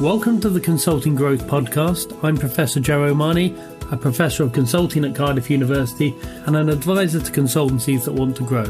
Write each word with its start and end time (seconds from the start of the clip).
Welcome 0.00 0.40
to 0.40 0.50
the 0.50 0.60
Consulting 0.60 1.14
Growth 1.14 1.46
Podcast. 1.46 2.18
I'm 2.24 2.36
Professor 2.36 2.80
Joe 2.80 3.04
O'Mahoney, 3.04 3.54
a 3.92 3.96
professor 3.96 4.42
of 4.42 4.52
consulting 4.52 5.04
at 5.04 5.14
Cardiff 5.14 5.48
University 5.48 6.16
and 6.46 6.56
an 6.56 6.68
advisor 6.68 7.20
to 7.20 7.30
consultancies 7.30 8.04
that 8.04 8.12
want 8.12 8.36
to 8.38 8.44
grow. 8.44 8.64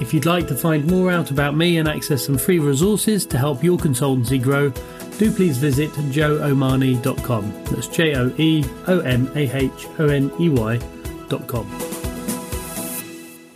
If 0.00 0.14
you'd 0.14 0.24
like 0.24 0.48
to 0.48 0.54
find 0.54 0.86
more 0.90 1.10
out 1.12 1.30
about 1.30 1.54
me 1.54 1.76
and 1.76 1.86
access 1.86 2.24
some 2.24 2.38
free 2.38 2.58
resources 2.58 3.26
to 3.26 3.36
help 3.38 3.62
your 3.62 3.76
consultancy 3.76 4.42
grow, 4.42 4.70
do 5.18 5.30
please 5.30 5.58
visit 5.58 5.90
joeomahoney.com. 5.90 7.64
That's 7.64 7.88
J 7.88 8.16
O 8.16 8.32
E 8.38 8.64
O 8.88 9.00
M 9.00 9.30
A 9.34 9.50
H 9.54 9.86
O 9.98 10.06
N 10.06 10.32
E 10.40 10.48
Y.com. 10.48 11.91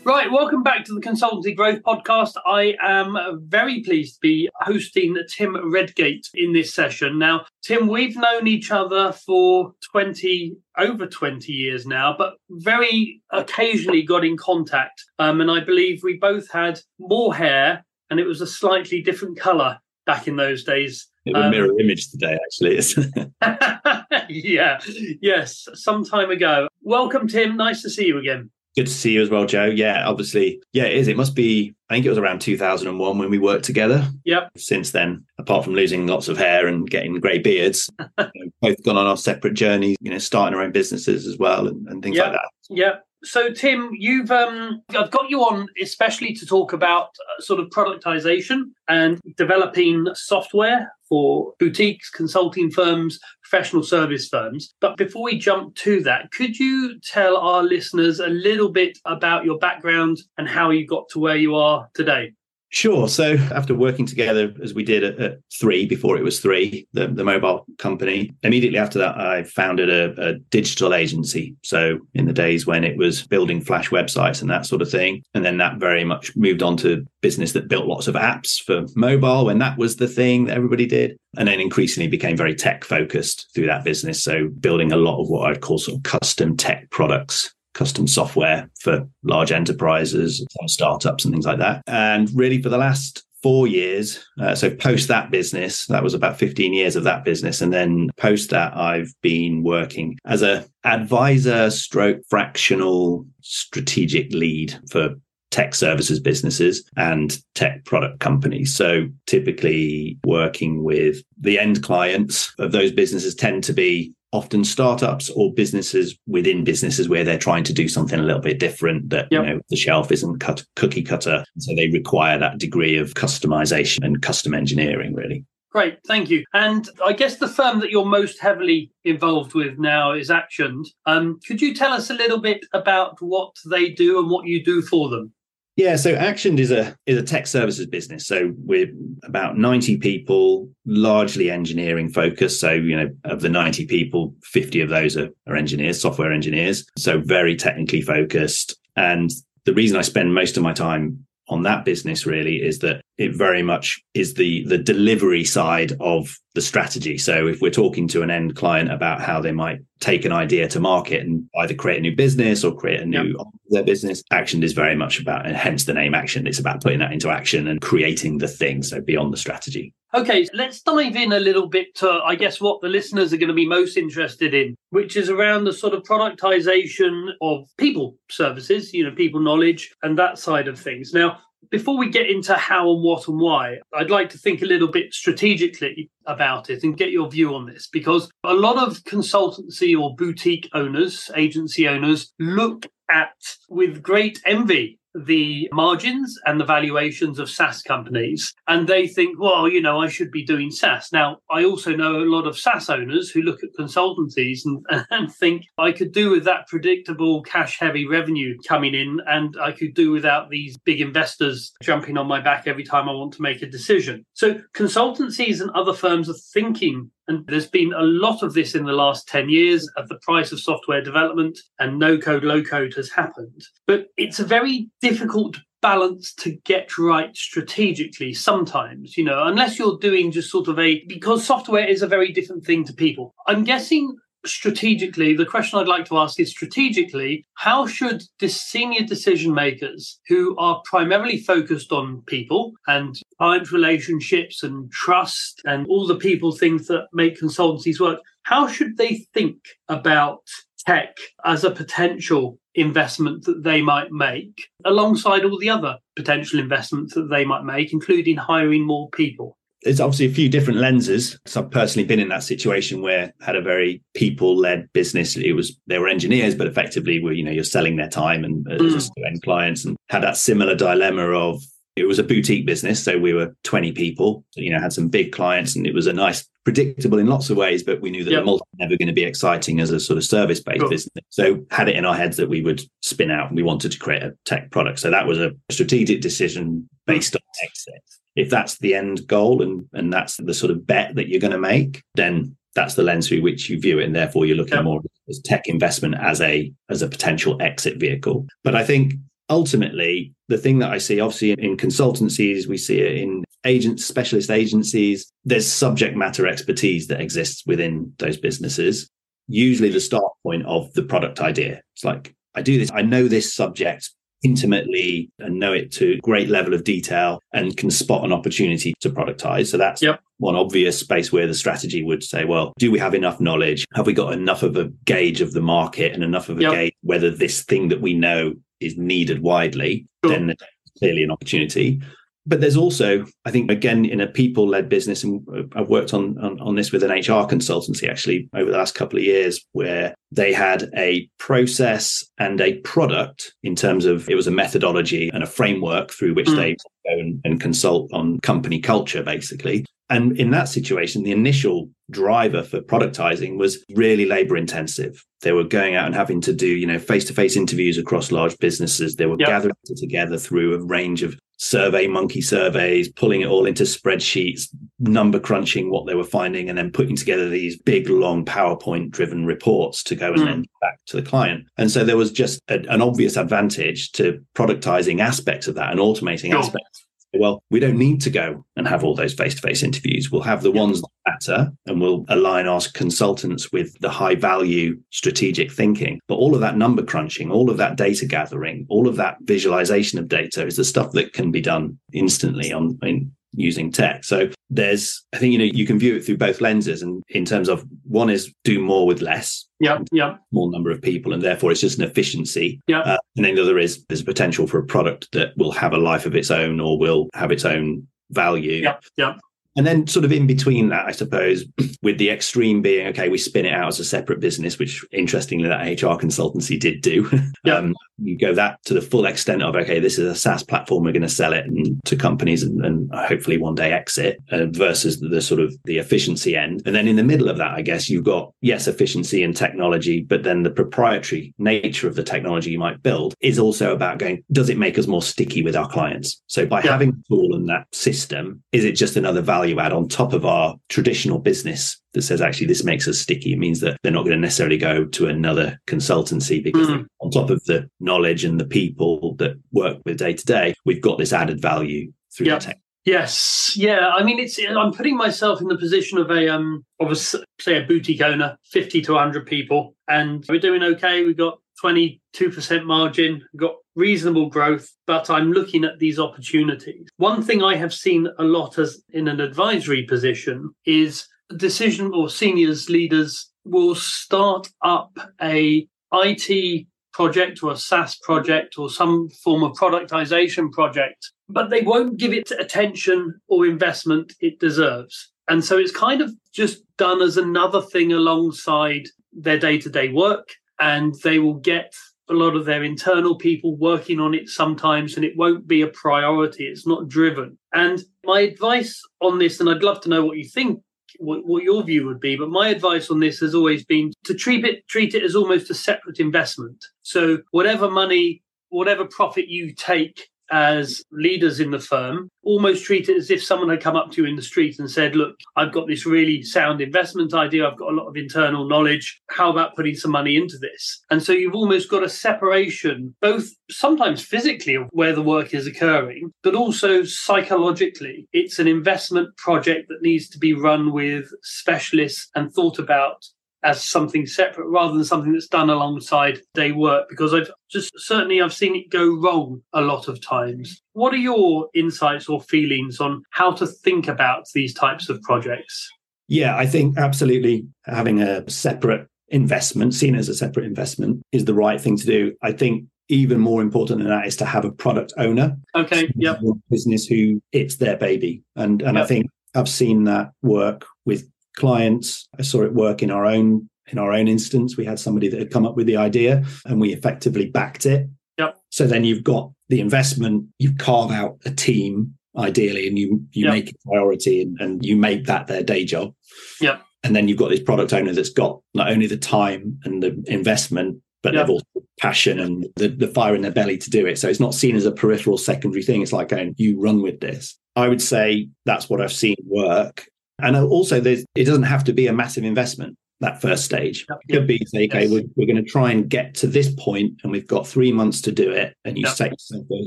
Right, 0.06 0.30
welcome 0.30 0.62
back 0.62 0.84
to 0.84 0.94
the 0.94 1.00
Consultancy 1.00 1.56
Growth 1.56 1.82
Podcast. 1.82 2.34
I 2.46 2.76
am 2.80 3.18
very 3.48 3.82
pleased 3.82 4.14
to 4.14 4.20
be 4.20 4.48
hosting 4.60 5.16
Tim 5.28 5.72
Redgate 5.72 6.28
in 6.32 6.52
this 6.52 6.72
session. 6.72 7.18
Now, 7.18 7.44
Tim, 7.64 7.88
we've 7.88 8.16
known 8.16 8.46
each 8.46 8.70
other 8.70 9.10
for 9.10 9.72
20, 9.90 10.58
over 10.78 11.08
20 11.08 11.52
years 11.52 11.88
now, 11.88 12.14
but 12.16 12.34
very 12.50 13.20
occasionally 13.32 14.04
got 14.04 14.24
in 14.24 14.36
contact. 14.36 15.02
Um, 15.18 15.40
and 15.40 15.50
I 15.50 15.58
believe 15.58 16.04
we 16.04 16.18
both 16.18 16.48
had 16.52 16.78
more 17.00 17.34
hair 17.34 17.84
and 18.08 18.20
it 18.20 18.28
was 18.28 18.40
a 18.40 18.46
slightly 18.46 19.02
different 19.02 19.40
colour 19.40 19.80
back 20.06 20.28
in 20.28 20.36
those 20.36 20.62
days. 20.62 21.08
It 21.24 21.34
would 21.34 21.46
um, 21.46 21.50
mirror 21.50 21.80
image 21.80 22.12
today, 22.12 22.38
actually. 22.46 22.78
yeah, 24.28 24.78
yes, 25.20 25.66
some 25.74 26.04
time 26.04 26.30
ago. 26.30 26.68
Welcome, 26.82 27.26
Tim. 27.26 27.56
Nice 27.56 27.82
to 27.82 27.90
see 27.90 28.06
you 28.06 28.18
again. 28.18 28.50
Good 28.76 28.86
to 28.86 28.92
see 28.92 29.12
you 29.12 29.22
as 29.22 29.30
well, 29.30 29.46
Joe. 29.46 29.64
Yeah, 29.64 30.06
obviously. 30.06 30.60
Yeah, 30.72 30.84
it 30.84 30.96
is. 30.96 31.08
It 31.08 31.16
must 31.16 31.34
be, 31.34 31.74
I 31.88 31.94
think 31.94 32.04
it 32.04 32.10
was 32.10 32.18
around 32.18 32.40
2001 32.40 33.18
when 33.18 33.30
we 33.30 33.38
worked 33.38 33.64
together. 33.64 34.06
Yep. 34.24 34.50
Since 34.58 34.90
then, 34.90 35.24
apart 35.38 35.64
from 35.64 35.74
losing 35.74 36.06
lots 36.06 36.28
of 36.28 36.36
hair 36.36 36.66
and 36.66 36.88
getting 36.88 37.18
grey 37.18 37.38
beards, 37.38 37.90
both 38.60 38.82
gone 38.84 38.98
on 38.98 39.06
our 39.06 39.16
separate 39.16 39.54
journeys, 39.54 39.96
you 40.00 40.10
know, 40.10 40.18
starting 40.18 40.58
our 40.58 40.62
own 40.62 40.72
businesses 40.72 41.26
as 41.26 41.38
well 41.38 41.66
and, 41.68 41.88
and 41.88 42.02
things 42.02 42.16
yep. 42.16 42.26
like 42.26 42.34
that. 42.34 42.50
Yeah. 42.68 42.96
So, 43.24 43.50
Tim, 43.50 43.90
you've 43.92 44.30
um, 44.30 44.82
I've 44.90 45.10
got 45.10 45.30
you 45.30 45.40
on 45.40 45.68
especially 45.82 46.34
to 46.34 46.46
talk 46.46 46.72
about 46.72 47.06
uh, 47.06 47.42
sort 47.42 47.60
of 47.60 47.68
productization 47.70 48.72
and 48.88 49.20
developing 49.36 50.06
software 50.14 50.92
for 51.08 51.54
boutiques, 51.58 52.10
consulting 52.10 52.70
firms, 52.70 53.18
professional 53.42 53.82
service 53.82 54.28
firms. 54.28 54.74
But 54.80 54.96
before 54.96 55.24
we 55.24 55.38
jump 55.38 55.74
to 55.76 56.02
that, 56.02 56.30
could 56.32 56.58
you 56.58 57.00
tell 57.00 57.36
our 57.36 57.62
listeners 57.62 58.20
a 58.20 58.28
little 58.28 58.70
bit 58.70 58.98
about 59.04 59.44
your 59.44 59.58
background 59.58 60.18
and 60.36 60.48
how 60.48 60.70
you 60.70 60.86
got 60.86 61.08
to 61.10 61.18
where 61.18 61.36
you 61.36 61.54
are 61.54 61.88
today? 61.94 62.32
Sure. 62.70 63.08
So 63.08 63.34
after 63.54 63.74
working 63.74 64.06
together 64.06 64.52
as 64.62 64.74
we 64.74 64.82
did 64.82 65.04
at, 65.04 65.18
at 65.20 65.38
Three 65.58 65.86
before 65.86 66.16
it 66.16 66.24
was 66.24 66.40
Three, 66.40 66.86
the, 66.92 67.06
the 67.06 67.24
mobile 67.24 67.64
company, 67.78 68.34
immediately 68.42 68.78
after 68.78 68.98
that, 68.98 69.16
I 69.18 69.44
founded 69.44 69.88
a, 69.88 70.30
a, 70.30 70.34
digital 70.50 70.92
agency. 70.92 71.54
So 71.62 71.98
in 72.14 72.26
the 72.26 72.32
days 72.32 72.66
when 72.66 72.84
it 72.84 72.96
was 72.96 73.26
building 73.26 73.60
flash 73.60 73.90
websites 73.90 74.40
and 74.40 74.50
that 74.50 74.66
sort 74.66 74.82
of 74.82 74.90
thing. 74.90 75.22
And 75.34 75.44
then 75.44 75.58
that 75.58 75.78
very 75.78 76.04
much 76.04 76.36
moved 76.36 76.62
on 76.62 76.76
to 76.78 77.06
business 77.20 77.52
that 77.52 77.68
built 77.68 77.86
lots 77.86 78.08
of 78.08 78.14
apps 78.14 78.60
for 78.62 78.84
mobile 78.94 79.46
when 79.46 79.58
that 79.58 79.78
was 79.78 79.96
the 79.96 80.08
thing 80.08 80.46
that 80.46 80.56
everybody 80.56 80.86
did. 80.86 81.16
And 81.38 81.48
then 81.48 81.60
increasingly 81.60 82.08
became 82.08 82.36
very 82.36 82.54
tech 82.54 82.84
focused 82.84 83.48
through 83.54 83.66
that 83.66 83.84
business. 83.84 84.22
So 84.22 84.48
building 84.60 84.92
a 84.92 84.96
lot 84.96 85.20
of 85.20 85.28
what 85.28 85.50
I'd 85.50 85.60
call 85.60 85.78
sort 85.78 85.98
of 85.98 86.02
custom 86.02 86.56
tech 86.56 86.90
products 86.90 87.54
custom 87.76 88.08
software 88.08 88.68
for 88.80 89.06
large 89.22 89.52
enterprises, 89.52 90.44
startups, 90.66 91.24
and 91.24 91.32
things 91.32 91.46
like 91.46 91.58
that. 91.58 91.82
And 91.86 92.30
really, 92.34 92.60
for 92.60 92.70
the 92.70 92.78
last 92.78 93.22
four 93.42 93.66
years, 93.66 94.24
uh, 94.40 94.54
so 94.54 94.74
post 94.74 95.08
that 95.08 95.30
business, 95.30 95.86
that 95.86 96.02
was 96.02 96.14
about 96.14 96.38
15 96.38 96.72
years 96.72 96.96
of 96.96 97.04
that 97.04 97.24
business. 97.24 97.60
And 97.60 97.72
then 97.72 98.08
post 98.16 98.50
that, 98.50 98.76
I've 98.76 99.14
been 99.20 99.62
working 99.62 100.18
as 100.24 100.42
a 100.42 100.66
advisor 100.84 101.70
stroke 101.70 102.22
fractional 102.28 103.26
strategic 103.42 104.32
lead 104.32 104.74
for 104.90 105.14
tech 105.50 105.74
services 105.74 106.18
businesses 106.18 106.88
and 106.96 107.38
tech 107.54 107.84
product 107.84 108.20
companies. 108.20 108.74
So 108.74 109.06
typically 109.26 110.18
working 110.24 110.82
with 110.82 111.22
the 111.38 111.58
end 111.58 111.82
clients 111.82 112.52
of 112.58 112.72
those 112.72 112.90
businesses 112.90 113.34
tend 113.34 113.64
to 113.64 113.72
be 113.72 114.12
often 114.36 114.64
startups 114.64 115.30
or 115.30 115.52
businesses 115.52 116.16
within 116.26 116.62
businesses 116.62 117.08
where 117.08 117.24
they're 117.24 117.38
trying 117.38 117.64
to 117.64 117.72
do 117.72 117.88
something 117.88 118.20
a 118.20 118.22
little 118.22 118.40
bit 118.40 118.60
different 118.60 119.10
that 119.10 119.26
yep. 119.30 119.44
you 119.44 119.50
know 119.54 119.60
the 119.70 119.76
shelf 119.76 120.12
isn't 120.12 120.38
cut 120.38 120.64
cookie 120.76 121.02
cutter 121.02 121.44
so 121.58 121.74
they 121.74 121.88
require 121.88 122.38
that 122.38 122.58
degree 122.58 122.96
of 122.96 123.14
customization 123.14 124.04
and 124.04 124.22
custom 124.22 124.54
engineering 124.54 125.14
really 125.14 125.44
Great, 125.76 125.98
thank 126.06 126.30
you. 126.30 126.42
And 126.54 126.88
I 127.04 127.12
guess 127.12 127.36
the 127.36 127.48
firm 127.48 127.80
that 127.80 127.90
you're 127.90 128.06
most 128.06 128.40
heavily 128.40 128.90
involved 129.04 129.52
with 129.52 129.78
now 129.78 130.12
is 130.12 130.30
Axioned. 130.30 130.86
Um, 131.04 131.38
could 131.46 131.60
you 131.60 131.74
tell 131.74 131.92
us 131.92 132.08
a 132.08 132.14
little 132.14 132.38
bit 132.38 132.64
about 132.72 133.20
what 133.20 133.54
they 133.70 133.90
do 133.90 134.18
and 134.18 134.30
what 134.30 134.46
you 134.46 134.64
do 134.64 134.80
for 134.80 135.10
them? 135.10 135.34
Yeah, 135.76 135.96
so 135.96 136.14
Axioned 136.14 136.58
is 136.58 136.70
a 136.70 136.96
is 137.04 137.18
a 137.18 137.22
tech 137.22 137.46
services 137.46 137.86
business. 137.86 138.26
So 138.26 138.54
we're 138.56 138.90
about 139.24 139.58
90 139.58 139.98
people, 139.98 140.70
largely 140.86 141.50
engineering 141.50 142.08
focused. 142.08 142.60
So, 142.60 142.72
you 142.72 142.96
know, 142.96 143.10
of 143.24 143.42
the 143.42 143.50
90 143.50 143.84
people, 143.84 144.34
50 144.42 144.80
of 144.80 144.88
those 144.88 145.18
are, 145.18 145.28
are 145.46 145.54
engineers, 145.54 146.00
software 146.00 146.32
engineers. 146.32 146.86
So 146.96 147.20
very 147.20 147.56
technically 147.56 148.00
focused. 148.00 148.74
And 148.96 149.30
the 149.66 149.74
reason 149.74 149.98
I 149.98 150.02
spend 150.02 150.34
most 150.34 150.56
of 150.56 150.62
my 150.62 150.72
time 150.72 151.25
on 151.48 151.62
that 151.62 151.84
business 151.84 152.26
really 152.26 152.56
is 152.56 152.80
that 152.80 153.00
it 153.18 153.34
very 153.34 153.62
much 153.62 154.02
is 154.14 154.34
the 154.34 154.64
the 154.64 154.78
delivery 154.78 155.44
side 155.44 155.92
of 156.00 156.36
the 156.54 156.60
strategy 156.60 157.16
so 157.16 157.46
if 157.46 157.60
we're 157.60 157.70
talking 157.70 158.08
to 158.08 158.22
an 158.22 158.30
end 158.30 158.56
client 158.56 158.90
about 158.90 159.20
how 159.20 159.40
they 159.40 159.52
might 159.52 159.78
take 160.00 160.24
an 160.24 160.32
idea 160.32 160.68
to 160.68 160.80
market 160.80 161.24
and 161.24 161.48
either 161.58 161.74
create 161.74 161.98
a 161.98 162.02
new 162.02 162.14
business 162.14 162.64
or 162.64 162.74
create 162.74 163.00
a 163.00 163.06
new 163.06 163.22
yep. 163.22 163.46
their 163.70 163.84
business 163.84 164.22
Axioned 164.32 164.64
is 164.64 164.72
very 164.72 164.96
much 164.96 165.20
about 165.20 165.46
and 165.46 165.56
hence 165.56 165.84
the 165.84 165.94
name 165.94 166.14
action 166.14 166.46
it's 166.46 166.58
about 166.58 166.82
putting 166.82 166.98
that 166.98 167.12
into 167.12 167.30
action 167.30 167.68
and 167.68 167.80
creating 167.80 168.38
the 168.38 168.48
thing 168.48 168.82
so 168.82 169.00
beyond 169.00 169.32
the 169.32 169.38
strategy 169.38 169.92
Okay, 170.16 170.48
let's 170.54 170.80
dive 170.80 171.14
in 171.14 171.32
a 171.32 171.38
little 171.38 171.68
bit 171.68 171.94
to, 171.96 172.08
I 172.24 172.36
guess, 172.36 172.58
what 172.58 172.80
the 172.80 172.88
listeners 172.88 173.34
are 173.34 173.36
going 173.36 173.48
to 173.48 173.54
be 173.54 173.68
most 173.68 173.98
interested 173.98 174.54
in, 174.54 174.74
which 174.88 175.14
is 175.14 175.28
around 175.28 175.64
the 175.64 175.74
sort 175.74 175.92
of 175.92 176.04
productization 176.04 177.32
of 177.42 177.68
people 177.76 178.16
services, 178.30 178.94
you 178.94 179.04
know, 179.04 179.14
people 179.14 179.40
knowledge 179.40 179.94
and 180.02 180.18
that 180.18 180.38
side 180.38 180.68
of 180.68 180.80
things. 180.80 181.12
Now, 181.12 181.40
before 181.70 181.98
we 181.98 182.08
get 182.08 182.30
into 182.30 182.54
how 182.54 182.90
and 182.90 183.02
what 183.02 183.28
and 183.28 183.38
why, 183.38 183.76
I'd 183.94 184.08
like 184.08 184.30
to 184.30 184.38
think 184.38 184.62
a 184.62 184.66
little 184.66 184.88
bit 184.88 185.12
strategically 185.12 186.10
about 186.24 186.70
it 186.70 186.82
and 186.82 186.96
get 186.96 187.10
your 187.10 187.30
view 187.30 187.54
on 187.54 187.66
this 187.66 187.86
because 187.86 188.30
a 188.42 188.54
lot 188.54 188.78
of 188.78 189.04
consultancy 189.04 189.94
or 190.00 190.16
boutique 190.16 190.70
owners, 190.72 191.30
agency 191.36 191.86
owners 191.86 192.32
look 192.38 192.86
at 193.10 193.34
with 193.68 194.02
great 194.02 194.40
envy 194.46 194.95
the 195.24 195.68
margins 195.72 196.38
and 196.46 196.60
the 196.60 196.64
valuations 196.64 197.38
of 197.38 197.50
SaaS 197.50 197.82
companies. 197.82 198.52
And 198.68 198.88
they 198.88 199.06
think, 199.06 199.38
well, 199.40 199.68
you 199.68 199.80
know, 199.80 200.00
I 200.00 200.08
should 200.08 200.30
be 200.30 200.44
doing 200.44 200.70
SaaS. 200.70 201.08
Now, 201.12 201.38
I 201.50 201.64
also 201.64 201.94
know 201.94 202.16
a 202.16 202.30
lot 202.30 202.46
of 202.46 202.58
SaaS 202.58 202.90
owners 202.90 203.30
who 203.30 203.42
look 203.42 203.62
at 203.62 203.70
consultancies 203.78 204.60
and, 204.64 204.84
and 205.10 205.32
think 205.32 205.64
I 205.78 205.92
could 205.92 206.12
do 206.12 206.30
with 206.30 206.44
that 206.44 206.66
predictable 206.68 207.42
cash 207.42 207.78
heavy 207.78 208.06
revenue 208.06 208.56
coming 208.66 208.94
in 208.94 209.20
and 209.26 209.56
I 209.60 209.72
could 209.72 209.94
do 209.94 210.10
without 210.10 210.50
these 210.50 210.76
big 210.78 211.00
investors 211.00 211.72
jumping 211.82 212.16
on 212.16 212.26
my 212.26 212.40
back 212.40 212.66
every 212.66 212.84
time 212.84 213.08
I 213.08 213.12
want 213.12 213.32
to 213.34 213.42
make 213.42 213.62
a 213.62 213.66
decision. 213.66 214.24
So 214.34 214.60
consultancies 214.74 215.60
and 215.60 215.70
other 215.70 215.94
firms 215.94 216.28
are 216.28 216.34
thinking 216.52 217.10
and 217.28 217.46
there's 217.46 217.68
been 217.68 217.92
a 217.92 218.02
lot 218.02 218.42
of 218.42 218.54
this 218.54 218.74
in 218.74 218.84
the 218.84 218.92
last 218.92 219.28
10 219.28 219.48
years 219.48 219.88
at 219.98 220.08
the 220.08 220.18
price 220.22 220.52
of 220.52 220.60
software 220.60 221.02
development 221.02 221.58
and 221.78 221.98
no 221.98 222.18
code, 222.18 222.44
low 222.44 222.62
code 222.62 222.94
has 222.94 223.10
happened. 223.10 223.62
But 223.86 224.08
it's 224.16 224.38
a 224.38 224.44
very 224.44 224.90
difficult 225.00 225.56
balance 225.82 226.32
to 226.34 226.52
get 226.64 226.98
right 226.98 227.36
strategically 227.36 228.32
sometimes, 228.32 229.16
you 229.16 229.24
know, 229.24 229.44
unless 229.44 229.78
you're 229.78 229.98
doing 229.98 230.32
just 230.32 230.50
sort 230.50 230.68
of 230.68 230.78
a, 230.78 231.04
because 231.06 231.44
software 231.44 231.86
is 231.86 232.02
a 232.02 232.08
very 232.08 232.32
different 232.32 232.64
thing 232.64 232.84
to 232.84 232.92
people. 232.92 233.34
I'm 233.46 233.64
guessing 233.64 234.16
strategically, 234.48 235.34
the 235.34 235.46
question 235.46 235.78
I'd 235.78 235.88
like 235.88 236.06
to 236.06 236.18
ask 236.18 236.38
is 236.40 236.50
strategically, 236.50 237.46
how 237.54 237.86
should 237.86 238.22
the 238.40 238.48
senior 238.48 239.02
decision 239.02 239.54
makers 239.54 240.20
who 240.28 240.56
are 240.58 240.82
primarily 240.84 241.38
focused 241.38 241.92
on 241.92 242.22
people 242.26 242.72
and 242.86 243.14
client 243.38 243.72
relationships 243.72 244.62
and 244.62 244.90
trust 244.90 245.60
and 245.64 245.86
all 245.88 246.06
the 246.06 246.16
people 246.16 246.52
things 246.52 246.86
that 246.86 247.06
make 247.12 247.40
consultancies 247.40 248.00
work, 248.00 248.20
how 248.42 248.68
should 248.68 248.96
they 248.96 249.26
think 249.34 249.56
about 249.88 250.42
tech 250.86 251.16
as 251.44 251.64
a 251.64 251.70
potential 251.70 252.58
investment 252.74 253.44
that 253.44 253.64
they 253.64 253.82
might 253.82 254.12
make 254.12 254.68
alongside 254.84 255.44
all 255.44 255.58
the 255.58 255.70
other 255.70 255.96
potential 256.14 256.60
investments 256.60 257.14
that 257.14 257.28
they 257.28 257.44
might 257.44 257.64
make, 257.64 257.92
including 257.92 258.36
hiring 258.36 258.86
more 258.86 259.10
people? 259.10 259.56
There's 259.86 260.00
obviously 260.00 260.26
a 260.26 260.34
few 260.34 260.48
different 260.48 260.80
lenses. 260.80 261.38
So 261.46 261.62
I've 261.62 261.70
personally 261.70 262.06
been 262.08 262.18
in 262.18 262.28
that 262.30 262.42
situation 262.42 263.02
where 263.02 263.32
I 263.40 263.44
had 263.44 263.54
a 263.54 263.62
very 263.62 264.02
people-led 264.14 264.92
business. 264.92 265.36
It 265.36 265.52
was 265.52 265.78
they 265.86 266.00
were 266.00 266.08
engineers, 266.08 266.56
but 266.56 266.66
effectively 266.66 267.22
were 267.22 267.32
you 267.32 267.44
know 267.44 267.52
you're 267.52 267.62
selling 267.62 267.94
their 267.94 268.08
time 268.08 268.44
and 268.44 268.66
uh, 268.66 268.78
mm. 268.78 268.90
just 268.90 269.12
to 269.16 269.24
end 269.24 269.42
clients, 269.42 269.84
and 269.84 269.96
had 270.08 270.24
that 270.24 270.36
similar 270.36 270.74
dilemma 270.74 271.30
of 271.30 271.62
it 271.94 272.04
was 272.04 272.18
a 272.18 272.24
boutique 272.24 272.66
business. 272.66 273.02
So 273.02 273.16
we 273.16 273.32
were 273.32 273.56
20 273.62 273.92
people, 273.92 274.44
you 274.56 274.70
know, 274.70 274.80
had 274.80 274.92
some 274.92 275.08
big 275.08 275.32
clients 275.32 275.74
and 275.74 275.86
it 275.86 275.94
was 275.94 276.06
a 276.06 276.12
nice, 276.12 276.46
predictable 276.64 277.18
in 277.18 277.26
lots 277.26 277.48
of 277.48 277.56
ways, 277.56 277.82
but 277.82 278.02
we 278.02 278.10
knew 278.10 278.22
that 278.22 278.32
yep. 278.32 278.40
the 278.40 278.44
multi 278.44 278.64
never 278.74 278.98
going 278.98 279.06
to 279.06 279.14
be 279.14 279.24
exciting 279.24 279.80
as 279.80 279.90
a 279.90 279.98
sort 279.98 280.18
of 280.18 280.24
service 280.24 280.60
based 280.60 280.80
cool. 280.80 280.90
business. 280.90 281.24
So 281.30 281.64
had 281.70 281.88
it 281.88 281.96
in 281.96 282.04
our 282.04 282.14
heads 282.14 282.36
that 282.36 282.50
we 282.50 282.60
would 282.60 282.82
spin 283.00 283.30
out 283.30 283.48
and 283.48 283.56
we 283.56 283.62
wanted 283.62 283.92
to 283.92 283.98
create 283.98 284.22
a 284.22 284.34
tech 284.44 284.70
product. 284.72 284.98
So 284.98 285.10
that 285.10 285.26
was 285.26 285.38
a 285.38 285.52
strategic 285.70 286.20
decision 286.20 286.86
based 287.06 287.34
on 287.34 287.40
exit. 287.64 288.02
If 288.36 288.50
that's 288.50 288.78
the 288.78 288.94
end 288.94 289.26
goal 289.26 289.62
and, 289.62 289.88
and 289.92 290.12
that's 290.12 290.36
the 290.36 290.54
sort 290.54 290.70
of 290.70 290.86
bet 290.86 291.14
that 291.16 291.28
you're 291.28 291.40
going 291.40 291.52
to 291.52 291.58
make, 291.58 292.02
then 292.14 292.56
that's 292.74 292.94
the 292.94 293.02
lens 293.02 293.28
through 293.28 293.42
which 293.42 293.68
you 293.68 293.80
view 293.80 293.98
it, 293.98 294.04
and 294.04 294.14
therefore 294.14 294.46
you're 294.46 294.56
looking 294.56 294.74
yeah. 294.74 294.82
more 294.82 295.00
as 295.28 295.40
tech 295.40 295.66
investment 295.66 296.14
as 296.20 296.40
a 296.40 296.72
as 296.88 297.02
a 297.02 297.08
potential 297.08 297.60
exit 297.60 297.98
vehicle. 297.98 298.46
But 298.62 298.76
I 298.76 298.84
think 298.84 299.14
ultimately 299.48 300.34
the 300.48 300.58
thing 300.58 300.78
that 300.78 300.92
I 300.92 300.98
see, 300.98 301.18
obviously 301.18 301.52
in 301.52 301.76
consultancies, 301.76 302.66
we 302.66 302.76
see 302.76 303.00
it 303.00 303.16
in 303.16 303.44
agents, 303.64 304.04
specialist 304.04 304.50
agencies. 304.50 305.32
There's 305.44 305.66
subject 305.66 306.16
matter 306.16 306.46
expertise 306.46 307.08
that 307.08 307.20
exists 307.20 307.64
within 307.66 308.12
those 308.18 308.36
businesses. 308.36 309.08
Usually, 309.48 309.90
the 309.90 310.00
start 310.00 310.32
point 310.42 310.66
of 310.66 310.92
the 310.94 311.02
product 311.02 311.40
idea. 311.40 311.80
It's 311.94 312.04
like 312.04 312.34
I 312.54 312.62
do 312.62 312.78
this. 312.78 312.90
I 312.92 313.02
know 313.02 313.26
this 313.28 313.54
subject 313.54 314.10
intimately 314.42 315.30
and 315.38 315.58
know 315.58 315.72
it 315.72 315.90
to 315.92 316.18
great 316.18 316.48
level 316.48 316.74
of 316.74 316.84
detail 316.84 317.40
and 317.52 317.76
can 317.76 317.90
spot 317.90 318.24
an 318.24 318.32
opportunity 318.32 318.94
to 319.00 319.10
productize. 319.10 319.68
So 319.68 319.76
that's 319.76 320.02
yep. 320.02 320.20
one 320.38 320.56
obvious 320.56 320.98
space 321.00 321.32
where 321.32 321.46
the 321.46 321.54
strategy 321.54 322.02
would 322.02 322.22
say, 322.22 322.44
well, 322.44 322.72
do 322.78 322.90
we 322.90 322.98
have 322.98 323.14
enough 323.14 323.40
knowledge? 323.40 323.84
Have 323.94 324.06
we 324.06 324.12
got 324.12 324.32
enough 324.32 324.62
of 324.62 324.76
a 324.76 324.90
gauge 325.04 325.40
of 325.40 325.52
the 325.52 325.60
market 325.60 326.12
and 326.12 326.22
enough 326.22 326.48
of 326.48 326.58
a 326.58 326.62
yep. 326.62 326.72
gauge 326.72 326.94
whether 327.02 327.30
this 327.30 327.62
thing 327.62 327.88
that 327.88 328.00
we 328.00 328.14
know 328.14 328.54
is 328.80 328.96
needed 328.96 329.42
widely? 329.42 330.06
Sure. 330.24 330.32
Then 330.32 330.54
clearly 330.98 331.22
an 331.22 331.30
opportunity 331.30 332.00
but 332.46 332.60
there's 332.60 332.76
also, 332.76 333.24
I 333.44 333.50
think, 333.50 333.70
again, 333.70 334.04
in 334.04 334.20
a 334.20 334.26
people-led 334.26 334.88
business, 334.88 335.24
and 335.24 335.46
I've 335.74 335.88
worked 335.88 336.14
on, 336.14 336.38
on, 336.38 336.60
on 336.60 336.76
this 336.76 336.92
with 336.92 337.02
an 337.02 337.10
HR 337.10 337.46
consultancy 337.46 338.08
actually 338.08 338.48
over 338.54 338.70
the 338.70 338.76
last 338.76 338.94
couple 338.94 339.18
of 339.18 339.24
years, 339.24 339.64
where 339.72 340.14
they 340.30 340.52
had 340.52 340.88
a 340.96 341.28
process 341.38 342.24
and 342.38 342.60
a 342.60 342.74
product 342.78 343.54
in 343.62 343.74
terms 343.74 344.04
of 344.04 344.28
it 344.28 344.36
was 344.36 344.46
a 344.46 344.52
methodology 344.52 345.28
and 345.30 345.42
a 345.42 345.46
framework 345.46 346.12
through 346.12 346.34
which 346.34 346.46
mm. 346.46 346.56
they 346.56 346.72
go 346.72 347.18
and, 347.18 347.40
and 347.44 347.60
consult 347.60 348.12
on 348.12 348.38
company 348.40 348.78
culture, 348.78 349.22
basically. 349.22 349.84
And 350.08 350.38
in 350.38 350.50
that 350.50 350.68
situation, 350.68 351.24
the 351.24 351.32
initial 351.32 351.90
driver 352.10 352.62
for 352.62 352.80
productizing 352.80 353.58
was 353.58 353.84
really 353.94 354.24
labor 354.24 354.56
intensive. 354.56 355.24
They 355.42 355.52
were 355.52 355.64
going 355.64 355.96
out 355.96 356.06
and 356.06 356.14
having 356.14 356.40
to 356.42 356.52
do, 356.52 356.68
you 356.68 356.86
know, 356.86 356.98
face 356.98 357.24
to 357.26 357.34
face 357.34 357.56
interviews 357.56 357.98
across 357.98 358.30
large 358.30 358.56
businesses. 358.58 359.16
They 359.16 359.26
were 359.26 359.36
yep. 359.38 359.48
gathering 359.48 359.74
it 359.88 359.96
together 359.98 360.38
through 360.38 360.74
a 360.74 360.84
range 360.84 361.22
of 361.22 361.36
survey 361.58 362.06
monkey 362.06 362.40
surveys, 362.40 363.08
pulling 363.08 363.40
it 363.40 363.46
all 363.46 363.66
into 363.66 363.82
spreadsheets, 363.82 364.68
number 365.00 365.40
crunching 365.40 365.90
what 365.90 366.06
they 366.06 366.14
were 366.14 366.24
finding, 366.24 366.68
and 366.68 366.78
then 366.78 366.92
putting 366.92 367.16
together 367.16 367.48
these 367.48 367.76
big, 367.76 368.08
long 368.08 368.44
PowerPoint 368.44 369.10
driven 369.10 369.44
reports 369.44 370.02
to 370.04 370.14
go 370.14 370.32
and 370.32 370.42
mm. 370.42 370.44
then 370.44 370.64
back 370.80 370.98
to 371.06 371.16
the 371.16 371.28
client. 371.28 371.66
And 371.76 371.90
so 371.90 372.04
there 372.04 372.16
was 372.16 372.30
just 372.30 372.60
a, 372.68 372.80
an 372.88 373.02
obvious 373.02 373.36
advantage 373.36 374.12
to 374.12 374.44
productizing 374.54 375.20
aspects 375.20 375.66
of 375.66 375.74
that 375.74 375.90
and 375.90 375.98
automating 375.98 376.50
sure. 376.50 376.58
aspects 376.58 377.05
well, 377.38 377.62
we 377.70 377.80
don't 377.80 377.98
need 377.98 378.20
to 378.22 378.30
go 378.30 378.64
and 378.76 378.86
have 378.86 379.04
all 379.04 379.14
those 379.14 379.34
face 379.34 379.54
to 379.54 379.60
face 379.60 379.82
interviews. 379.82 380.30
We'll 380.30 380.42
have 380.42 380.62
the 380.62 380.72
yeah. 380.72 380.80
ones 380.80 381.00
that 381.00 381.08
matter 381.26 381.72
and 381.86 382.00
we'll 382.00 382.24
align 382.28 382.66
our 382.66 382.80
consultants 382.94 383.72
with 383.72 383.98
the 384.00 384.10
high 384.10 384.34
value 384.34 384.98
strategic 385.10 385.72
thinking. 385.72 386.20
But 386.28 386.36
all 386.36 386.54
of 386.54 386.60
that 386.60 386.76
number 386.76 387.02
crunching, 387.02 387.50
all 387.50 387.70
of 387.70 387.76
that 387.78 387.96
data 387.96 388.26
gathering, 388.26 388.86
all 388.88 389.08
of 389.08 389.16
that 389.16 389.38
visualization 389.42 390.18
of 390.18 390.28
data 390.28 390.66
is 390.66 390.76
the 390.76 390.84
stuff 390.84 391.12
that 391.12 391.32
can 391.32 391.50
be 391.50 391.60
done 391.60 391.98
instantly 392.12 392.72
on 392.72 392.98
in 393.02 393.32
using 393.56 393.90
tech. 393.90 394.24
So 394.24 394.50
there's, 394.70 395.24
I 395.32 395.38
think, 395.38 395.52
you 395.52 395.58
know, 395.58 395.64
you 395.64 395.86
can 395.86 395.98
view 395.98 396.16
it 396.16 396.24
through 396.24 396.36
both 396.36 396.60
lenses. 396.60 397.02
And 397.02 397.22
in 397.28 397.44
terms 397.44 397.68
of 397.68 397.84
one 398.04 398.30
is 398.30 398.52
do 398.64 398.80
more 398.80 399.06
with 399.06 399.20
less. 399.20 399.66
Yeah. 399.80 399.98
Yeah. 400.12 400.36
More 400.52 400.70
number 400.70 400.90
of 400.90 401.02
people. 401.02 401.32
And 401.32 401.42
therefore 401.42 401.72
it's 401.72 401.80
just 401.80 401.98
an 401.98 402.04
efficiency. 402.04 402.80
Yeah. 402.86 403.00
Uh, 403.00 403.18
and 403.36 403.44
then 403.44 403.54
the 403.54 403.62
other 403.62 403.78
is 403.78 404.04
there's 404.06 404.20
a 404.20 404.24
potential 404.24 404.66
for 404.66 404.78
a 404.78 404.86
product 404.86 405.28
that 405.32 405.56
will 405.56 405.72
have 405.72 405.92
a 405.92 405.98
life 405.98 406.26
of 406.26 406.36
its 406.36 406.50
own 406.50 406.80
or 406.80 406.98
will 406.98 407.28
have 407.34 407.50
its 407.50 407.64
own 407.64 408.06
value. 408.30 408.82
Yeah. 408.82 408.96
Yeah. 409.16 409.34
And 409.76 409.86
then, 409.86 410.06
sort 410.06 410.24
of 410.24 410.32
in 410.32 410.46
between 410.46 410.88
that, 410.88 411.06
I 411.06 411.12
suppose, 411.12 411.64
with 412.02 412.18
the 412.18 412.30
extreme 412.30 412.82
being, 412.82 413.06
okay, 413.08 413.28
we 413.28 413.38
spin 413.38 413.66
it 413.66 413.74
out 413.74 413.88
as 413.88 414.00
a 414.00 414.04
separate 414.04 414.40
business, 414.40 414.78
which 414.78 415.04
interestingly, 415.12 415.68
that 415.68 416.02
HR 416.02 416.18
consultancy 416.18 416.78
did 416.78 417.00
do. 417.00 417.28
Yeah. 417.64 417.78
um, 417.78 417.94
you 418.18 418.38
go 418.38 418.54
that 418.54 418.82
to 418.84 418.94
the 418.94 419.02
full 419.02 419.26
extent 419.26 419.62
of, 419.62 419.74
okay, 419.74 419.98
this 419.98 420.18
is 420.18 420.26
a 420.30 420.34
SaaS 420.34 420.62
platform, 420.62 421.04
we're 421.04 421.12
going 421.12 421.22
to 421.22 421.28
sell 421.28 421.52
it 421.52 421.66
and, 421.66 422.00
to 422.04 422.16
companies 422.16 422.62
and, 422.62 422.84
and 422.84 423.12
hopefully 423.12 423.58
one 423.58 423.74
day 423.74 423.92
exit 423.92 424.40
uh, 424.52 424.66
versus 424.66 425.20
the, 425.20 425.28
the, 425.28 425.42
sort 425.42 425.60
of 425.60 425.76
the 425.84 425.98
efficiency 425.98 426.56
end. 426.56 426.82
And 426.86 426.94
then 426.94 427.08
in 427.08 427.16
the 427.16 427.24
middle 427.24 427.48
of 427.48 427.58
that, 427.58 427.72
I 427.72 427.82
guess 427.82 428.08
you've 428.08 428.24
got, 428.24 428.52
yes, 428.60 428.86
efficiency 428.86 429.42
and 429.42 429.54
technology, 429.54 430.22
but 430.22 430.44
then 430.44 430.62
the 430.62 430.70
proprietary 430.70 431.54
nature 431.58 432.08
of 432.08 432.14
the 432.14 432.22
technology 432.22 432.70
you 432.70 432.78
might 432.78 433.02
build 433.02 433.34
is 433.40 433.58
also 433.58 433.92
about 433.92 434.18
going, 434.18 434.44
does 434.52 434.70
it 434.70 434.78
make 434.78 434.98
us 434.98 435.06
more 435.06 435.22
sticky 435.22 435.62
with 435.62 435.76
our 435.76 435.88
clients? 435.88 436.40
So 436.46 436.66
by 436.66 436.82
yeah. 436.82 436.92
having 436.92 437.10
a 437.10 437.28
tool 437.28 437.54
and 437.54 437.68
that 437.68 437.86
system, 437.92 438.62
is 438.72 438.84
it 438.84 438.92
just 438.92 439.16
another 439.16 439.42
value 439.42 439.65
value 439.74 439.80
add 439.80 439.92
on 439.92 440.08
top 440.08 440.32
of 440.32 440.44
our 440.44 440.76
traditional 440.88 441.38
business 441.38 442.00
that 442.12 442.22
says 442.22 442.40
actually 442.40 442.66
this 442.66 442.84
makes 442.84 443.08
us 443.08 443.18
sticky. 443.18 443.52
It 443.52 443.58
means 443.58 443.80
that 443.80 443.98
they're 444.02 444.12
not 444.12 444.24
going 444.24 444.36
to 444.36 444.40
necessarily 444.40 444.78
go 444.78 445.04
to 445.04 445.26
another 445.26 445.78
consultancy 445.86 446.62
because 446.62 446.88
mm. 446.88 447.06
on 447.20 447.30
top 447.30 447.50
of 447.50 447.62
the 447.64 447.88
knowledge 448.00 448.44
and 448.44 448.60
the 448.60 448.66
people 448.66 449.34
that 449.36 449.58
work 449.72 449.98
with 450.04 450.18
day 450.18 450.34
to 450.34 450.44
day, 450.44 450.74
we've 450.84 451.02
got 451.02 451.18
this 451.18 451.32
added 451.32 451.60
value 451.60 452.12
through 452.34 452.46
yep. 452.46 452.60
the 452.60 452.66
tech. 452.66 452.80
Yes, 453.04 453.74
yeah. 453.76 454.08
I 454.08 454.24
mean, 454.24 454.40
it's 454.40 454.58
I'm 454.58 454.92
putting 454.92 455.16
myself 455.16 455.60
in 455.60 455.68
the 455.68 455.78
position 455.78 456.18
of 456.18 456.28
a 456.28 456.48
um 456.48 456.84
of 456.98 457.12
a 457.12 457.14
say 457.14 457.40
a 457.68 457.86
boutique 457.86 458.20
owner, 458.20 458.58
fifty 458.64 459.00
to 459.02 459.14
hundred 459.14 459.46
people, 459.46 459.94
and 460.08 460.44
we're 460.48 460.58
doing 460.58 460.82
okay. 460.82 461.24
We've 461.24 461.36
got 461.36 461.60
22% 461.82 462.84
margin, 462.84 463.42
got 463.56 463.74
reasonable 463.94 464.48
growth, 464.48 464.88
but 465.06 465.30
I'm 465.30 465.52
looking 465.52 465.84
at 465.84 465.98
these 465.98 466.18
opportunities. 466.18 467.08
One 467.16 467.42
thing 467.42 467.62
I 467.62 467.76
have 467.76 467.94
seen 467.94 468.28
a 468.38 468.44
lot 468.44 468.78
as 468.78 469.02
in 469.10 469.28
an 469.28 469.40
advisory 469.40 470.04
position 470.04 470.74
is 470.84 471.26
decision 471.56 472.12
or 472.14 472.28
seniors 472.28 472.88
leaders 472.88 473.50
will 473.64 473.94
start 473.94 474.68
up 474.82 475.16
a 475.42 475.86
IT 476.12 476.86
project 477.12 477.62
or 477.62 477.72
a 477.72 477.76
SaaS 477.76 478.16
project 478.16 478.78
or 478.78 478.90
some 478.90 479.30
form 479.42 479.62
of 479.62 479.72
productization 479.72 480.70
project, 480.70 481.32
but 481.48 481.70
they 481.70 481.80
won't 481.80 482.18
give 482.18 482.32
it 482.32 482.50
attention 482.50 483.40
or 483.48 483.66
investment 483.66 484.34
it 484.40 484.60
deserves. 484.60 485.32
And 485.48 485.64
so 485.64 485.78
it's 485.78 485.92
kind 485.92 486.20
of 486.20 486.32
just 486.52 486.82
done 486.98 487.22
as 487.22 487.36
another 487.36 487.80
thing 487.80 488.12
alongside 488.12 489.06
their 489.32 489.58
day 489.58 489.78
to 489.78 489.88
day 489.88 490.08
work 490.10 490.48
and 490.80 491.14
they 491.22 491.38
will 491.38 491.54
get 491.54 491.94
a 492.28 492.34
lot 492.34 492.56
of 492.56 492.64
their 492.64 492.82
internal 492.82 493.36
people 493.36 493.76
working 493.76 494.18
on 494.18 494.34
it 494.34 494.48
sometimes 494.48 495.16
and 495.16 495.24
it 495.24 495.36
won't 495.36 495.66
be 495.66 495.82
a 495.82 495.86
priority. 495.88 496.64
It's 496.64 496.86
not 496.86 497.08
driven. 497.08 497.56
And 497.72 498.02
my 498.24 498.40
advice 498.40 499.00
on 499.20 499.38
this 499.38 499.60
and 499.60 499.70
i'd 499.70 499.82
love 499.82 500.00
to 500.00 500.08
know 500.08 500.24
what 500.24 500.36
you 500.36 500.44
think 500.44 500.82
what, 501.18 501.46
what, 501.46 501.62
your 501.62 501.82
view 501.84 502.04
would 502.04 502.20
be 502.20 502.36
but 502.36 502.50
my 502.50 502.68
advice 502.68 503.08
on 503.10 503.20
this 503.20 503.38
has 503.38 503.54
always 503.54 503.84
been 503.84 504.12
to 504.24 504.34
treat 504.34 504.64
it 504.64 504.86
treat 504.88 505.14
it 505.14 505.22
as 505.22 505.36
almost 505.36 505.70
a 505.70 505.74
separate 505.74 506.18
investment. 506.18 506.84
So 507.02 507.38
whatever 507.52 507.90
money 507.90 508.42
whatever 508.68 509.04
profit 509.04 509.48
you 509.48 509.72
take 509.72 510.28
as 510.50 511.02
leaders 511.10 511.60
in 511.60 511.70
the 511.70 511.78
firm 511.78 512.30
almost 512.42 512.84
treat 512.84 513.08
it 513.08 513.16
as 513.16 513.30
if 513.30 513.42
someone 513.42 513.68
had 513.68 513.82
come 513.82 513.96
up 513.96 514.10
to 514.12 514.22
you 514.22 514.28
in 514.28 514.36
the 514.36 514.42
street 514.42 514.78
and 514.78 514.90
said, 514.90 515.16
Look, 515.16 515.34
I've 515.56 515.72
got 515.72 515.88
this 515.88 516.06
really 516.06 516.42
sound 516.42 516.80
investment 516.80 517.34
idea. 517.34 517.68
I've 517.68 517.78
got 517.78 517.92
a 517.92 517.96
lot 517.96 518.06
of 518.06 518.16
internal 518.16 518.68
knowledge. 518.68 519.20
How 519.28 519.50
about 519.50 519.74
putting 519.74 519.96
some 519.96 520.12
money 520.12 520.36
into 520.36 520.56
this? 520.58 521.02
And 521.10 521.22
so 521.22 521.32
you've 521.32 521.54
almost 521.54 521.90
got 521.90 522.04
a 522.04 522.08
separation, 522.08 523.14
both 523.20 523.48
sometimes 523.70 524.22
physically 524.22 524.76
of 524.76 524.88
where 524.90 525.12
the 525.12 525.22
work 525.22 525.54
is 525.54 525.66
occurring, 525.66 526.32
but 526.42 526.54
also 526.54 527.02
psychologically. 527.02 528.28
It's 528.32 528.58
an 528.58 528.68
investment 528.68 529.36
project 529.36 529.88
that 529.88 530.02
needs 530.02 530.28
to 530.30 530.38
be 530.38 530.54
run 530.54 530.92
with 530.92 531.28
specialists 531.42 532.28
and 532.34 532.52
thought 532.52 532.78
about 532.78 533.24
as 533.62 533.82
something 533.82 534.26
separate 534.26 534.68
rather 534.68 534.94
than 534.94 535.04
something 535.04 535.32
that's 535.32 535.48
done 535.48 535.70
alongside 535.70 536.40
day 536.54 536.72
work 536.72 537.08
because 537.08 537.34
I've 537.34 537.50
just 537.70 537.90
certainly 537.96 538.40
I've 538.40 538.52
seen 538.52 538.76
it 538.76 538.90
go 538.90 539.14
wrong 539.16 539.62
a 539.72 539.80
lot 539.80 540.08
of 540.08 540.20
times. 540.20 540.82
What 540.92 541.12
are 541.12 541.18
your 541.18 541.68
insights 541.74 542.28
or 542.28 542.40
feelings 542.40 543.00
on 543.00 543.22
how 543.30 543.52
to 543.52 543.66
think 543.66 544.08
about 544.08 544.44
these 544.54 544.74
types 544.74 545.08
of 545.08 545.20
projects? 545.22 545.90
Yeah, 546.28 546.56
I 546.56 546.66
think 546.66 546.98
absolutely 546.98 547.66
having 547.84 548.20
a 548.20 548.48
separate 548.50 549.08
investment, 549.28 549.94
seen 549.94 550.14
as 550.14 550.28
a 550.28 550.34
separate 550.34 550.66
investment, 550.66 551.22
is 551.32 551.44
the 551.44 551.54
right 551.54 551.80
thing 551.80 551.96
to 551.96 552.06
do. 552.06 552.34
I 552.42 552.52
think 552.52 552.84
even 553.08 553.38
more 553.38 553.62
important 553.62 554.00
than 554.00 554.08
that 554.08 554.26
is 554.26 554.36
to 554.36 554.44
have 554.44 554.64
a 554.64 554.72
product 554.72 555.12
owner. 555.16 555.56
Okay. 555.74 556.12
Yeah. 556.16 556.36
Business 556.70 557.06
who 557.06 557.40
it's 557.52 557.76
their 557.76 557.96
baby. 557.96 558.42
And 558.56 558.82
and 558.82 558.96
yep. 558.96 559.04
I 559.04 559.06
think 559.06 559.26
I've 559.54 559.68
seen 559.68 560.04
that 560.04 560.32
work 560.42 560.84
with 561.04 561.28
clients. 561.56 562.28
I 562.38 562.42
saw 562.42 562.62
it 562.62 562.72
work 562.74 563.02
in 563.02 563.10
our 563.10 563.26
own 563.26 563.68
in 563.88 563.98
our 563.98 564.12
own 564.12 564.28
instance. 564.28 564.76
We 564.76 564.84
had 564.84 564.98
somebody 564.98 565.28
that 565.28 565.38
had 565.38 565.50
come 565.52 565.64
up 565.64 565.76
with 565.76 565.86
the 565.86 565.96
idea 565.96 566.44
and 566.64 566.80
we 566.80 566.92
effectively 566.92 567.46
backed 567.46 567.86
it 567.86 568.08
Yep. 568.38 568.58
So 568.70 568.86
then 568.86 569.04
you've 569.04 569.24
got 569.24 569.50
the 569.68 569.80
investment, 569.80 570.46
you 570.58 570.74
carve 570.74 571.10
out 571.10 571.38
a 571.44 571.50
team 571.50 572.14
ideally, 572.36 572.86
and 572.86 572.98
you 572.98 573.24
you 573.32 573.44
Yep. 573.46 573.52
make 573.54 573.68
it 573.70 573.76
priority 573.86 574.42
and, 574.42 574.60
and 574.60 574.84
you 574.84 574.96
make 574.96 575.24
that 575.26 575.46
their 575.46 575.62
day 575.62 575.84
job. 575.84 576.14
Yep. 576.60 576.82
And 577.02 577.14
then 577.14 577.28
you've 577.28 577.38
got 577.38 577.50
this 577.50 577.62
product 577.62 577.92
owner 577.92 578.12
that's 578.12 578.30
got 578.30 578.60
not 578.74 578.90
only 578.90 579.06
the 579.06 579.16
time 579.16 579.78
and 579.84 580.02
the 580.02 580.22
investment, 580.26 581.00
but 581.22 581.34
Yep. 581.34 581.46
they've 581.46 581.50
also 581.50 581.64
passion 581.98 582.38
and 582.38 582.66
the, 582.76 582.88
the 582.88 583.08
fire 583.08 583.34
in 583.34 583.40
their 583.42 583.50
belly 583.50 583.78
to 583.78 583.90
do 583.90 584.06
it. 584.06 584.18
So 584.18 584.28
it's 584.28 584.40
not 584.40 584.54
seen 584.54 584.76
as 584.76 584.84
a 584.84 584.92
peripheral 584.92 585.38
secondary 585.38 585.82
thing. 585.82 586.02
It's 586.02 586.12
like 586.12 586.28
going, 586.28 586.54
you 586.58 586.78
run 586.78 587.00
with 587.00 587.20
this. 587.20 587.58
I 587.74 587.88
would 587.88 588.02
say 588.02 588.48
that's 588.66 588.90
what 588.90 589.00
I've 589.00 589.12
seen 589.12 589.36
work. 589.46 590.06
And 590.38 590.56
also 590.56 591.00
there's 591.00 591.24
it 591.34 591.44
doesn't 591.44 591.64
have 591.64 591.84
to 591.84 591.92
be 591.92 592.06
a 592.06 592.12
massive 592.12 592.44
investment 592.44 592.96
that 593.20 593.40
first 593.40 593.64
stage. 593.64 594.04
Yep. 594.08 594.18
Could 594.30 594.46
be 594.46 594.60
say, 594.66 594.86
okay, 594.86 595.02
Yes. 595.02 595.10
we're, 595.10 595.22
we're 595.36 595.46
going 595.46 595.62
to 595.64 595.70
try 595.70 595.90
and 595.90 596.08
get 596.08 596.34
to 596.36 596.46
this 596.46 596.72
point 596.78 597.14
and 597.22 597.32
we've 597.32 597.46
got 597.46 597.66
three 597.66 597.90
months 597.92 598.20
to 598.22 598.32
do 598.32 598.50
it. 598.50 598.74
And 598.84 598.98
you 598.98 599.04
Yep. 599.06 599.16
set 599.16 599.30
yourself 599.30 599.64
those 599.70 599.86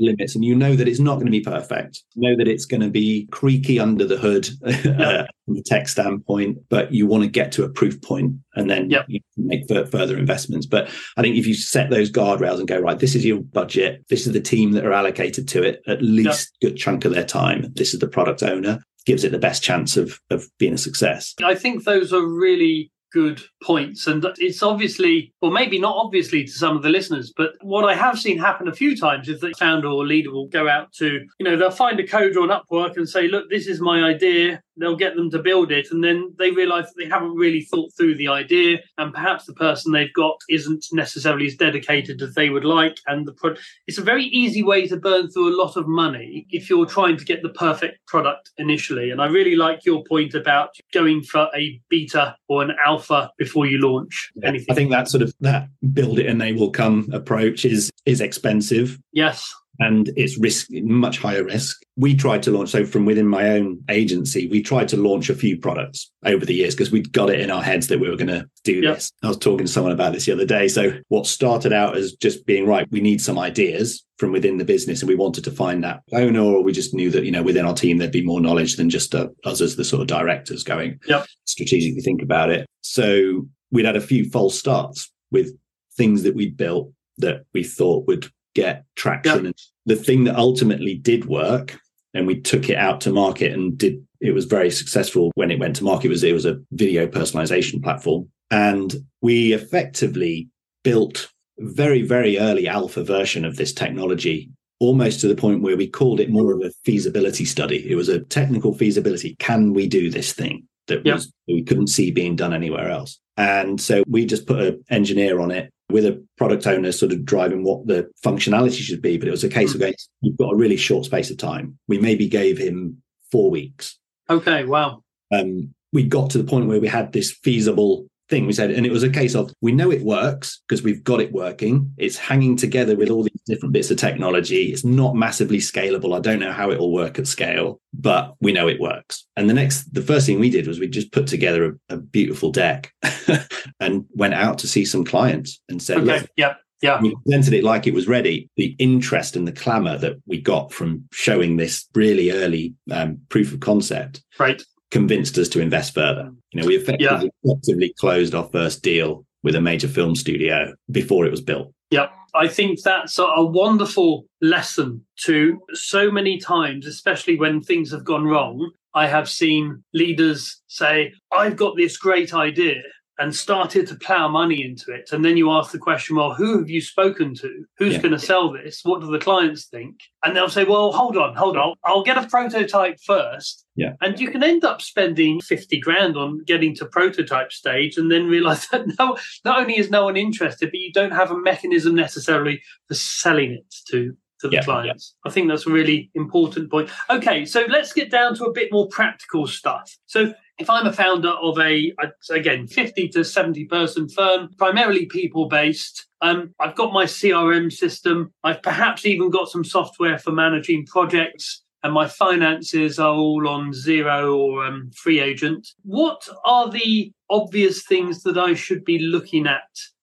limits 0.00 0.34
and 0.34 0.44
you 0.44 0.54
know 0.54 0.74
that 0.74 0.88
it's 0.88 0.98
not 0.98 1.14
going 1.14 1.26
to 1.26 1.30
be 1.30 1.40
perfect. 1.40 2.02
You 2.14 2.28
know 2.30 2.36
that 2.36 2.48
it's 2.48 2.64
going 2.64 2.80
to 2.80 2.90
be 2.90 3.28
creaky 3.30 3.78
under 3.78 4.04
the 4.04 4.16
hood 4.16 4.48
uh, 4.66 5.26
from 5.46 5.56
a 5.56 5.62
tech 5.64 5.86
standpoint, 5.88 6.58
but 6.68 6.92
you 6.92 7.06
want 7.06 7.22
to 7.22 7.30
get 7.30 7.52
to 7.52 7.64
a 7.64 7.68
proof 7.68 8.00
point 8.02 8.34
and 8.56 8.68
then 8.68 8.90
Yep. 8.90 9.04
you 9.08 9.20
can 9.34 9.46
make 9.46 9.68
fur- 9.68 9.86
further 9.86 10.18
investments. 10.18 10.66
But 10.66 10.88
I 11.16 11.22
think 11.22 11.36
if 11.36 11.46
you 11.46 11.54
set 11.54 11.90
those 11.90 12.10
guardrails 12.10 12.58
and 12.58 12.66
go, 12.66 12.80
right, 12.80 12.98
this 12.98 13.14
is 13.14 13.24
your 13.24 13.40
budget, 13.40 14.04
this 14.10 14.26
is 14.26 14.32
the 14.32 14.40
team 14.40 14.72
that 14.72 14.84
are 14.84 14.92
allocated 14.92 15.46
to 15.48 15.62
it, 15.62 15.82
at 15.86 16.02
least 16.02 16.50
a 16.62 16.66
good 16.66 16.76
chunk 16.76 17.04
of 17.04 17.14
their 17.14 17.24
time, 17.24 17.72
this 17.74 17.94
is 17.94 18.00
the 18.00 18.08
product 18.08 18.42
owner, 18.42 18.80
gives 19.06 19.22
it 19.24 19.30
the 19.32 19.38
best 19.38 19.62
chance 19.62 19.96
of, 19.96 20.18
of 20.30 20.46
being 20.58 20.74
a 20.74 20.78
success. 20.78 21.34
I 21.44 21.54
think 21.54 21.84
those 21.84 22.12
are 22.12 22.26
really 22.26 22.90
good 23.12 23.42
points. 23.62 24.06
And 24.06 24.24
it's 24.38 24.62
obviously, 24.62 25.32
or 25.40 25.50
maybe 25.50 25.78
not 25.78 25.96
obviously 25.96 26.44
to 26.44 26.50
some 26.50 26.76
of 26.76 26.82
the 26.82 26.88
listeners, 26.88 27.32
but 27.36 27.52
what 27.60 27.84
I 27.84 27.94
have 27.94 28.18
seen 28.18 28.38
happen 28.38 28.68
a 28.68 28.74
few 28.74 28.96
times 28.96 29.28
is 29.28 29.40
the 29.40 29.52
founder 29.58 29.88
or 29.88 30.06
leader 30.06 30.30
will 30.30 30.48
go 30.48 30.68
out 30.68 30.92
to, 30.94 31.26
you 31.38 31.44
know, 31.44 31.56
they'll 31.56 31.70
find 31.70 31.98
a 32.00 32.06
coder 32.06 32.42
on 32.42 32.48
Upwork 32.48 32.96
and 32.96 33.08
say, 33.08 33.28
look, 33.28 33.50
this 33.50 33.66
is 33.66 33.80
my 33.80 34.02
idea. 34.02 34.62
They'll 34.76 34.96
get 34.96 35.14
them 35.14 35.30
to 35.32 35.38
build 35.38 35.72
it. 35.72 35.88
And 35.90 36.02
then 36.02 36.34
they 36.38 36.52
realize 36.52 36.86
that 36.86 36.94
they 36.96 37.08
haven't 37.08 37.34
really 37.34 37.62
thought 37.62 37.90
through 37.96 38.14
the 38.14 38.28
idea. 38.28 38.78
And 38.96 39.12
perhaps 39.12 39.44
the 39.44 39.52
person 39.52 39.92
they've 39.92 40.12
got 40.14 40.36
isn't 40.48 40.86
necessarily 40.92 41.46
as 41.46 41.56
dedicated 41.56 42.22
as 42.22 42.34
they 42.34 42.48
would 42.48 42.64
like. 42.64 42.96
And 43.06 43.26
the 43.26 43.32
pro- 43.32 43.56
it's 43.86 43.98
a 43.98 44.02
very 44.02 44.24
easy 44.24 44.62
way 44.62 44.86
to 44.86 44.96
burn 44.96 45.30
through 45.30 45.54
a 45.54 45.60
lot 45.60 45.76
of 45.76 45.86
money 45.86 46.46
if 46.50 46.70
you're 46.70 46.86
trying 46.86 47.18
to 47.18 47.24
get 47.24 47.42
the 47.42 47.50
perfect 47.50 48.06
product 48.06 48.50
initially. 48.56 49.10
And 49.10 49.20
I 49.20 49.26
really 49.26 49.56
like 49.56 49.84
your 49.84 50.02
point 50.04 50.34
about 50.34 50.70
going 50.94 51.22
for 51.22 51.48
a 51.54 51.80
beta 51.90 52.36
or 52.48 52.62
an 52.62 52.72
alpha 52.84 52.99
before 53.38 53.66
you 53.66 53.78
launch 53.78 54.30
anything. 54.42 54.66
I 54.70 54.74
think 54.74 54.90
that 54.90 55.08
sort 55.08 55.22
of 55.22 55.34
that 55.40 55.68
build 55.92 56.18
it 56.18 56.26
and 56.26 56.40
they 56.40 56.52
will 56.52 56.70
come 56.70 57.08
approach 57.12 57.64
is 57.64 57.90
is 58.06 58.20
expensive 58.20 58.98
yes. 59.12 59.54
And 59.80 60.10
it's 60.16 60.38
risk 60.38 60.68
much 60.70 61.18
higher 61.18 61.42
risk. 61.42 61.80
We 61.96 62.14
tried 62.14 62.42
to 62.44 62.50
launch 62.50 62.70
so 62.70 62.84
from 62.84 63.04
within 63.06 63.26
my 63.26 63.48
own 63.50 63.82
agency, 63.88 64.46
we 64.46 64.62
tried 64.62 64.88
to 64.88 64.96
launch 64.96 65.30
a 65.30 65.34
few 65.34 65.58
products 65.58 66.10
over 66.24 66.44
the 66.46 66.54
years 66.54 66.74
because 66.74 66.92
we'd 66.92 67.12
got 67.12 67.30
it 67.30 67.40
in 67.40 67.50
our 67.50 67.62
heads 67.62 67.88
that 67.88 67.98
we 67.98 68.08
were 68.08 68.16
going 68.16 68.28
to 68.28 68.46
do 68.64 68.74
Yep. 68.80 68.94
this. 68.94 69.10
I 69.22 69.28
was 69.28 69.38
talking 69.38 69.66
to 69.66 69.72
someone 69.72 69.92
about 69.92 70.12
this 70.12 70.26
the 70.26 70.32
other 70.32 70.44
day. 70.46 70.68
So 70.68 70.92
what 71.08 71.26
started 71.26 71.72
out 71.72 71.96
as 71.96 72.12
just 72.12 72.46
being 72.46 72.66
right, 72.66 72.86
we 72.90 73.00
need 73.00 73.20
some 73.20 73.38
ideas 73.38 74.04
from 74.18 74.32
within 74.32 74.58
the 74.58 74.64
business 74.66 75.00
and 75.00 75.08
we 75.08 75.14
wanted 75.14 75.44
to 75.44 75.50
find 75.50 75.82
that 75.82 76.02
owner 76.12 76.40
or 76.40 76.62
we 76.62 76.72
just 76.72 76.92
knew 76.92 77.10
that 77.10 77.24
you 77.24 77.30
know 77.30 77.42
within 77.42 77.64
our 77.64 77.72
team 77.74 77.96
there'd 77.96 78.12
be 78.12 78.22
more 78.24 78.40
knowledge 78.40 78.76
than 78.76 78.90
just 78.90 79.14
uh, 79.14 79.28
us 79.44 79.62
as 79.62 79.76
the 79.76 79.84
sort 79.84 80.02
of 80.02 80.08
directors 80.08 80.62
going 80.62 81.00
Yep. 81.08 81.24
strategically 81.46 82.02
think 82.02 82.20
about 82.20 82.50
it 82.50 82.66
so 82.82 83.46
we'd 83.70 83.86
had 83.86 83.96
a 83.96 84.00
few 84.00 84.28
false 84.28 84.58
starts 84.58 85.10
with 85.30 85.56
things 85.96 86.22
that 86.24 86.34
we'd 86.34 86.58
built 86.58 86.92
that 87.16 87.46
we 87.54 87.64
thought 87.64 88.06
would 88.08 88.26
get 88.54 88.84
traction 88.94 89.46
and 89.46 89.54
the 89.86 89.96
thing 89.96 90.24
that 90.24 90.36
ultimately 90.36 90.94
did 90.94 91.24
work 91.26 91.78
and 92.14 92.26
we 92.26 92.40
took 92.40 92.68
it 92.68 92.76
out 92.76 93.00
to 93.02 93.12
market 93.12 93.52
and 93.52 93.78
did 93.78 94.04
it 94.20 94.32
was 94.32 94.44
very 94.44 94.70
successful 94.70 95.30
when 95.34 95.50
it 95.50 95.58
went 95.58 95.76
to 95.76 95.84
market 95.84 96.08
was 96.08 96.22
it 96.22 96.34
was 96.34 96.44
a 96.44 96.58
video 96.72 97.06
personalization 97.06 97.82
platform 97.82 98.28
and 98.50 98.96
we 99.22 99.52
effectively 99.52 100.48
built 100.82 101.30
very, 101.58 102.02
very 102.02 102.38
early 102.38 102.66
alpha 102.66 103.04
version 103.04 103.44
of 103.44 103.56
this 103.56 103.72
technology, 103.72 104.50
almost 104.78 105.20
to 105.20 105.28
the 105.28 105.34
point 105.34 105.62
where 105.62 105.76
we 105.76 105.86
called 105.86 106.20
it 106.20 106.30
more 106.30 106.52
of 106.52 106.60
a 106.62 106.72
feasibility 106.84 107.44
study. 107.44 107.88
It 107.88 107.94
was 107.94 108.08
a 108.08 108.20
technical 108.20 108.74
feasibility. 108.74 109.36
Can 109.38 109.72
we 109.72 109.86
do 109.86 110.10
this 110.10 110.32
thing 110.32 110.66
that 110.88 111.04
Yeah. 111.04 111.14
was 111.14 111.32
we 111.46 111.62
couldn't 111.62 111.88
see 111.88 112.10
being 112.10 112.34
done 112.36 112.54
anywhere 112.54 112.90
else? 112.90 113.20
And 113.36 113.80
so 113.80 114.02
we 114.06 114.26
just 114.26 114.46
put 114.46 114.60
an 114.60 114.84
engineer 114.90 115.40
on 115.40 115.50
it 115.50 115.70
with 115.90 116.04
a 116.06 116.24
product 116.36 116.66
owner 116.66 116.92
sort 116.92 117.12
of 117.12 117.24
driving 117.24 117.64
what 117.64 117.86
the 117.86 118.10
functionality 118.24 118.80
should 118.80 119.02
be. 119.02 119.18
But 119.18 119.28
it 119.28 119.32
was 119.32 119.44
a 119.44 119.48
case 119.48 119.74
of 119.74 119.80
going, 119.80 119.94
you've 120.20 120.38
got 120.38 120.52
a 120.52 120.56
really 120.56 120.76
short 120.76 121.04
space 121.04 121.30
of 121.30 121.36
time. 121.38 121.78
We 121.88 121.98
maybe 121.98 122.28
gave 122.28 122.58
him 122.58 123.02
four 123.30 123.50
weeks 123.50 123.98
Okay. 124.28 124.64
Wow. 124.64 125.02
um, 125.32 125.74
we 125.92 126.04
got 126.04 126.30
to 126.30 126.38
the 126.38 126.44
point 126.44 126.66
where 126.68 126.80
we 126.80 126.86
had 126.86 127.12
this 127.12 127.32
feasible 127.32 128.06
thing. 128.30 128.46
We 128.46 128.52
said, 128.52 128.70
and 128.70 128.86
it 128.86 128.92
was 128.92 129.02
a 129.02 129.10
case 129.10 129.34
of 129.34 129.52
we 129.60 129.72
know 129.72 129.90
it 129.90 130.02
works 130.02 130.62
because 130.66 130.82
we've 130.82 131.04
got 131.04 131.20
it 131.20 131.32
working. 131.32 131.92
It's 131.98 132.16
hanging 132.16 132.56
together 132.56 132.96
with 132.96 133.10
all 133.10 133.24
these 133.24 133.42
different 133.44 133.72
bits 133.72 133.90
of 133.90 133.98
technology. 133.98 134.72
It's 134.72 134.84
not 134.84 135.16
massively 135.16 135.58
scalable. 135.58 136.16
I 136.16 136.20
don't 136.20 136.40
know 136.40 136.52
how 136.52 136.70
it 136.70 136.78
will 136.78 136.92
work 136.92 137.18
at 137.18 137.26
scale, 137.26 137.80
but 137.92 138.34
we 138.40 138.52
know 138.52 138.68
it 138.68 138.80
works. 138.80 139.26
And 139.36 139.50
the 139.50 139.54
next, 139.54 139.92
the 139.92 140.02
first 140.02 140.26
thing 140.26 140.40
we 140.40 140.50
did 140.50 140.66
was 140.66 140.78
we 140.80 140.88
just 140.88 141.12
put 141.12 141.26
together 141.26 141.76
a, 141.90 141.94
a 141.94 141.96
beautiful 141.98 142.50
deck 142.52 142.92
and 143.80 144.06
went 144.14 144.34
out 144.34 144.58
to 144.58 144.68
see 144.68 144.84
some 144.84 145.04
clients 145.04 145.60
and 145.68 145.82
said, 145.82 145.98
Okay. 145.98 146.26
Yep. 146.36 146.56
Yeah. 146.82 146.98
we 147.02 147.14
presented 147.26 147.52
it 147.52 147.62
like 147.62 147.86
it 147.86 147.92
was 147.92 148.08
ready. 148.08 148.48
The 148.56 148.74
interest 148.78 149.36
and 149.36 149.46
the 149.46 149.52
clamor 149.52 149.98
that 149.98 150.16
we 150.26 150.40
got 150.40 150.72
from 150.72 151.04
showing 151.12 151.58
this 151.58 151.86
really 151.94 152.30
early 152.30 152.74
um, 152.90 153.18
proof 153.28 153.52
of 153.52 153.60
concept 153.60 154.22
Right. 154.38 154.62
Convinced 154.90 155.38
us 155.38 155.48
to 155.50 155.60
invest 155.60 155.94
further. 155.94 156.30
You 156.52 156.60
know, 156.60 156.66
we 156.66 156.76
effectively, 156.76 157.30
effectively 157.44 157.94
closed 157.98 158.34
our 158.34 158.48
first 158.50 158.82
deal 158.82 159.24
with 159.42 159.54
a 159.54 159.60
major 159.60 159.88
film 159.88 160.14
studio 160.14 160.74
before 160.90 161.24
it 161.24 161.30
was 161.30 161.40
built. 161.40 161.72
Yep. 161.90 162.12
I 162.34 162.46
think 162.46 162.80
that's 162.82 163.18
a 163.18 163.44
wonderful 163.44 164.26
lesson 164.40 165.04
to 165.24 165.58
so 165.72 166.10
many 166.10 166.38
times, 166.38 166.86
especially 166.86 167.36
when 167.36 167.60
things 167.60 167.90
have 167.90 168.04
gone 168.04 168.24
wrong. 168.24 168.70
I 168.94 169.06
have 169.06 169.28
seen 169.28 169.82
leaders 169.94 170.60
say, 170.68 171.12
I've 171.32 171.56
got 171.56 171.76
this 171.76 171.96
great 171.96 172.34
idea 172.34 172.82
and 173.20 173.34
started 173.36 173.86
to 173.86 173.94
plow 173.94 174.26
money 174.28 174.64
into 174.64 174.90
it. 174.92 175.10
And 175.12 175.22
then 175.24 175.36
you 175.36 175.50
ask 175.50 175.70
the 175.72 175.78
question, 175.78 176.16
well, 176.16 176.32
who 176.32 176.58
have 176.58 176.70
you 176.70 176.80
spoken 176.80 177.34
to? 177.34 177.64
Who's 177.78 177.92
Yeah. 177.94 178.00
going 178.00 178.12
to 178.12 178.18
sell 178.18 178.50
this? 178.50 178.80
What 178.82 179.02
do 179.02 179.10
the 179.10 179.18
clients 179.18 179.66
think? 179.66 180.00
And 180.24 180.34
they'll 180.34 180.48
say, 180.48 180.64
well, 180.64 180.90
hold 180.90 181.16
on, 181.18 181.36
hold 181.36 181.56
on. 181.58 181.74
I'll 181.84 182.02
get 182.02 182.16
a 182.16 182.26
prototype 182.26 182.98
first. 183.04 183.66
Yeah. 183.76 183.92
And 184.00 184.18
you 184.18 184.30
can 184.30 184.42
end 184.42 184.64
up 184.64 184.80
spending 184.80 185.40
50 185.42 185.78
grand 185.80 186.16
on 186.16 186.42
getting 186.46 186.74
to 186.76 186.86
prototype 186.86 187.52
stage 187.52 187.98
and 187.98 188.10
then 188.10 188.26
realize 188.26 188.66
that 188.72 188.86
no, 188.98 189.18
not 189.44 189.60
only 189.60 189.78
is 189.78 189.90
no 189.90 190.04
one 190.06 190.16
interested, 190.16 190.70
but 190.70 190.80
you 190.80 190.90
don't 190.92 191.12
have 191.12 191.30
a 191.30 191.38
mechanism 191.38 191.94
necessarily 191.94 192.62
for 192.88 192.94
selling 192.94 193.52
it 193.52 193.74
to 193.90 194.16
to 194.40 194.48
the 194.48 194.54
Yeah, 194.56 194.62
clients. 194.62 195.14
I 195.26 195.30
think 195.30 195.48
that's 195.48 195.66
a 195.66 195.70
really 195.70 196.10
important 196.14 196.70
point. 196.70 196.88
Okay, 197.10 197.44
so 197.44 197.66
let's 197.68 197.92
get 197.92 198.10
down 198.10 198.34
to 198.36 198.44
a 198.44 198.52
bit 198.52 198.72
more 198.72 198.88
practical 198.88 199.46
stuff. 199.46 199.98
So 200.06 200.32
if 200.60 200.68
I'm 200.68 200.86
a 200.86 200.92
founder 200.92 201.30
of 201.30 201.58
a 201.58 201.92
again 202.30 202.66
50 202.66 203.08
to 203.08 203.24
70 203.24 203.64
person 203.64 204.08
firm, 204.08 204.50
primarily 204.58 205.06
people 205.06 205.48
based, 205.48 206.06
um, 206.20 206.54
I've 206.60 206.76
got 206.76 206.92
my 206.92 207.06
CRM 207.06 207.72
system. 207.72 208.32
I've 208.44 208.62
perhaps 208.62 209.06
even 209.06 209.30
got 209.30 209.48
some 209.48 209.64
software 209.64 210.18
for 210.18 210.32
managing 210.32 210.86
projects. 210.86 211.62
And 211.82 211.94
my 211.94 212.06
finances 212.06 212.98
are 212.98 213.14
all 213.14 213.48
on 213.48 213.72
Xero 213.72 214.36
or 214.36 214.66
um, 214.66 214.90
FreeAgent. 215.02 215.66
What 215.82 216.28
are 216.44 216.70
the 216.70 217.10
obvious 217.30 217.86
things 217.86 218.22
that 218.24 218.36
I 218.36 218.52
should 218.52 218.84
be 218.84 218.98
looking 218.98 219.46
at 219.46 219.62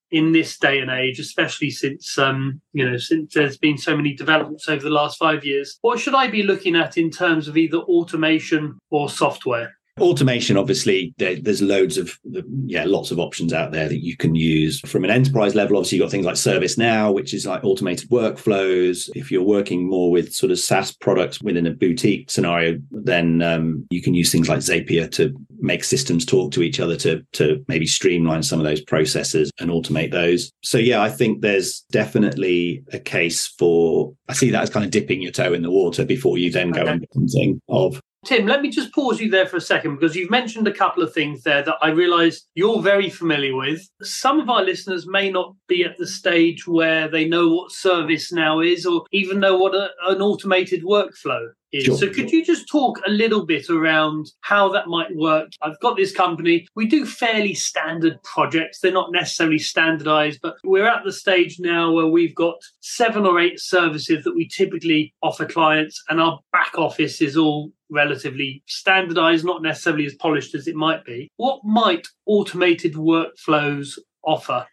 in 0.09 0.31
this 0.31 0.57
day 0.57 0.79
and 0.79 0.89
age, 0.89 1.19
especially 1.19 1.69
since 1.69 2.17
um, 2.17 2.61
you 2.73 2.89
know 2.89 2.97
since 2.97 3.33
there's 3.33 3.57
been 3.57 3.77
so 3.77 3.95
many 3.95 4.13
developments 4.13 4.67
over 4.67 4.81
the 4.81 4.89
last 4.89 5.19
five 5.19 5.45
years. 5.45 5.77
What 5.81 5.99
should 5.99 6.15
I 6.15 6.27
be 6.29 6.41
looking 6.41 6.75
at 6.75 6.97
in 6.97 7.11
terms 7.11 7.47
of 7.47 7.57
either 7.57 7.77
automation 7.77 8.79
or 8.89 9.09
software? 9.09 9.76
Automation, 10.00 10.58
obviously, 10.58 11.13
there, 11.18 11.36
there's 11.36 11.62
loads 11.62 11.98
of 11.98 12.18
yeah, 12.66 12.84
lots 12.86 13.12
of 13.12 13.20
options 13.20 13.54
out 13.54 13.72
there 13.72 13.88
that 13.88 14.04
you 14.04 14.16
can 14.16 14.36
use 14.36 14.80
from 14.82 15.04
an 15.04 15.10
enterprise 15.10 15.56
level. 15.56 15.77
Obviously, 15.77 15.98
you've 15.98 16.06
got 16.06 16.12
things 16.12 16.25
like 16.25 16.36
ServiceNow, 16.36 17.13
which 17.13 17.34
is 17.34 17.46
like 17.46 17.63
automated 17.63 18.10
workflows. 18.10 19.10
If 19.16 19.32
you're 19.32 19.44
working 19.44 19.88
more 19.89 20.12
with 20.12 20.34
sort 20.34 20.51
of 20.51 20.60
SaaS 20.60 20.92
products 20.92 21.42
within 21.42 21.66
a 21.66 21.72
boutique 21.72 22.30
scenario, 22.30 22.77
then 22.92 23.42
um, 23.42 23.86
you 23.89 24.01
can 24.01 24.13
use 24.13 24.32
things 24.32 24.50
like 24.50 24.60
Zapier 24.60 25.10
to 25.12 25.36
make 25.60 25.84
systems 25.84 26.25
talk 26.25 26.51
to 26.51 26.62
each 26.62 26.80
other 26.80 26.96
to 26.98 27.25
to 27.34 27.63
maybe 27.68 27.88
streamline 27.88 28.44
some 28.44 28.60
of 28.60 28.66
those 28.66 28.82
processes 28.82 29.51
and 29.60 29.72
automate 29.72 30.12
those. 30.12 30.51
So 30.63 30.77
yeah, 30.77 31.01
I 31.01 31.10
think 31.10 31.42
there's 31.42 31.82
definitely 31.92 32.84
a 32.94 33.00
case 33.00 33.48
for. 33.48 34.13
I 34.30 34.34
see 34.34 34.51
that 34.51 34.63
as 34.63 34.70
kind 34.70 34.86
of 34.86 34.92
dipping 34.92 35.22
your 35.22 35.32
toe 35.32 35.54
in 35.54 35.62
the 35.62 35.72
water 35.72 36.06
before 36.06 36.38
you 36.38 36.51
then 36.51 36.72
go 36.72 36.82
Okay. 36.82 36.92
and 36.92 37.08
something 37.13 37.62
of 37.70 38.01
Tim, 38.27 38.46
let 38.46 38.62
me 38.62 38.69
just 38.69 38.93
pause 38.93 39.22
you 39.22 39.29
there 39.29 39.46
for 39.46 39.55
a 39.55 39.62
second 39.62 39.96
because 39.96 40.13
you've 40.13 40.29
mentioned 40.29 40.67
a 40.67 40.74
couple 40.74 41.01
of 41.01 41.13
things 41.13 41.43
there 41.43 41.63
that 41.63 41.77
I 41.81 41.91
realise 41.91 42.46
you're 42.55 42.81
very 42.81 43.10
familiar 43.10 43.55
with. 43.55 43.88
Some 44.01 44.41
of 44.41 44.50
our 44.50 44.63
listeners 44.63 45.07
may 45.07 45.31
not 45.31 45.55
be 45.69 45.86
at 45.86 45.98
the 45.98 46.05
stage 46.05 46.67
where 46.67 47.07
they 47.07 47.25
know 47.25 47.48
what 47.48 47.72
ServiceNow 47.72 48.69
is 48.69 48.86
or 48.86 49.05
even 49.13 49.39
know 49.39 49.57
what 49.57 49.74
a, 49.74 49.91
an 50.07 50.22
automated 50.22 50.84
workflow 50.84 51.48
is. 51.71 51.86
Sure. 51.86 51.97
So 51.97 52.09
could 52.09 52.31
you 52.31 52.45
just 52.45 52.67
talk 52.67 53.00
a 53.05 53.09
little 53.09 53.45
bit 53.45 53.69
around 53.69 54.31
how 54.41 54.69
that 54.69 54.88
might 54.88 55.15
work? 55.15 55.50
I've 55.62 55.79
got 55.79 55.97
this 55.97 56.12
company. 56.12 56.67
We 56.75 56.88
do 56.88 57.05
fairly 57.05 57.53
standard 57.53 58.21
projects. 58.24 58.79
They're 58.79 58.91
not 58.91 59.12
necessarily 59.12 59.59
standardized, 59.59 60.39
but 60.41 60.55
we're 60.63 60.88
at 60.88 61.03
the 61.03 61.12
stage 61.12 61.59
now 61.59 61.91
where 61.91 62.07
we've 62.07 62.36
got 62.36 62.55
seven 62.81 63.25
or 63.25 63.39
eight 63.39 63.59
services 63.59 64.24
that 64.24 64.36
we 64.36 64.47
typically 64.47 65.13
offer 65.21 65.45
clients 65.45 66.03
and 66.09 66.19
our 66.21 66.39
back 66.51 66.77
office 66.77 67.21
is 67.21 67.38
all 67.38 67.71
relatively 67.89 68.63
standardized, 68.67 69.45
not 69.45 69.62
necessarily 69.62 70.05
as 70.05 70.15
polished 70.15 70.55
as 70.55 70.67
it 70.67 70.75
might 70.75 71.05
be. 71.05 71.29
What 71.38 71.62
might 71.63 72.07
automated 72.25 72.93
workflows 72.93 73.97
offer? 74.24 74.67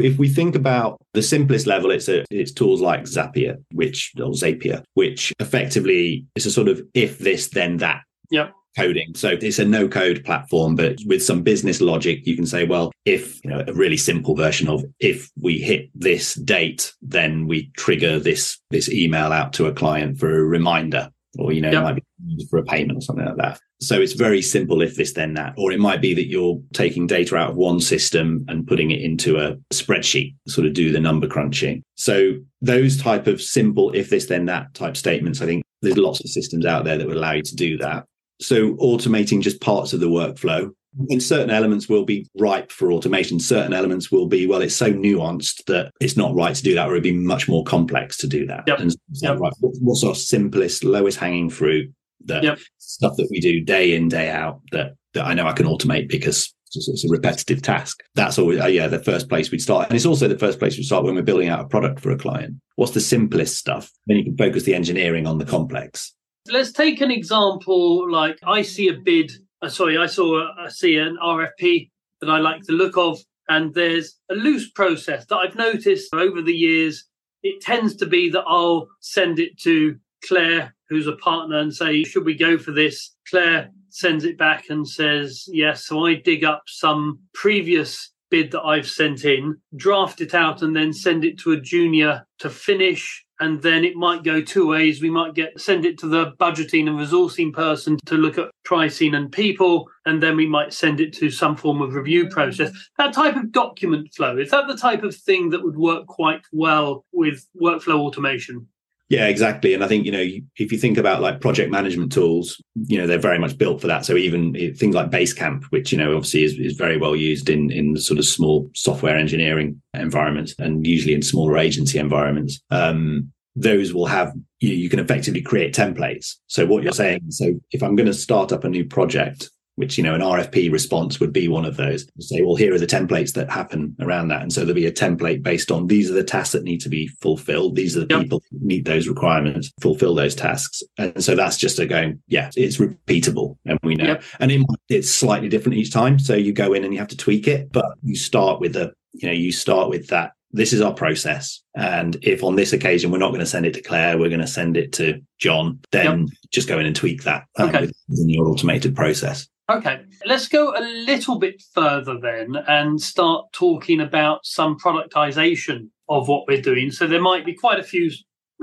If 0.00 0.18
we 0.18 0.28
think 0.28 0.54
about 0.54 1.00
the 1.14 1.22
simplest 1.22 1.66
level, 1.66 1.90
it's 1.90 2.08
a, 2.08 2.24
it's 2.30 2.52
tools 2.52 2.80
like 2.80 3.02
Zapier, 3.02 3.56
which 3.72 4.12
or 4.18 4.32
Zapier, 4.32 4.82
which 4.94 5.32
effectively 5.40 6.26
is 6.36 6.46
a 6.46 6.50
sort 6.50 6.68
of 6.68 6.80
if 6.94 7.18
this 7.18 7.48
then 7.48 7.78
that 7.78 8.02
Yep. 8.30 8.52
coding. 8.76 9.12
So 9.14 9.30
it's 9.40 9.58
a 9.58 9.64
no 9.64 9.88
code 9.88 10.22
platform, 10.24 10.76
but 10.76 10.98
with 11.06 11.22
some 11.22 11.42
business 11.42 11.80
logic, 11.80 12.26
you 12.26 12.36
can 12.36 12.46
say, 12.46 12.64
well, 12.64 12.92
if 13.04 13.42
you 13.44 13.50
know 13.50 13.64
a 13.66 13.72
really 13.72 13.96
simple 13.96 14.34
version 14.36 14.68
of 14.68 14.84
if 15.00 15.30
we 15.40 15.58
hit 15.58 15.90
this 15.94 16.34
date, 16.34 16.92
then 17.02 17.46
we 17.46 17.70
trigger 17.76 18.18
this 18.20 18.58
this 18.70 18.90
email 18.90 19.32
out 19.32 19.52
to 19.54 19.66
a 19.66 19.72
client 19.72 20.18
for 20.18 20.30
a 20.38 20.44
reminder, 20.44 21.10
or 21.38 21.52
you 21.52 21.60
know, 21.60 21.70
Yep. 21.70 21.80
it 21.80 21.84
might 21.84 21.94
be 21.96 22.02
for 22.50 22.58
a 22.58 22.64
payment 22.64 22.98
or 22.98 23.00
something 23.00 23.24
like 23.24 23.36
that. 23.36 23.60
So 23.80 24.00
it's 24.00 24.14
very 24.14 24.42
simple 24.42 24.82
if 24.82 24.96
this 24.96 25.12
then 25.12 25.34
that, 25.34 25.54
or 25.56 25.70
it 25.70 25.78
might 25.78 26.00
be 26.00 26.14
that 26.14 26.26
you're 26.26 26.60
taking 26.72 27.06
data 27.06 27.36
out 27.36 27.50
of 27.50 27.56
one 27.56 27.80
system 27.80 28.44
and 28.48 28.66
putting 28.66 28.90
it 28.90 29.00
into 29.00 29.36
a 29.38 29.56
spreadsheet, 29.72 30.34
sort 30.48 30.66
of 30.66 30.72
do 30.72 30.90
the 30.90 31.00
number 31.00 31.28
crunching. 31.28 31.82
So 31.96 32.32
those 32.60 33.00
type 33.00 33.26
of 33.26 33.40
simple 33.40 33.92
if 33.94 34.10
this 34.10 34.26
then 34.26 34.46
that 34.46 34.74
type 34.74 34.96
statements, 34.96 35.40
I 35.40 35.46
think 35.46 35.62
there's 35.82 35.96
lots 35.96 36.20
of 36.20 36.28
systems 36.30 36.66
out 36.66 36.84
there 36.84 36.98
that 36.98 37.06
would 37.06 37.16
allow 37.16 37.32
you 37.32 37.42
to 37.42 37.54
do 37.54 37.78
that. 37.78 38.04
So 38.40 38.74
automating 38.74 39.40
just 39.42 39.60
parts 39.60 39.92
of 39.92 40.00
the 40.00 40.08
workflow. 40.08 40.70
And 41.10 41.22
certain 41.22 41.50
elements 41.50 41.88
will 41.88 42.04
be 42.04 42.26
ripe 42.38 42.72
for 42.72 42.90
automation. 42.90 43.38
Certain 43.38 43.74
elements 43.74 44.10
will 44.10 44.26
be, 44.26 44.46
well, 44.46 44.62
it's 44.62 44.74
so 44.74 44.90
nuanced 44.92 45.64
that 45.66 45.92
it's 46.00 46.16
not 46.16 46.34
right 46.34 46.54
to 46.56 46.62
do 46.62 46.74
that, 46.74 46.88
or 46.88 46.92
it'd 46.92 47.02
be 47.02 47.12
much 47.12 47.46
more 47.46 47.62
complex 47.62 48.16
to 48.16 48.26
do 48.26 48.46
that. 48.46 48.64
Yep. 48.66 48.80
And 48.80 48.92
so, 48.92 48.98
Yep. 49.32 49.38
right, 49.38 49.52
what- 49.60 49.74
what's 49.80 50.02
our 50.02 50.14
simplest, 50.14 50.82
lowest 50.82 51.18
hanging 51.18 51.50
fruit? 51.50 51.92
The 52.24 52.40
Yep. 52.42 52.58
stuff 52.78 53.16
that 53.16 53.28
we 53.30 53.40
do 53.40 53.60
day 53.60 53.94
in, 53.94 54.08
day 54.08 54.30
out 54.30 54.60
that 54.72 54.94
that 55.14 55.24
I 55.26 55.34
know 55.34 55.46
I 55.46 55.52
can 55.52 55.66
automate 55.66 56.08
because 56.08 56.52
it's, 56.74 56.88
it's 56.88 57.04
a 57.04 57.08
repetitive 57.08 57.62
task. 57.62 58.02
That's 58.14 58.38
always 58.38 58.60
uh, 58.60 58.66
yeah 58.66 58.88
the 58.88 59.02
first 59.02 59.28
place 59.28 59.50
we'd 59.50 59.62
start, 59.62 59.88
and 59.88 59.96
it's 59.96 60.06
also 60.06 60.28
the 60.28 60.38
first 60.38 60.58
place 60.58 60.76
we 60.76 60.82
start 60.82 61.04
when 61.04 61.14
we're 61.14 61.22
building 61.22 61.48
out 61.48 61.60
a 61.60 61.68
product 61.68 62.00
for 62.00 62.10
a 62.10 62.18
client. 62.18 62.56
What's 62.76 62.92
the 62.92 63.00
simplest 63.00 63.56
stuff? 63.56 63.90
Then 64.06 64.18
you 64.18 64.24
can 64.24 64.36
focus 64.36 64.64
the 64.64 64.74
engineering 64.74 65.26
on 65.26 65.38
the 65.38 65.46
complex. 65.46 66.14
Let's 66.50 66.72
take 66.72 67.00
an 67.00 67.10
example 67.10 68.10
like 68.10 68.38
I 68.42 68.62
see 68.62 68.88
a 68.88 68.94
bid, 68.94 69.32
uh, 69.62 69.68
sorry, 69.68 69.98
I 69.98 70.06
saw 70.06 70.40
a, 70.40 70.54
I 70.58 70.68
see 70.68 70.96
an 70.96 71.18
RFP 71.22 71.90
that 72.20 72.30
I 72.30 72.38
like 72.38 72.62
the 72.62 72.72
look 72.72 72.96
of, 72.96 73.18
and 73.48 73.74
there's 73.74 74.16
a 74.30 74.34
loose 74.34 74.70
process 74.70 75.26
that 75.26 75.36
I've 75.36 75.56
noticed 75.56 76.12
over 76.14 76.42
the 76.42 76.54
years. 76.54 77.04
It 77.42 77.60
tends 77.60 77.94
to 77.96 78.06
be 78.06 78.30
that 78.30 78.44
I'll 78.46 78.88
send 79.00 79.38
it 79.38 79.58
to 79.60 79.96
Claire, 80.26 80.74
who's 80.88 81.06
a 81.06 81.16
partner, 81.16 81.58
and 81.58 81.74
say, 81.74 82.04
Should 82.04 82.24
we 82.24 82.34
go 82.34 82.58
for 82.58 82.72
this? 82.72 83.14
Claire 83.28 83.70
sends 83.90 84.24
it 84.24 84.38
back 84.38 84.64
and 84.70 84.86
says, 84.86 85.44
Yes. 85.48 85.86
So 85.86 86.06
I 86.06 86.14
dig 86.14 86.44
up 86.44 86.62
some 86.66 87.20
previous 87.34 88.10
bid 88.30 88.50
that 88.52 88.62
I've 88.62 88.88
sent 88.88 89.24
in, 89.24 89.56
draft 89.76 90.20
it 90.20 90.34
out, 90.34 90.62
and 90.62 90.74
then 90.74 90.92
send 90.92 91.24
it 91.24 91.38
to 91.40 91.52
a 91.52 91.60
junior 91.60 92.26
to 92.40 92.50
finish. 92.50 93.24
And 93.40 93.62
then 93.62 93.84
it 93.84 93.94
might 93.94 94.24
go 94.24 94.42
two 94.42 94.66
ways. 94.66 95.00
We 95.00 95.10
might 95.10 95.34
get 95.34 95.60
send 95.60 95.84
it 95.84 95.96
to 95.98 96.08
the 96.08 96.32
budgeting 96.40 96.88
and 96.88 96.98
resourcing 96.98 97.52
person 97.52 97.96
to 98.06 98.16
look 98.16 98.36
at 98.36 98.50
pricing 98.64 99.14
and 99.14 99.30
people, 99.30 99.86
and 100.06 100.22
then 100.22 100.36
we 100.36 100.46
might 100.46 100.72
send 100.72 101.00
it 101.00 101.12
to 101.14 101.30
some 101.30 101.56
form 101.56 101.80
of 101.80 101.94
review 101.94 102.28
process. 102.28 102.72
That 102.98 103.12
type 103.12 103.36
of 103.36 103.52
document 103.52 104.12
flow 104.14 104.36
is 104.38 104.50
that 104.50 104.66
the 104.66 104.76
type 104.76 105.04
of 105.04 105.14
thing 105.14 105.50
that 105.50 105.62
would 105.62 105.76
work 105.76 106.06
quite 106.06 106.42
well 106.52 107.04
with 107.12 107.46
workflow 107.60 108.00
automation? 108.00 108.66
Yeah, 109.08 109.26
exactly. 109.26 109.72
And 109.72 109.82
I 109.82 109.88
think, 109.88 110.04
you 110.04 110.12
know, 110.12 110.26
if 110.56 110.70
you 110.70 110.78
think 110.78 110.98
about 110.98 111.22
like 111.22 111.40
project 111.40 111.70
management 111.70 112.12
tools, 112.12 112.62
you 112.74 112.98
know, 112.98 113.06
they're 113.06 113.18
very 113.18 113.38
much 113.38 113.56
built 113.56 113.80
for 113.80 113.86
that. 113.86 114.04
So 114.04 114.16
even 114.16 114.52
things 114.76 114.94
like 114.94 115.10
Basecamp, 115.10 115.64
which, 115.70 115.92
you 115.92 115.98
know, 115.98 116.14
obviously 116.14 116.44
is, 116.44 116.58
is 116.58 116.76
very 116.76 116.98
well 116.98 117.16
used 117.16 117.48
in, 117.48 117.70
in 117.70 117.96
sort 117.96 118.18
of 118.18 118.26
small 118.26 118.70
software 118.74 119.16
engineering 119.16 119.80
environments 119.94 120.54
and 120.58 120.86
usually 120.86 121.14
in 121.14 121.22
smaller 121.22 121.56
agency 121.56 121.98
environments. 121.98 122.60
Um, 122.70 123.32
those 123.56 123.94
will 123.94 124.06
have, 124.06 124.34
you, 124.60 124.74
you 124.74 124.90
can 124.90 125.00
effectively 125.00 125.40
create 125.40 125.74
templates. 125.74 126.34
So 126.46 126.66
what 126.66 126.82
you're 126.82 126.92
saying, 126.92 127.30
so 127.30 127.58
if 127.70 127.82
I'm 127.82 127.96
going 127.96 128.08
to 128.08 128.14
start 128.14 128.52
up 128.52 128.64
a 128.64 128.68
new 128.68 128.84
project, 128.84 129.50
which 129.78 129.96
you 129.96 130.02
know 130.02 130.14
an 130.14 130.20
RFP 130.20 130.70
response 130.72 131.20
would 131.20 131.32
be 131.32 131.46
one 131.46 131.64
of 131.64 131.76
those. 131.76 132.04
Say, 132.18 132.42
well, 132.42 132.56
here 132.56 132.74
are 132.74 132.78
the 132.78 132.86
templates 132.86 133.32
that 133.34 133.48
happen 133.48 133.94
around 134.00 134.28
that, 134.28 134.42
and 134.42 134.52
so 134.52 134.60
there'll 134.60 134.74
be 134.74 134.86
a 134.86 134.92
template 134.92 135.42
based 135.42 135.70
on 135.70 135.86
these 135.86 136.10
are 136.10 136.14
the 136.14 136.24
tasks 136.24 136.52
that 136.52 136.64
need 136.64 136.80
to 136.80 136.88
be 136.88 137.06
fulfilled. 137.22 137.76
These 137.76 137.96
are 137.96 138.00
the 138.00 138.08
Yep. 138.10 138.22
people 138.22 138.42
who 138.50 138.58
meet 138.60 138.84
those 138.84 139.06
requirements, 139.06 139.70
fulfill 139.80 140.14
those 140.16 140.34
tasks, 140.34 140.82
and 140.98 141.22
so 141.22 141.36
that's 141.36 141.56
just 141.56 141.78
a 141.78 141.86
going. 141.86 142.20
Yeah, 142.26 142.50
it's 142.56 142.78
repeatable, 142.78 143.56
and 143.64 143.78
we 143.84 143.94
know, 143.94 144.04
Yep. 144.04 144.22
and 144.40 144.50
it, 144.52 144.66
it's 144.88 145.10
slightly 145.10 145.48
different 145.48 145.78
each 145.78 145.92
time. 145.92 146.18
So 146.18 146.34
you 146.34 146.52
go 146.52 146.72
in 146.72 146.82
and 146.84 146.92
you 146.92 146.98
have 146.98 147.08
to 147.08 147.16
tweak 147.16 147.46
it, 147.46 147.70
but 147.70 147.86
you 148.02 148.16
start 148.16 148.60
with 148.60 148.72
the, 148.72 148.92
you 149.14 149.28
know, 149.28 149.34
you 149.34 149.52
start 149.52 149.88
with 149.90 150.08
that. 150.08 150.32
This 150.50 150.72
is 150.72 150.80
our 150.80 150.94
process, 150.94 151.60
and 151.76 152.16
if 152.22 152.42
on 152.42 152.56
this 152.56 152.72
occasion 152.72 153.10
we're 153.10 153.18
not 153.18 153.28
going 153.28 153.40
to 153.40 153.46
send 153.46 153.66
it 153.66 153.74
to 153.74 153.82
Claire, 153.82 154.16
we're 154.18 154.30
going 154.30 154.40
to 154.40 154.46
send 154.46 154.76
it 154.78 154.92
to 154.94 155.20
John. 155.38 155.78
Then 155.92 156.26
just 156.50 156.66
go 156.68 156.78
in 156.78 156.86
and 156.86 156.96
tweak 156.96 157.22
that 157.24 157.44
um, 157.58 157.68
Okay. 157.68 157.90
within 158.08 158.28
your 158.30 158.48
automated 158.48 158.96
process. 158.96 159.46
Okay, 159.70 160.00
let's 160.24 160.48
go 160.48 160.74
a 160.74 160.80
little 160.80 161.38
bit 161.38 161.62
further 161.74 162.18
then 162.18 162.56
and 162.68 162.98
start 162.98 163.52
talking 163.52 164.00
about 164.00 164.46
some 164.46 164.78
productization 164.78 165.90
of 166.08 166.26
what 166.26 166.44
we're 166.48 166.62
doing. 166.62 166.90
So 166.90 167.06
there 167.06 167.20
might 167.20 167.44
be 167.44 167.52
quite 167.52 167.78
a 167.78 167.82
few, 167.82 168.10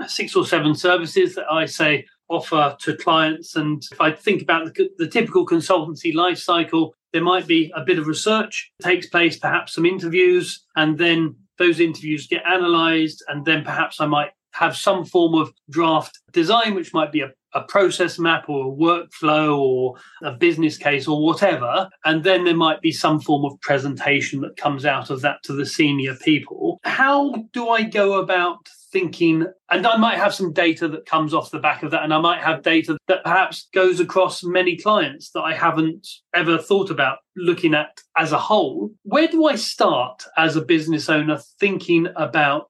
uh, 0.02 0.08
six 0.08 0.36
or 0.36 0.48
seven 0.48 0.74
services 0.74 1.36
that 1.36 1.46
I 1.52 1.68
say 1.68 2.08
offer 2.28 2.76
to 2.80 2.98
clients. 2.98 3.56
And 3.56 3.84
if 3.92 4.02
I 4.02 4.14
think 4.14 4.42
about 4.42 4.74
the, 4.74 4.90
the 4.98 5.08
typical 5.08 5.46
consultancy 5.46 6.12
life 6.12 6.40
cycle, 6.40 6.96
there 7.14 7.22
might 7.22 7.46
be 7.46 7.72
a 7.76 7.84
bit 7.86 8.00
of 8.00 8.08
research 8.08 8.72
takes 8.82 9.06
place, 9.06 9.38
perhaps 9.38 9.76
some 9.76 9.86
interviews, 9.86 10.66
and 10.76 10.98
then 10.98 11.36
those 11.60 11.80
interviews 11.80 12.26
get 12.26 12.44
analyzed, 12.46 13.24
and 13.28 13.46
then 13.46 13.64
perhaps 13.64 14.02
I 14.02 14.08
might 14.08 14.32
have 14.56 14.76
some 14.76 15.06
form 15.06 15.36
of 15.36 15.52
draft 15.70 16.18
design, 16.32 16.76
which 16.76 16.94
might 16.94 17.12
be 17.12 17.22
a, 17.22 17.32
a 17.54 17.62
process 17.64 18.18
map 18.18 18.48
or 18.48 18.68
a 18.68 18.76
workflow 18.76 19.58
or 19.58 19.96
a 20.24 20.32
business 20.32 20.78
case 20.78 21.08
or 21.08 21.24
whatever. 21.24 21.90
And 22.06 22.24
then 22.24 22.46
there 22.46 22.56
might 22.56 22.82
be 22.82 22.92
some 22.92 23.20
form 23.20 23.46
of 23.46 23.60
presentation 23.62 24.42
that 24.42 24.58
comes 24.58 24.86
out 24.86 25.10
of 25.10 25.22
that 25.22 25.44
to 25.44 25.54
the 25.54 25.66
senior 25.66 26.16
people. 26.16 26.80
How 26.84 27.34
do 27.54 27.70
I 27.70 27.84
go 27.84 28.14
about 28.14 28.68
thinking? 28.92 29.46
And 29.70 29.86
I 29.86 29.98
might 29.98 30.18
have 30.18 30.34
some 30.34 30.54
data 30.54 30.88
that 30.88 31.06
comes 31.06 31.34
off 31.34 31.52
the 31.52 31.60
back 31.60 31.84
of 31.84 31.92
that, 31.92 32.04
and 32.04 32.14
I 32.14 32.20
might 32.20 32.42
have 32.42 32.62
data 32.62 32.98
that 33.08 33.24
perhaps 33.24 33.68
goes 33.74 34.00
across 34.00 34.42
many 34.44 34.78
clients 34.78 35.32
that 35.32 35.42
I 35.42 35.54
haven't 35.54 36.08
ever 36.34 36.58
thought 36.58 36.90
about 36.90 37.18
looking 37.36 37.74
at 37.74 38.00
as 38.18 38.32
a 38.32 38.40
whole. 38.40 38.92
Where 39.04 39.28
do 39.28 39.48
I 39.48 39.56
start 39.56 40.24
as 40.38 40.56
a 40.56 40.64
business 40.64 41.10
owner 41.10 41.40
thinking 41.60 42.08
about 42.16 42.70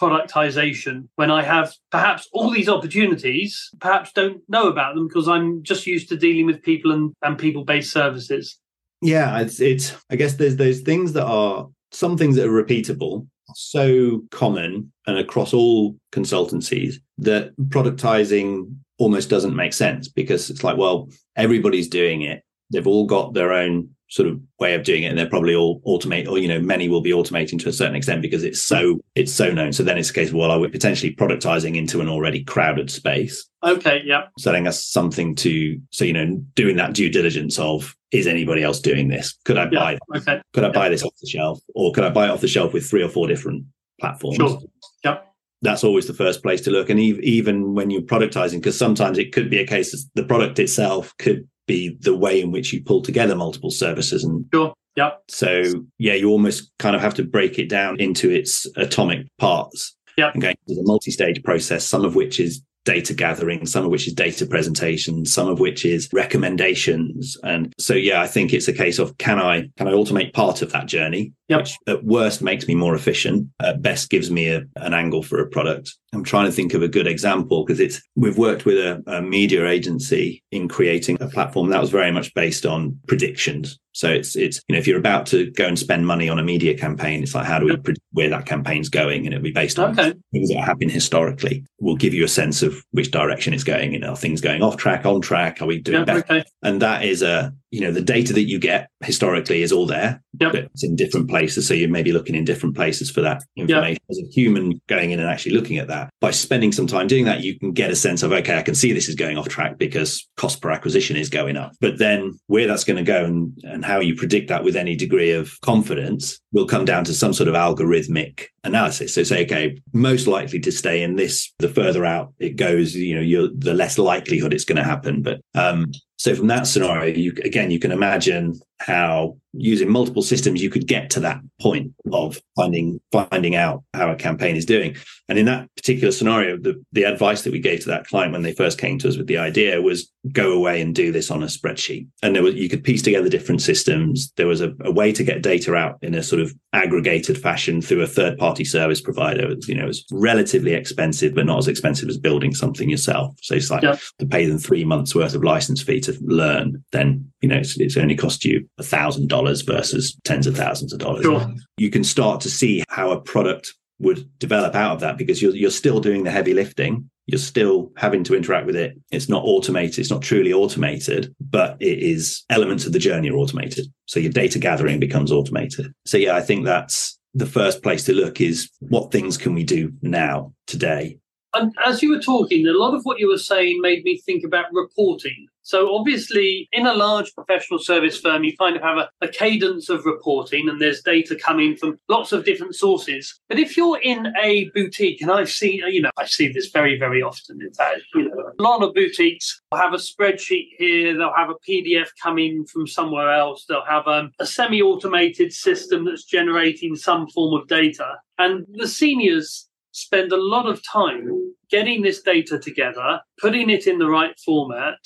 productization 0.00 1.08
when 1.16 1.30
I 1.30 1.42
have 1.42 1.72
perhaps 1.90 2.28
all 2.32 2.50
these 2.50 2.68
opportunities, 2.68 3.70
perhaps 3.80 4.12
don't 4.12 4.42
know 4.48 4.68
about 4.68 4.94
them 4.94 5.08
because 5.08 5.28
I'm 5.28 5.62
just 5.62 5.86
used 5.86 6.08
to 6.08 6.16
dealing 6.16 6.46
with 6.46 6.62
people 6.62 6.92
and, 6.92 7.12
and 7.22 7.38
people 7.38 7.64
based 7.64 7.92
services. 7.92 8.58
Yeah, 9.00 9.40
it's, 9.40 9.60
it's, 9.60 9.94
I 10.10 10.16
guess 10.16 10.34
there's 10.34 10.56
those 10.56 10.80
things 10.80 11.12
that 11.12 11.26
are 11.26 11.68
some 11.92 12.16
things 12.16 12.36
that 12.36 12.48
are 12.48 12.64
repeatable, 12.64 13.26
so 13.54 14.24
common 14.30 14.92
and 15.06 15.18
across 15.18 15.52
all 15.52 15.96
consultancies 16.12 16.96
that 17.18 17.56
productizing 17.68 18.74
almost 18.98 19.28
doesn't 19.28 19.56
make 19.56 19.72
sense 19.72 20.08
because 20.08 20.50
it's 20.50 20.64
like, 20.64 20.76
well, 20.76 21.08
everybody's 21.36 21.88
doing 21.88 22.22
it. 22.22 22.42
They've 22.72 22.86
all 22.86 23.06
got 23.06 23.34
their 23.34 23.52
own 23.52 23.93
sort 24.14 24.28
of 24.28 24.38
way 24.60 24.74
of 24.74 24.84
doing 24.84 25.02
it 25.02 25.06
and 25.08 25.18
they're 25.18 25.28
probably 25.28 25.56
all 25.56 25.80
automate 25.84 26.28
or 26.28 26.38
you 26.38 26.46
know 26.46 26.60
many 26.60 26.88
will 26.88 27.00
be 27.00 27.10
automating 27.10 27.58
to 27.58 27.68
a 27.68 27.72
certain 27.72 27.96
extent 27.96 28.22
because 28.22 28.44
it's 28.44 28.62
so 28.62 29.00
it's 29.16 29.32
so 29.32 29.50
known 29.50 29.72
so 29.72 29.82
then 29.82 29.98
it's 29.98 30.10
a 30.10 30.12
case 30.12 30.28
of 30.28 30.34
well 30.36 30.52
are 30.52 30.60
we 30.60 30.68
potentially 30.68 31.12
productizing 31.16 31.74
into 31.76 32.00
an 32.00 32.08
already 32.08 32.44
crowded 32.44 32.88
space 32.90 33.44
Okay, 33.64 34.02
yeah. 34.04 34.26
setting 34.38 34.68
us 34.68 34.84
something 34.84 35.34
to 35.36 35.80
so 35.90 36.04
you 36.04 36.12
know 36.12 36.36
doing 36.54 36.76
that 36.76 36.92
due 36.94 37.10
diligence 37.10 37.58
of 37.58 37.96
is 38.12 38.28
anybody 38.28 38.62
else 38.62 38.78
doing 38.78 39.08
this 39.08 39.36
could 39.44 39.58
i 39.58 39.64
buy 39.64 39.98
Yeah. 40.12 40.18
Okay. 40.20 40.40
could 40.52 40.62
i 40.64 40.68
buy 40.70 40.88
this 40.88 41.02
off 41.02 41.14
the 41.20 41.26
shelf 41.28 41.58
or 41.74 41.90
could 41.92 42.04
i 42.04 42.10
buy 42.10 42.26
it 42.26 42.30
off 42.30 42.40
the 42.40 42.46
shelf 42.46 42.72
with 42.72 42.88
three 42.88 43.02
or 43.02 43.08
four 43.08 43.26
different 43.26 43.64
platforms 44.00 44.36
Sure. 44.36 44.60
Yep. 45.02 45.26
that's 45.62 45.82
always 45.82 46.06
the 46.06 46.14
first 46.14 46.40
place 46.44 46.60
to 46.62 46.70
look. 46.70 46.88
And 46.90 47.00
even 47.00 47.74
when 47.74 47.90
you're 47.90 48.02
productizing, 48.02 48.58
because 48.58 48.78
sometimes 48.78 49.18
it 49.18 49.32
could 49.32 49.48
be 49.50 49.58
a 49.58 49.66
case 49.66 49.90
that 49.92 50.04
the 50.14 50.24
product 50.26 50.58
itself 50.58 51.12
could 51.18 51.48
be 51.66 51.96
the 52.00 52.16
way 52.16 52.40
in 52.40 52.50
which 52.50 52.72
you 52.72 52.82
pull 52.82 53.02
together 53.02 53.34
multiple 53.34 53.70
services 53.70 54.24
and 54.24 54.46
sure. 54.52 54.74
Yeah. 54.96 55.12
So 55.28 55.62
yeah, 55.98 56.14
you 56.14 56.30
almost 56.30 56.70
kind 56.78 56.94
of 56.94 57.02
have 57.02 57.14
to 57.14 57.24
break 57.24 57.58
it 57.58 57.68
down 57.68 57.98
into 58.00 58.30
its 58.30 58.66
atomic 58.76 59.26
parts. 59.38 59.96
Yeah. 60.16 60.30
And 60.32 60.40
going 60.40 60.54
through 60.66 60.76
the 60.76 60.84
multi-stage 60.84 61.42
process, 61.42 61.84
some 61.84 62.04
of 62.04 62.14
which 62.14 62.38
is 62.38 62.62
data 62.84 63.14
gathering, 63.14 63.66
some 63.66 63.84
of 63.84 63.90
which 63.90 64.06
is 64.06 64.12
data 64.12 64.46
presentation, 64.46 65.24
some 65.24 65.48
of 65.48 65.58
which 65.58 65.84
is 65.84 66.08
recommendations. 66.12 67.36
And 67.42 67.72
so, 67.78 67.94
yeah, 67.94 68.20
I 68.20 68.26
think 68.26 68.52
it's 68.52 68.68
a 68.68 68.72
case 68.72 68.98
of 68.98 69.16
can 69.18 69.40
I 69.40 69.68
can 69.76 69.88
I 69.88 69.92
automate 69.92 70.32
part 70.34 70.62
of 70.62 70.70
that 70.72 70.86
journey, 70.86 71.32
yep. 71.48 71.60
which 71.60 71.76
at 71.86 72.04
worst 72.04 72.42
makes 72.42 72.68
me 72.68 72.74
more 72.74 72.94
efficient, 72.94 73.48
at 73.60 73.82
best 73.82 74.10
gives 74.10 74.30
me 74.30 74.48
a, 74.48 74.64
an 74.76 74.94
angle 74.94 75.22
for 75.22 75.40
a 75.40 75.48
product. 75.48 75.94
I'm 76.14 76.24
trying 76.24 76.46
to 76.46 76.52
think 76.52 76.74
of 76.74 76.82
a 76.82 76.88
good 76.88 77.06
example 77.06 77.64
because 77.64 77.80
it's 77.80 78.00
we've 78.16 78.38
worked 78.38 78.64
with 78.64 78.76
a, 78.76 79.02
a 79.06 79.22
media 79.22 79.66
agency 79.66 80.42
in 80.50 80.68
creating 80.68 81.18
a 81.20 81.28
platform 81.28 81.70
that 81.70 81.80
was 81.80 81.90
very 81.90 82.10
much 82.10 82.32
based 82.34 82.64
on 82.64 82.98
predictions. 83.08 83.78
So 83.94 84.10
it's 84.10 84.34
it's 84.34 84.60
you 84.68 84.74
know 84.74 84.78
if 84.78 84.88
you're 84.88 84.98
about 84.98 85.24
to 85.26 85.50
go 85.52 85.66
and 85.66 85.78
spend 85.78 86.06
money 86.06 86.28
on 86.28 86.38
a 86.38 86.42
media 86.42 86.76
campaign, 86.76 87.22
it's 87.22 87.34
like 87.34 87.46
how 87.46 87.60
do 87.60 87.66
we 87.66 87.76
predict 87.76 88.04
where 88.10 88.28
that 88.28 88.44
campaign's 88.44 88.88
going, 88.88 89.24
and 89.24 89.32
it'll 89.32 89.44
be 89.44 89.52
based 89.52 89.78
on 89.78 89.92
okay. 89.92 90.14
things 90.32 90.48
that 90.48 90.64
happen 90.64 90.88
historically. 90.88 91.64
We'll 91.78 91.94
give 91.94 92.12
you 92.12 92.24
a 92.24 92.28
sense 92.28 92.62
of 92.62 92.84
which 92.90 93.12
direction 93.12 93.54
it's 93.54 93.62
going. 93.62 93.92
You 93.92 94.00
know, 94.00 94.10
are 94.10 94.16
things 94.16 94.40
going 94.40 94.62
off 94.62 94.76
track, 94.76 95.06
on 95.06 95.20
track? 95.20 95.62
Are 95.62 95.66
we 95.66 95.78
doing 95.80 96.00
yeah, 96.00 96.04
better? 96.04 96.18
Okay. 96.18 96.44
And 96.62 96.82
that 96.82 97.04
is 97.04 97.22
a 97.22 97.54
you 97.70 97.80
know 97.80 97.92
the 97.92 98.00
data 98.00 98.32
that 98.32 98.48
you 98.48 98.58
get 98.58 98.90
historically 99.00 99.62
is 99.62 99.70
all 99.70 99.86
there, 99.86 100.20
yep. 100.40 100.52
but 100.52 100.64
it's 100.64 100.82
in 100.82 100.96
different 100.96 101.28
places. 101.28 101.68
So 101.68 101.74
you 101.74 101.86
may 101.86 102.02
be 102.02 102.12
looking 102.12 102.34
in 102.34 102.44
different 102.44 102.74
places 102.74 103.12
for 103.12 103.20
that 103.20 103.44
information. 103.56 104.02
Yep. 104.08 104.10
As 104.10 104.18
a 104.18 104.32
human 104.32 104.80
going 104.88 105.12
in 105.12 105.20
and 105.20 105.28
actually 105.28 105.52
looking 105.52 105.78
at 105.78 105.86
that, 105.86 106.03
by 106.20 106.30
spending 106.30 106.72
some 106.72 106.86
time 106.86 107.06
doing 107.06 107.24
that, 107.24 107.42
you 107.42 107.58
can 107.58 107.72
get 107.72 107.90
a 107.90 107.96
sense 107.96 108.22
of 108.22 108.32
okay, 108.32 108.58
I 108.58 108.62
can 108.62 108.74
see 108.74 108.92
this 108.92 109.08
is 109.08 109.14
going 109.14 109.38
off 109.38 109.48
track 109.48 109.78
because 109.78 110.26
cost 110.36 110.60
per 110.60 110.70
acquisition 110.70 111.16
is 111.16 111.28
going 111.28 111.56
up. 111.56 111.72
But 111.80 111.98
then 111.98 112.38
where 112.46 112.66
that's 112.66 112.84
going 112.84 112.96
to 112.96 113.02
go 113.02 113.24
and 113.24 113.58
and 113.64 113.84
how 113.84 114.00
you 114.00 114.14
predict 114.14 114.48
that 114.48 114.64
with 114.64 114.76
any 114.76 114.96
degree 114.96 115.32
of 115.32 115.60
confidence 115.60 116.38
will 116.52 116.66
come 116.66 116.84
down 116.84 117.04
to 117.04 117.14
some 117.14 117.32
sort 117.32 117.48
of 117.48 117.54
algorithmic 117.54 118.44
analysis. 118.64 119.14
So 119.14 119.22
say, 119.22 119.44
okay, 119.44 119.76
most 119.92 120.26
likely 120.26 120.60
to 120.60 120.72
stay 120.72 121.02
in 121.02 121.16
this, 121.16 121.52
the 121.58 121.68
further 121.68 122.04
out 122.04 122.32
it 122.38 122.56
goes, 122.56 122.94
you 122.94 123.14
know, 123.14 123.20
you're 123.20 123.48
the 123.54 123.74
less 123.74 123.98
likelihood 123.98 124.54
it's 124.54 124.64
going 124.64 124.76
to 124.76 124.84
happen. 124.84 125.22
But 125.22 125.40
um, 125.54 125.92
so 126.16 126.34
from 126.34 126.46
that 126.48 126.66
scenario, 126.66 127.14
you 127.14 127.32
again, 127.44 127.70
you 127.70 127.78
can 127.78 127.92
imagine 127.92 128.60
how 128.80 129.36
using 129.52 129.88
multiple 129.88 130.22
systems 130.22 130.62
you 130.62 130.68
could 130.68 130.86
get 130.86 131.08
to 131.08 131.20
that 131.20 131.40
point 131.60 131.92
of 132.12 132.40
finding 132.56 133.00
finding 133.12 133.54
out 133.54 133.82
how 133.94 134.10
a 134.10 134.16
campaign 134.16 134.56
is 134.56 134.66
doing. 134.66 134.96
And 135.28 135.38
in 135.38 135.46
that 135.46 135.68
particular 135.76 136.12
scenario, 136.12 136.58
the, 136.58 136.82
the 136.92 137.04
advice 137.04 137.42
that 137.42 137.52
we 137.52 137.60
gave 137.60 137.80
to 137.80 137.88
that 137.88 138.06
client 138.06 138.32
when 138.32 138.42
they 138.42 138.52
first 138.52 138.78
came 138.78 138.98
to 138.98 139.08
us 139.08 139.16
with 139.16 139.26
the 139.26 139.38
idea 139.38 139.80
was 139.80 140.10
go 140.32 140.52
away 140.52 140.82
and 140.82 140.94
do 140.94 141.12
this 141.12 141.30
on 141.30 141.42
a 141.42 141.46
spreadsheet. 141.46 142.08
And 142.22 142.34
there 142.34 142.42
was 142.42 142.54
you 142.54 142.68
could 142.68 142.84
piece 142.84 143.02
together 143.02 143.28
different 143.28 143.62
systems. 143.62 144.32
There 144.36 144.46
was 144.46 144.60
a, 144.60 144.72
a 144.80 144.92
way 144.92 145.12
to 145.12 145.24
get 145.24 145.42
data 145.42 145.74
out 145.74 145.98
in 146.02 146.14
a 146.14 146.22
sort 146.22 146.42
of 146.42 146.52
aggregated 146.72 147.40
fashion 147.40 147.80
through 147.80 148.02
a 148.02 148.06
third 148.06 148.38
party 148.38 148.64
service 148.64 149.00
provider. 149.00 149.50
It 149.50 149.56
was, 149.56 149.68
you 149.68 149.74
know, 149.76 149.84
it 149.84 149.88
was 149.88 150.04
relatively 150.12 150.74
expensive, 150.74 151.34
but 151.34 151.46
not 151.46 151.58
as 151.58 151.68
expensive 151.68 152.08
as 152.08 152.18
building 152.18 152.54
something 152.54 152.90
yourself. 152.90 153.36
So 153.42 153.54
it's 153.54 153.70
like 153.70 153.82
yep. 153.82 154.00
to 154.18 154.26
pay 154.26 154.46
them 154.46 154.58
three 154.58 154.84
months 154.84 155.14
worth 155.14 155.34
of 155.34 155.44
license 155.44 155.82
fee 155.82 156.00
to 156.04 156.18
learn, 156.22 156.82
then 156.92 157.30
you 157.40 157.48
know 157.48 157.56
it's, 157.56 157.78
it's 157.78 157.96
only 157.96 158.16
cost 158.16 158.44
you 158.44 158.68
a 158.78 158.82
thousand 158.82 159.28
dollars 159.28 159.62
versus 159.62 160.16
tens 160.24 160.46
of 160.46 160.56
thousands 160.56 160.92
of 160.92 160.98
dollars. 160.98 161.22
Sure. 161.22 161.46
You 161.76 161.90
can 161.90 162.04
start 162.04 162.40
to 162.42 162.50
see 162.50 162.82
how 162.88 163.10
a 163.10 163.20
product 163.20 163.72
would 164.00 164.28
develop 164.38 164.74
out 164.74 164.92
of 164.92 165.00
that 165.00 165.18
because 165.18 165.40
you're 165.40 165.54
you're 165.54 165.70
still 165.70 166.00
doing 166.00 166.24
the 166.24 166.30
heavy 166.30 166.54
lifting. 166.54 167.08
You're 167.26 167.38
still 167.38 167.90
having 167.96 168.22
to 168.24 168.34
interact 168.34 168.66
with 168.66 168.76
it. 168.76 168.98
It's 169.10 169.30
not 169.30 169.42
automated. 169.44 169.98
It's 169.98 170.10
not 170.10 170.20
truly 170.20 170.52
automated, 170.52 171.34
but 171.40 171.76
it 171.80 171.98
is 171.98 172.44
elements 172.50 172.84
of 172.84 172.92
the 172.92 172.98
journey 172.98 173.30
are 173.30 173.36
automated. 173.36 173.86
So 174.04 174.20
your 174.20 174.32
data 174.32 174.58
gathering 174.58 175.00
becomes 175.00 175.32
automated. 175.32 175.94
So 176.04 176.18
yeah, 176.18 176.36
I 176.36 176.42
think 176.42 176.66
that's 176.66 177.18
the 177.32 177.46
first 177.46 177.82
place 177.82 178.04
to 178.04 178.12
look 178.12 178.42
is 178.42 178.70
what 178.80 179.10
things 179.10 179.38
can 179.38 179.54
we 179.54 179.64
do 179.64 179.92
now 180.02 180.52
today 180.66 181.18
and 181.54 181.72
as 181.84 182.02
you 182.02 182.10
were 182.10 182.20
talking, 182.20 182.66
a 182.66 182.72
lot 182.72 182.94
of 182.94 183.04
what 183.04 183.18
you 183.18 183.28
were 183.28 183.38
saying 183.38 183.80
made 183.80 184.02
me 184.04 184.18
think 184.18 184.44
about 184.44 184.66
reporting. 184.72 185.46
So 185.64 185.94
obviously, 185.94 186.68
in 186.72 186.86
a 186.86 186.92
large 186.92 187.34
professional 187.34 187.78
service 187.78 188.20
firm, 188.20 188.44
you 188.44 188.54
kind 188.54 188.76
of 188.76 188.82
have 188.82 188.98
a, 188.98 189.08
a, 189.22 189.28
cadence 189.28 189.88
of 189.88 190.04
reporting, 190.04 190.68
and 190.68 190.78
there's 190.78 191.00
data 191.00 191.34
coming 191.34 191.74
from 191.74 191.98
lots 192.06 192.32
of 192.32 192.44
different 192.44 192.74
sources. 192.74 193.40
But 193.48 193.58
if 193.58 193.74
you're 193.74 193.98
in 194.02 194.30
a 194.42 194.68
boutique, 194.74 195.22
and 195.22 195.30
I've 195.30 195.50
seen, 195.50 195.80
you 195.88 196.02
know, 196.02 196.10
I 196.18 196.26
see 196.26 196.52
this 196.52 196.68
very, 196.68 196.98
very 196.98 197.22
often. 197.22 197.62
In 197.62 197.72
fact, 197.72 198.02
you 198.14 198.28
know, 198.28 198.52
a 198.58 198.62
lot 198.62 198.82
of 198.82 198.92
boutiques 198.92 199.62
will 199.72 199.78
have 199.78 199.94
a 199.94 199.96
spreadsheet 199.96 200.68
here. 200.76 201.16
They'll 201.16 201.32
have 201.34 201.48
a 201.48 201.56
PDF 201.66 202.08
coming 202.22 202.66
from 202.66 202.86
somewhere 202.86 203.32
else. 203.32 203.64
They'll 203.66 203.86
have 203.86 204.06
um, 204.06 204.32
a 204.38 204.44
semi-automated 204.44 205.50
system 205.50 206.04
that's 206.04 206.24
generating 206.24 206.94
some 206.94 207.26
form 207.28 207.58
of 207.58 207.66
data, 207.68 208.16
and 208.38 208.66
the 208.74 208.86
seniors 208.86 209.66
spend 209.92 210.30
a 210.30 210.36
lot 210.36 210.66
of 210.66 210.82
time 210.86 211.54
getting 211.70 212.02
this 212.02 212.20
data 212.20 212.58
together, 212.58 213.20
putting 213.40 213.70
it 213.70 213.86
in 213.86 213.98
the 213.98 214.08
right 214.08 214.38
format, 214.44 214.98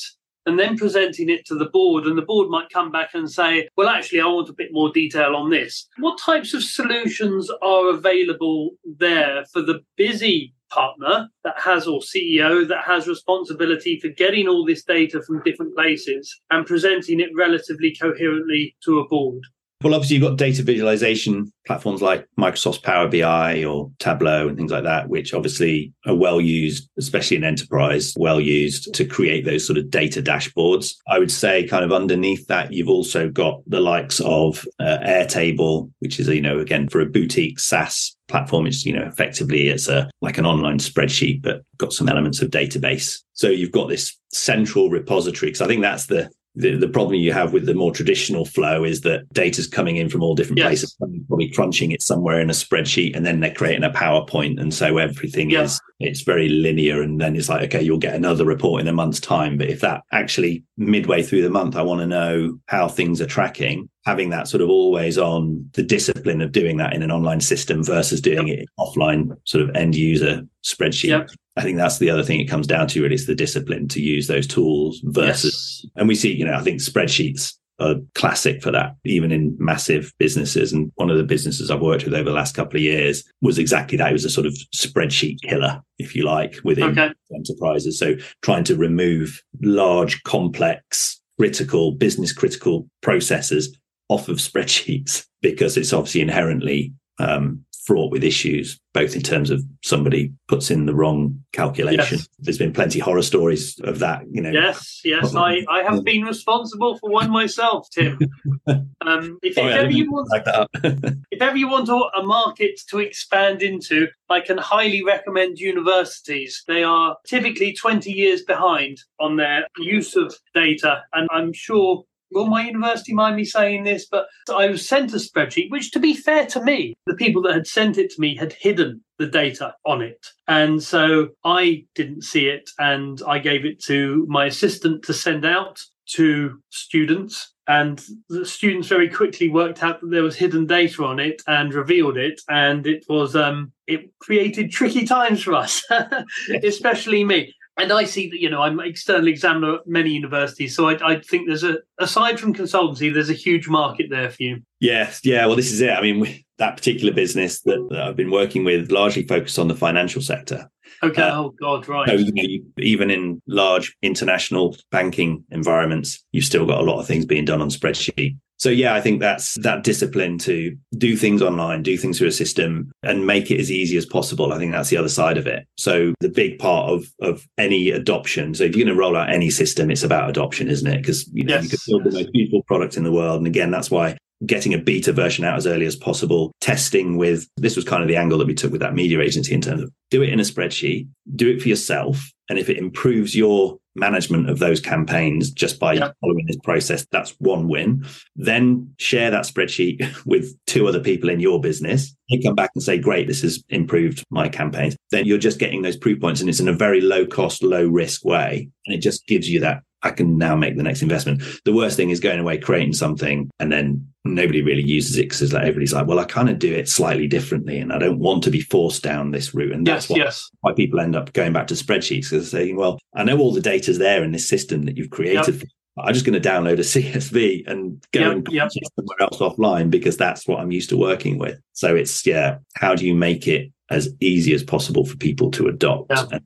and 0.48 0.58
then 0.58 0.76
presenting 0.76 1.28
it 1.28 1.46
to 1.46 1.54
the 1.54 1.68
board. 1.68 2.04
And 2.04 2.16
the 2.16 2.22
board 2.22 2.48
might 2.48 2.70
come 2.70 2.90
back 2.90 3.10
and 3.14 3.30
say, 3.30 3.68
well, 3.76 3.88
actually, 3.88 4.20
I 4.20 4.26
want 4.26 4.48
a 4.48 4.54
bit 4.54 4.72
more 4.72 4.90
detail 4.90 5.36
on 5.36 5.50
this. 5.50 5.86
What 5.98 6.18
types 6.18 6.54
of 6.54 6.62
solutions 6.62 7.50
are 7.62 7.90
available 7.90 8.70
there 8.84 9.44
for 9.52 9.60
the 9.60 9.80
busy 9.96 10.54
partner 10.70 11.28
that 11.44 11.58
has 11.58 11.86
or 11.86 12.00
CEO 12.00 12.66
that 12.66 12.84
has 12.84 13.06
responsibility 13.06 13.98
for 14.00 14.08
getting 14.08 14.48
all 14.48 14.64
this 14.64 14.84
data 14.84 15.22
from 15.22 15.42
different 15.42 15.74
places 15.74 16.40
and 16.50 16.66
presenting 16.66 17.20
it 17.20 17.30
relatively 17.36 17.94
coherently 17.94 18.74
to 18.84 18.98
a 18.98 19.08
board? 19.08 19.42
Well, 19.84 19.94
obviously, 19.94 20.16
you've 20.16 20.28
got 20.28 20.38
data 20.38 20.64
visualization 20.64 21.52
platforms 21.64 22.02
like 22.02 22.26
Microsoft's 22.36 22.78
Power 22.78 23.06
BI 23.06 23.62
or 23.62 23.92
Tableau 24.00 24.48
and 24.48 24.56
things 24.56 24.72
like 24.72 24.82
that, 24.82 25.08
which 25.08 25.32
obviously 25.32 25.92
are 26.04 26.16
well 26.16 26.40
used, 26.40 26.88
especially 26.98 27.36
in 27.36 27.44
enterprise, 27.44 28.12
well 28.16 28.40
used 28.40 28.92
to 28.94 29.04
create 29.04 29.44
those 29.44 29.64
sort 29.64 29.78
of 29.78 29.88
data 29.88 30.20
dashboards. 30.20 30.96
I 31.06 31.20
would 31.20 31.30
say, 31.30 31.64
kind 31.64 31.84
of 31.84 31.92
underneath 31.92 32.48
that, 32.48 32.72
you've 32.72 32.88
also 32.88 33.28
got 33.28 33.62
the 33.68 33.78
likes 33.78 34.18
of 34.20 34.66
uh, 34.80 34.98
Airtable, 35.06 35.92
which 36.00 36.18
is, 36.18 36.26
you 36.26 36.42
know, 36.42 36.58
again, 36.58 36.88
for 36.88 37.00
a 37.00 37.06
boutique 37.06 37.60
SaaS 37.60 38.16
platform 38.28 38.66
it's 38.66 38.84
you 38.84 38.92
know 38.92 39.06
effectively 39.06 39.68
it's 39.68 39.88
a 39.88 40.08
like 40.20 40.36
an 40.36 40.44
online 40.44 40.78
spreadsheet 40.78 41.40
but 41.42 41.62
got 41.78 41.94
some 41.94 42.10
elements 42.10 42.42
of 42.42 42.50
database 42.50 43.22
so 43.32 43.48
you've 43.48 43.72
got 43.72 43.88
this 43.88 44.16
central 44.34 44.90
repository 44.90 45.48
because 45.48 45.62
i 45.62 45.66
think 45.66 45.80
that's 45.80 46.06
the 46.06 46.30
the, 46.58 46.76
the 46.76 46.88
problem 46.88 47.14
you 47.16 47.32
have 47.32 47.52
with 47.52 47.66
the 47.66 47.74
more 47.74 47.92
traditional 47.92 48.44
flow 48.44 48.82
is 48.84 49.02
that 49.02 49.32
data's 49.32 49.66
coming 49.66 49.96
in 49.96 50.08
from 50.08 50.22
all 50.22 50.34
different 50.34 50.58
yes. 50.58 50.66
places, 50.66 50.96
probably 51.28 51.50
crunching 51.50 51.92
it 51.92 52.02
somewhere 52.02 52.40
in 52.40 52.50
a 52.50 52.52
spreadsheet, 52.52 53.16
and 53.16 53.24
then 53.24 53.40
they're 53.40 53.54
creating 53.54 53.84
a 53.84 53.90
PowerPoint, 53.90 54.60
and 54.60 54.74
so 54.74 54.98
everything 54.98 55.50
yeah. 55.50 55.62
is 55.62 55.80
it's 56.00 56.22
very 56.22 56.48
linear. 56.48 57.02
And 57.02 57.20
then 57.20 57.34
it's 57.36 57.48
like, 57.48 57.62
okay, 57.64 57.82
you'll 57.82 57.98
get 57.98 58.14
another 58.14 58.44
report 58.44 58.80
in 58.80 58.88
a 58.88 58.92
month's 58.92 59.20
time. 59.20 59.56
But 59.56 59.68
if 59.68 59.80
that 59.80 60.02
actually 60.12 60.64
midway 60.76 61.22
through 61.22 61.42
the 61.42 61.50
month, 61.50 61.76
I 61.76 61.82
want 61.82 62.00
to 62.00 62.06
know 62.06 62.58
how 62.66 62.88
things 62.88 63.20
are 63.20 63.26
tracking, 63.26 63.88
having 64.04 64.30
that 64.30 64.48
sort 64.48 64.60
of 64.60 64.68
always 64.68 65.18
on 65.18 65.68
the 65.74 65.82
discipline 65.82 66.40
of 66.40 66.52
doing 66.52 66.76
that 66.76 66.92
in 66.92 67.02
an 67.02 67.10
online 67.10 67.40
system 67.40 67.82
versus 67.82 68.20
doing 68.20 68.48
yep. 68.48 68.60
it 68.60 68.68
offline, 68.78 69.36
sort 69.44 69.68
of 69.68 69.74
end 69.74 69.96
user 69.96 70.42
spreadsheet. 70.64 71.08
Yep. 71.08 71.30
I 71.58 71.62
think 71.62 71.76
that's 71.76 71.98
the 71.98 72.08
other 72.08 72.22
thing 72.22 72.38
it 72.38 72.48
comes 72.48 72.68
down 72.68 72.86
to 72.88 73.02
really 73.02 73.16
is 73.16 73.26
the 73.26 73.34
discipline 73.34 73.88
to 73.88 74.00
use 74.00 74.28
those 74.28 74.46
tools 74.46 75.00
versus, 75.02 75.80
yes. 75.82 75.92
and 75.96 76.06
we 76.06 76.14
see, 76.14 76.32
you 76.32 76.44
know, 76.44 76.54
I 76.54 76.62
think 76.62 76.80
spreadsheets 76.80 77.54
are 77.80 77.96
classic 78.14 78.62
for 78.62 78.70
that, 78.70 78.94
even 79.04 79.32
in 79.32 79.56
massive 79.58 80.12
businesses. 80.18 80.72
And 80.72 80.92
one 80.94 81.10
of 81.10 81.16
the 81.16 81.24
businesses 81.24 81.68
I've 81.68 81.80
worked 81.80 82.04
with 82.04 82.14
over 82.14 82.30
the 82.30 82.36
last 82.36 82.54
couple 82.54 82.76
of 82.76 82.82
years 82.82 83.24
was 83.40 83.58
exactly 83.58 83.98
that. 83.98 84.08
It 84.08 84.12
was 84.12 84.24
a 84.24 84.30
sort 84.30 84.46
of 84.46 84.54
spreadsheet 84.72 85.40
killer, 85.42 85.82
if 85.98 86.14
you 86.14 86.24
like, 86.24 86.58
within 86.62 86.96
okay. 86.96 87.12
enterprises. 87.34 87.98
So 87.98 88.14
trying 88.42 88.64
to 88.64 88.76
remove 88.76 89.42
large, 89.60 90.22
complex, 90.22 91.20
critical, 91.40 91.90
business 91.90 92.32
critical 92.32 92.88
processes 93.00 93.76
off 94.08 94.28
of 94.28 94.36
spreadsheets 94.38 95.26
because 95.42 95.76
it's 95.76 95.92
obviously 95.92 96.20
inherently 96.20 96.92
um, 97.18 97.64
fraught 97.88 98.12
with 98.12 98.22
issues, 98.22 98.78
both 98.92 99.16
in 99.16 99.22
terms 99.22 99.48
of 99.48 99.62
somebody 99.82 100.30
puts 100.46 100.70
in 100.70 100.84
the 100.84 100.94
wrong 100.94 101.42
calculation. 101.52 102.18
Yes. 102.18 102.28
There's 102.38 102.58
been 102.58 102.74
plenty 102.74 102.98
horror 102.98 103.22
stories 103.22 103.80
of 103.80 103.98
that, 104.00 104.24
you 104.30 104.42
know. 104.42 104.50
Yes, 104.50 105.00
yes, 105.04 105.34
I, 105.34 105.64
I 105.70 105.82
have 105.82 106.04
been 106.04 106.22
responsible 106.22 106.98
for 106.98 107.08
one 107.10 107.30
myself, 107.30 107.88
Tim. 107.90 108.18
Um, 109.00 109.38
if, 109.42 109.54
Sorry, 109.54 109.72
if 109.72 109.78
ever 109.78 109.90
you 109.90 110.10
want, 110.10 110.28
like 110.28 110.44
that. 110.44 110.68
if 111.30 111.40
ever 111.40 111.56
you 111.56 111.68
want 111.68 111.88
a, 111.88 111.94
a 112.18 112.22
market 112.26 112.78
to 112.90 112.98
expand 112.98 113.62
into, 113.62 114.08
I 114.28 114.40
can 114.40 114.58
highly 114.58 115.02
recommend 115.02 115.58
universities. 115.58 116.62
They 116.66 116.82
are 116.82 117.16
typically 117.26 117.72
20 117.72 118.12
years 118.12 118.42
behind 118.42 118.98
on 119.18 119.36
their 119.36 119.66
use 119.78 120.14
of 120.16 120.34
data, 120.52 121.04
and 121.14 121.28
I'm 121.32 121.54
sure 121.54 122.04
will 122.30 122.46
my 122.46 122.66
university 122.66 123.14
mind 123.14 123.36
me 123.36 123.44
saying 123.44 123.84
this? 123.84 124.06
But 124.10 124.26
I 124.52 124.68
was 124.68 124.88
sent 124.88 125.12
a 125.12 125.16
spreadsheet, 125.16 125.70
which, 125.70 125.90
to 125.92 126.00
be 126.00 126.14
fair 126.14 126.46
to 126.46 126.62
me, 126.62 126.94
the 127.06 127.14
people 127.14 127.42
that 127.42 127.54
had 127.54 127.66
sent 127.66 127.98
it 127.98 128.10
to 128.10 128.20
me 128.20 128.36
had 128.36 128.52
hidden 128.52 129.02
the 129.18 129.26
data 129.26 129.74
on 129.84 130.02
it. 130.02 130.26
And 130.46 130.82
so 130.82 131.28
I 131.44 131.84
didn't 131.94 132.22
see 132.22 132.48
it 132.48 132.70
and 132.78 133.20
I 133.26 133.38
gave 133.38 133.64
it 133.64 133.82
to 133.84 134.26
my 134.28 134.46
assistant 134.46 135.04
to 135.04 135.12
send 135.12 135.44
out 135.44 135.80
to 136.10 136.58
students 136.70 137.52
and 137.66 138.02
the 138.30 138.46
students 138.46 138.88
very 138.88 139.10
quickly 139.10 139.48
worked 139.48 139.82
out 139.82 140.00
that 140.00 140.10
there 140.10 140.22
was 140.22 140.36
hidden 140.36 140.66
data 140.66 141.04
on 141.04 141.20
it 141.20 141.42
and 141.46 141.74
revealed 141.74 142.16
it 142.16 142.40
and 142.48 142.86
it 142.86 143.04
was 143.08 143.36
um 143.36 143.70
it 143.86 144.10
created 144.18 144.70
tricky 144.70 145.04
times 145.04 145.42
for 145.42 145.54
us 145.54 145.82
especially 146.62 147.24
me 147.24 147.52
and 147.78 147.92
I 147.92 148.04
see 148.04 148.28
that 148.28 148.40
you 148.40 148.50
know 148.50 148.60
I'm 148.60 148.80
external 148.80 149.28
examiner 149.28 149.76
at 149.76 149.86
many 149.86 150.10
universities, 150.10 150.74
so 150.74 150.88
I, 150.88 151.12
I, 151.12 151.20
think 151.20 151.46
there's 151.46 151.64
a 151.64 151.78
aside 151.98 152.38
from 152.38 152.52
consultancy, 152.52 153.12
there's 153.12 153.30
a 153.30 153.34
huge 153.34 153.68
market 153.68 154.06
there 154.10 154.30
for 154.30 154.42
you. 154.42 154.62
Yes, 154.80 155.20
yeah. 155.24 155.46
Well, 155.46 155.56
this 155.56 155.72
is 155.72 155.80
it. 155.80 155.90
I 155.90 156.02
mean, 156.02 156.44
that 156.58 156.76
particular 156.76 157.12
business 157.12 157.60
that, 157.62 157.86
that, 157.90 158.00
I've 158.00 158.16
been 158.16 158.30
working 158.30 158.64
with 158.64 158.90
largely 158.90 159.26
focused 159.26 159.58
on 159.58 159.68
the 159.68 159.76
financial 159.76 160.20
sector. 160.20 160.68
Okay. 161.02 161.22
Uh, 161.22 161.40
oh 161.40 161.54
God, 161.60 161.88
right. 161.88 162.08
So, 162.08 162.14
you 162.14 162.32
know, 162.32 162.42
you, 162.42 162.64
even 162.78 163.10
in 163.10 163.40
large 163.46 163.96
international 164.02 164.76
banking 164.90 165.44
environments, 165.50 166.24
you've 166.32 166.44
still 166.44 166.66
got 166.66 166.80
a 166.80 166.84
lot 166.84 166.98
of 166.98 167.06
things 167.06 167.24
being 167.24 167.44
done 167.44 167.62
on 167.62 167.68
spreadsheet. 167.68 168.36
So 168.58 168.70
yeah, 168.70 168.94
I 168.94 169.00
think 169.00 169.20
that's 169.20 169.54
that 169.62 169.84
discipline 169.84 170.38
to 170.38 170.76
do 170.96 171.16
things 171.16 171.42
online, 171.42 171.82
do 171.82 171.96
things 171.96 172.18
through 172.18 172.28
a 172.28 172.32
system 172.32 172.90
and 173.02 173.26
make 173.26 173.50
it 173.50 173.60
as 173.60 173.70
easy 173.70 173.96
as 173.96 174.04
possible. 174.04 174.52
I 174.52 174.58
think 174.58 174.72
that's 174.72 174.90
the 174.90 174.96
other 174.96 175.08
side 175.08 175.38
of 175.38 175.46
it. 175.46 175.66
So 175.76 176.12
the 176.20 176.28
big 176.28 176.58
part 176.58 176.90
of 176.90 177.06
of 177.20 177.46
any 177.56 177.90
adoption. 177.90 178.54
So 178.54 178.64
if 178.64 178.74
you're 178.74 178.84
going 178.84 178.96
to 178.96 179.00
roll 179.00 179.16
out 179.16 179.30
any 179.30 179.50
system, 179.50 179.90
it's 179.90 180.02
about 180.02 180.28
adoption, 180.28 180.68
isn't 180.68 180.86
it? 180.86 180.98
Because 180.98 181.28
you 181.32 181.44
know 181.44 181.54
yes. 181.54 181.64
you 181.64 181.70
can 181.70 181.78
build 181.86 182.04
the 182.04 182.18
most 182.18 182.32
beautiful 182.32 182.62
product 182.64 182.96
in 182.96 183.04
the 183.04 183.12
world. 183.12 183.38
And 183.38 183.46
again, 183.46 183.70
that's 183.70 183.90
why 183.90 184.16
getting 184.46 184.74
a 184.74 184.78
beta 184.78 185.12
version 185.12 185.44
out 185.44 185.56
as 185.56 185.66
early 185.66 185.86
as 185.86 185.96
possible, 185.96 186.52
testing 186.60 187.16
with 187.16 187.48
this 187.56 187.76
was 187.76 187.84
kind 187.84 188.02
of 188.02 188.08
the 188.08 188.16
angle 188.16 188.38
that 188.38 188.46
we 188.46 188.54
took 188.54 188.72
with 188.72 188.80
that 188.80 188.94
media 188.94 189.20
agency 189.20 189.52
in 189.52 189.60
terms 189.60 189.82
of 189.82 189.92
do 190.10 190.22
it 190.22 190.30
in 190.30 190.40
a 190.40 190.44
spreadsheet, 190.44 191.08
do 191.34 191.48
it 191.48 191.60
for 191.60 191.68
yourself. 191.68 192.30
And 192.48 192.58
if 192.58 192.70
it 192.70 192.78
improves 192.78 193.36
your 193.36 193.78
management 193.94 194.48
of 194.48 194.58
those 194.58 194.80
campaigns 194.80 195.50
just 195.50 195.78
by 195.78 195.94
yeah. 195.94 196.12
following 196.20 196.46
this 196.46 196.58
process, 196.62 197.06
that's 197.10 197.32
one 197.38 197.68
win. 197.68 198.06
Then 198.36 198.94
share 198.98 199.30
that 199.30 199.44
spreadsheet 199.44 200.24
with 200.24 200.56
two 200.66 200.86
other 200.86 201.00
people 201.00 201.28
in 201.28 201.40
your 201.40 201.60
business. 201.60 202.14
They 202.30 202.38
come 202.38 202.54
back 202.54 202.70
and 202.74 202.82
say, 202.82 202.98
Great, 202.98 203.26
this 203.26 203.42
has 203.42 203.62
improved 203.68 204.24
my 204.30 204.48
campaigns. 204.48 204.96
Then 205.10 205.26
you're 205.26 205.38
just 205.38 205.58
getting 205.58 205.82
those 205.82 205.96
proof 205.96 206.20
points 206.20 206.40
and 206.40 206.48
it's 206.48 206.60
in 206.60 206.68
a 206.68 206.72
very 206.72 207.00
low 207.00 207.26
cost, 207.26 207.62
low 207.62 207.86
risk 207.86 208.24
way. 208.24 208.70
And 208.86 208.94
it 208.94 209.00
just 209.00 209.26
gives 209.26 209.50
you 209.50 209.60
that 209.60 209.82
I 210.02 210.10
can 210.10 210.38
now 210.38 210.54
make 210.54 210.76
the 210.76 210.82
next 210.82 211.02
investment. 211.02 211.42
The 211.64 211.72
worst 211.72 211.96
thing 211.96 212.10
is 212.10 212.20
going 212.20 212.38
away, 212.38 212.58
creating 212.58 212.92
something, 212.92 213.50
and 213.58 213.72
then 213.72 214.06
nobody 214.24 214.62
really 214.62 214.82
uses 214.82 215.16
it 215.16 215.22
because 215.22 215.52
like 215.52 215.62
everybody's 215.62 215.92
like, 215.92 216.06
well, 216.06 216.20
I 216.20 216.24
kind 216.24 216.48
of 216.48 216.58
do 216.58 216.72
it 216.72 216.88
slightly 216.88 217.26
differently, 217.26 217.78
and 217.78 217.92
I 217.92 217.98
don't 217.98 218.18
want 218.18 218.44
to 218.44 218.50
be 218.50 218.60
forced 218.60 219.02
down 219.02 219.32
this 219.32 219.54
route. 219.54 219.72
And 219.72 219.86
that's 219.86 220.08
yes, 220.08 220.10
why, 220.10 220.24
yes. 220.24 220.50
why 220.60 220.72
people 220.72 221.00
end 221.00 221.16
up 221.16 221.32
going 221.32 221.52
back 221.52 221.66
to 221.68 221.74
spreadsheets 221.74 222.30
because 222.30 222.50
saying, 222.50 222.76
well, 222.76 222.98
I 223.14 223.24
know 223.24 223.38
all 223.38 223.52
the 223.52 223.60
data's 223.60 223.98
there 223.98 224.22
in 224.22 224.32
this 224.32 224.48
system 224.48 224.84
that 224.84 224.96
you've 224.96 225.10
created. 225.10 225.56
Yep. 225.56 225.64
I'm 226.00 226.14
just 226.14 226.24
going 226.24 226.40
to 226.40 226.48
download 226.48 226.74
a 226.74 226.76
CSV 226.82 227.66
and 227.66 228.00
go 228.12 228.20
yep, 228.20 228.32
and 228.32 228.48
yep. 228.52 228.70
somewhere 228.70 229.20
else 229.20 229.38
offline 229.38 229.90
because 229.90 230.16
that's 230.16 230.46
what 230.46 230.60
I'm 230.60 230.70
used 230.70 230.90
to 230.90 230.96
working 230.96 231.38
with. 231.38 231.60
So 231.72 231.96
it's 231.96 232.24
yeah, 232.24 232.58
how 232.76 232.94
do 232.94 233.04
you 233.04 233.14
make 233.14 233.48
it 233.48 233.72
as 233.90 234.08
easy 234.20 234.52
as 234.52 234.62
possible 234.62 235.04
for 235.04 235.16
people 235.16 235.50
to 235.52 235.66
adopt 235.66 236.10
yeah. 236.10 236.24
and, 236.30 236.42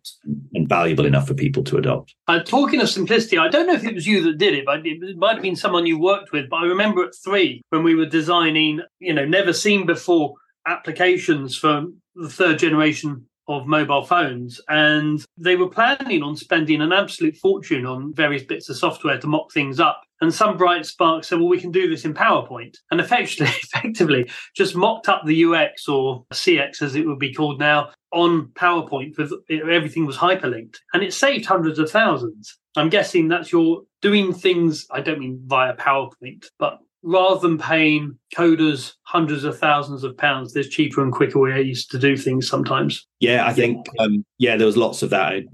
and, 0.55 0.69
valuable 0.69 1.05
enough 1.05 1.27
for 1.27 1.35
people 1.35 1.65
to 1.65 1.77
adopt. 1.77 2.15
Uh, 2.29 2.41
talking 2.41 2.81
of 2.81 2.89
simplicity, 2.89 3.37
I 3.37 3.49
don't 3.49 3.67
know 3.67 3.75
if 3.75 3.85
it 3.85 3.95
was 3.95 4.07
you 4.07 4.23
that 4.23 4.39
did 4.39 4.55
it, 4.55 4.65
but 4.65 4.87
it 4.87 5.17
might 5.17 5.35
have 5.35 5.43
been 5.43 5.57
someone 5.57 5.87
you 5.87 5.99
worked 5.99 6.33
with. 6.33 6.49
But 6.49 6.57
I 6.57 6.65
remember 6.67 7.05
at 7.05 7.15
three 7.25 7.63
when 7.71 7.83
we 7.83 7.95
were 7.95 8.07
designing, 8.07 8.81
you 9.01 9.13
know, 9.13 9.25
never 9.25 9.53
seen 9.53 9.87
before 9.87 10.35
applications 10.67 11.57
for 11.57 11.87
the 12.15 12.29
third 12.29 12.59
generation 12.59 13.27
of 13.49 13.67
mobile 13.67 14.05
phones 14.05 14.61
and 14.69 15.25
they 15.37 15.57
were 15.57 15.69
planning 15.69 16.23
on 16.23 16.37
spending 16.37 16.81
an 16.81 16.93
absolute 16.93 17.37
fortune 17.37 17.85
on 17.85 18.15
various 18.15 18.43
bits 18.43 18.69
of 18.69 18.77
software 18.77 19.19
to 19.19 19.27
mock 19.27 19.53
things 19.53 19.81
up. 19.81 20.03
And 20.21 20.33
some 20.33 20.57
bright 20.57 20.87
spark 20.87 21.25
said 21.25 21.39
well 21.39 21.49
we 21.49 21.61
can 21.61 21.73
do 21.73 21.89
this 21.89 22.05
in 22.05 22.15
powerpoint. 22.15 22.77
And 22.91 23.01
effectively 23.01 23.47
effectively 23.63 24.31
just 24.55 24.77
mocked 24.77 25.09
up 25.09 25.23
the 25.27 25.45
ux 25.45 25.89
or 25.89 26.25
cx 26.33 26.83
as 26.83 26.95
it 26.95 27.07
would 27.07 27.19
be 27.19 27.35
called 27.35 27.59
now 27.59 27.91
on 28.13 28.47
powerpoint 28.55 29.19
with 29.19 29.33
everything 29.51 30.07
was 30.07 30.17
hyperlinked 30.17 30.77
and 30.93 31.03
it 31.03 31.13
saved 31.13 31.47
hundreds 31.47 31.79
of 31.79 31.91
thousands. 31.91 32.59
I'm 32.77 32.89
guessing 32.89 33.29
that's 33.29 33.53
your 33.53 33.83
doing 34.01 34.33
things 34.33 34.87
i 34.91 35.01
don't 35.01 35.21
mean 35.21 35.41
via 35.47 35.75
powerpoint 35.77 36.47
but 36.59 36.79
rather 37.03 37.41
than 37.41 37.59
paying 37.59 38.17
coders 38.35 38.93
hundreds 39.03 39.45
of 39.45 39.59
thousands 39.59 40.05
of 40.05 40.17
pounds, 40.17 40.53
there's 40.53 40.69
cheaper 40.69 41.03
and 41.03 41.13
quicker 41.13 41.39
ways 41.39 41.85
to 41.87 41.99
do 41.99 42.17
things 42.17 42.49
sometimes. 42.49 43.07
Yeah, 43.21 43.47
I 43.47 43.53
think, 43.53 43.87
um, 43.99 44.25
yeah, 44.39 44.57
there 44.57 44.67
was 44.67 44.77
lots 44.77 45.03
of 45.03 45.11
that. 45.11 45.33
I, 45.33 45.45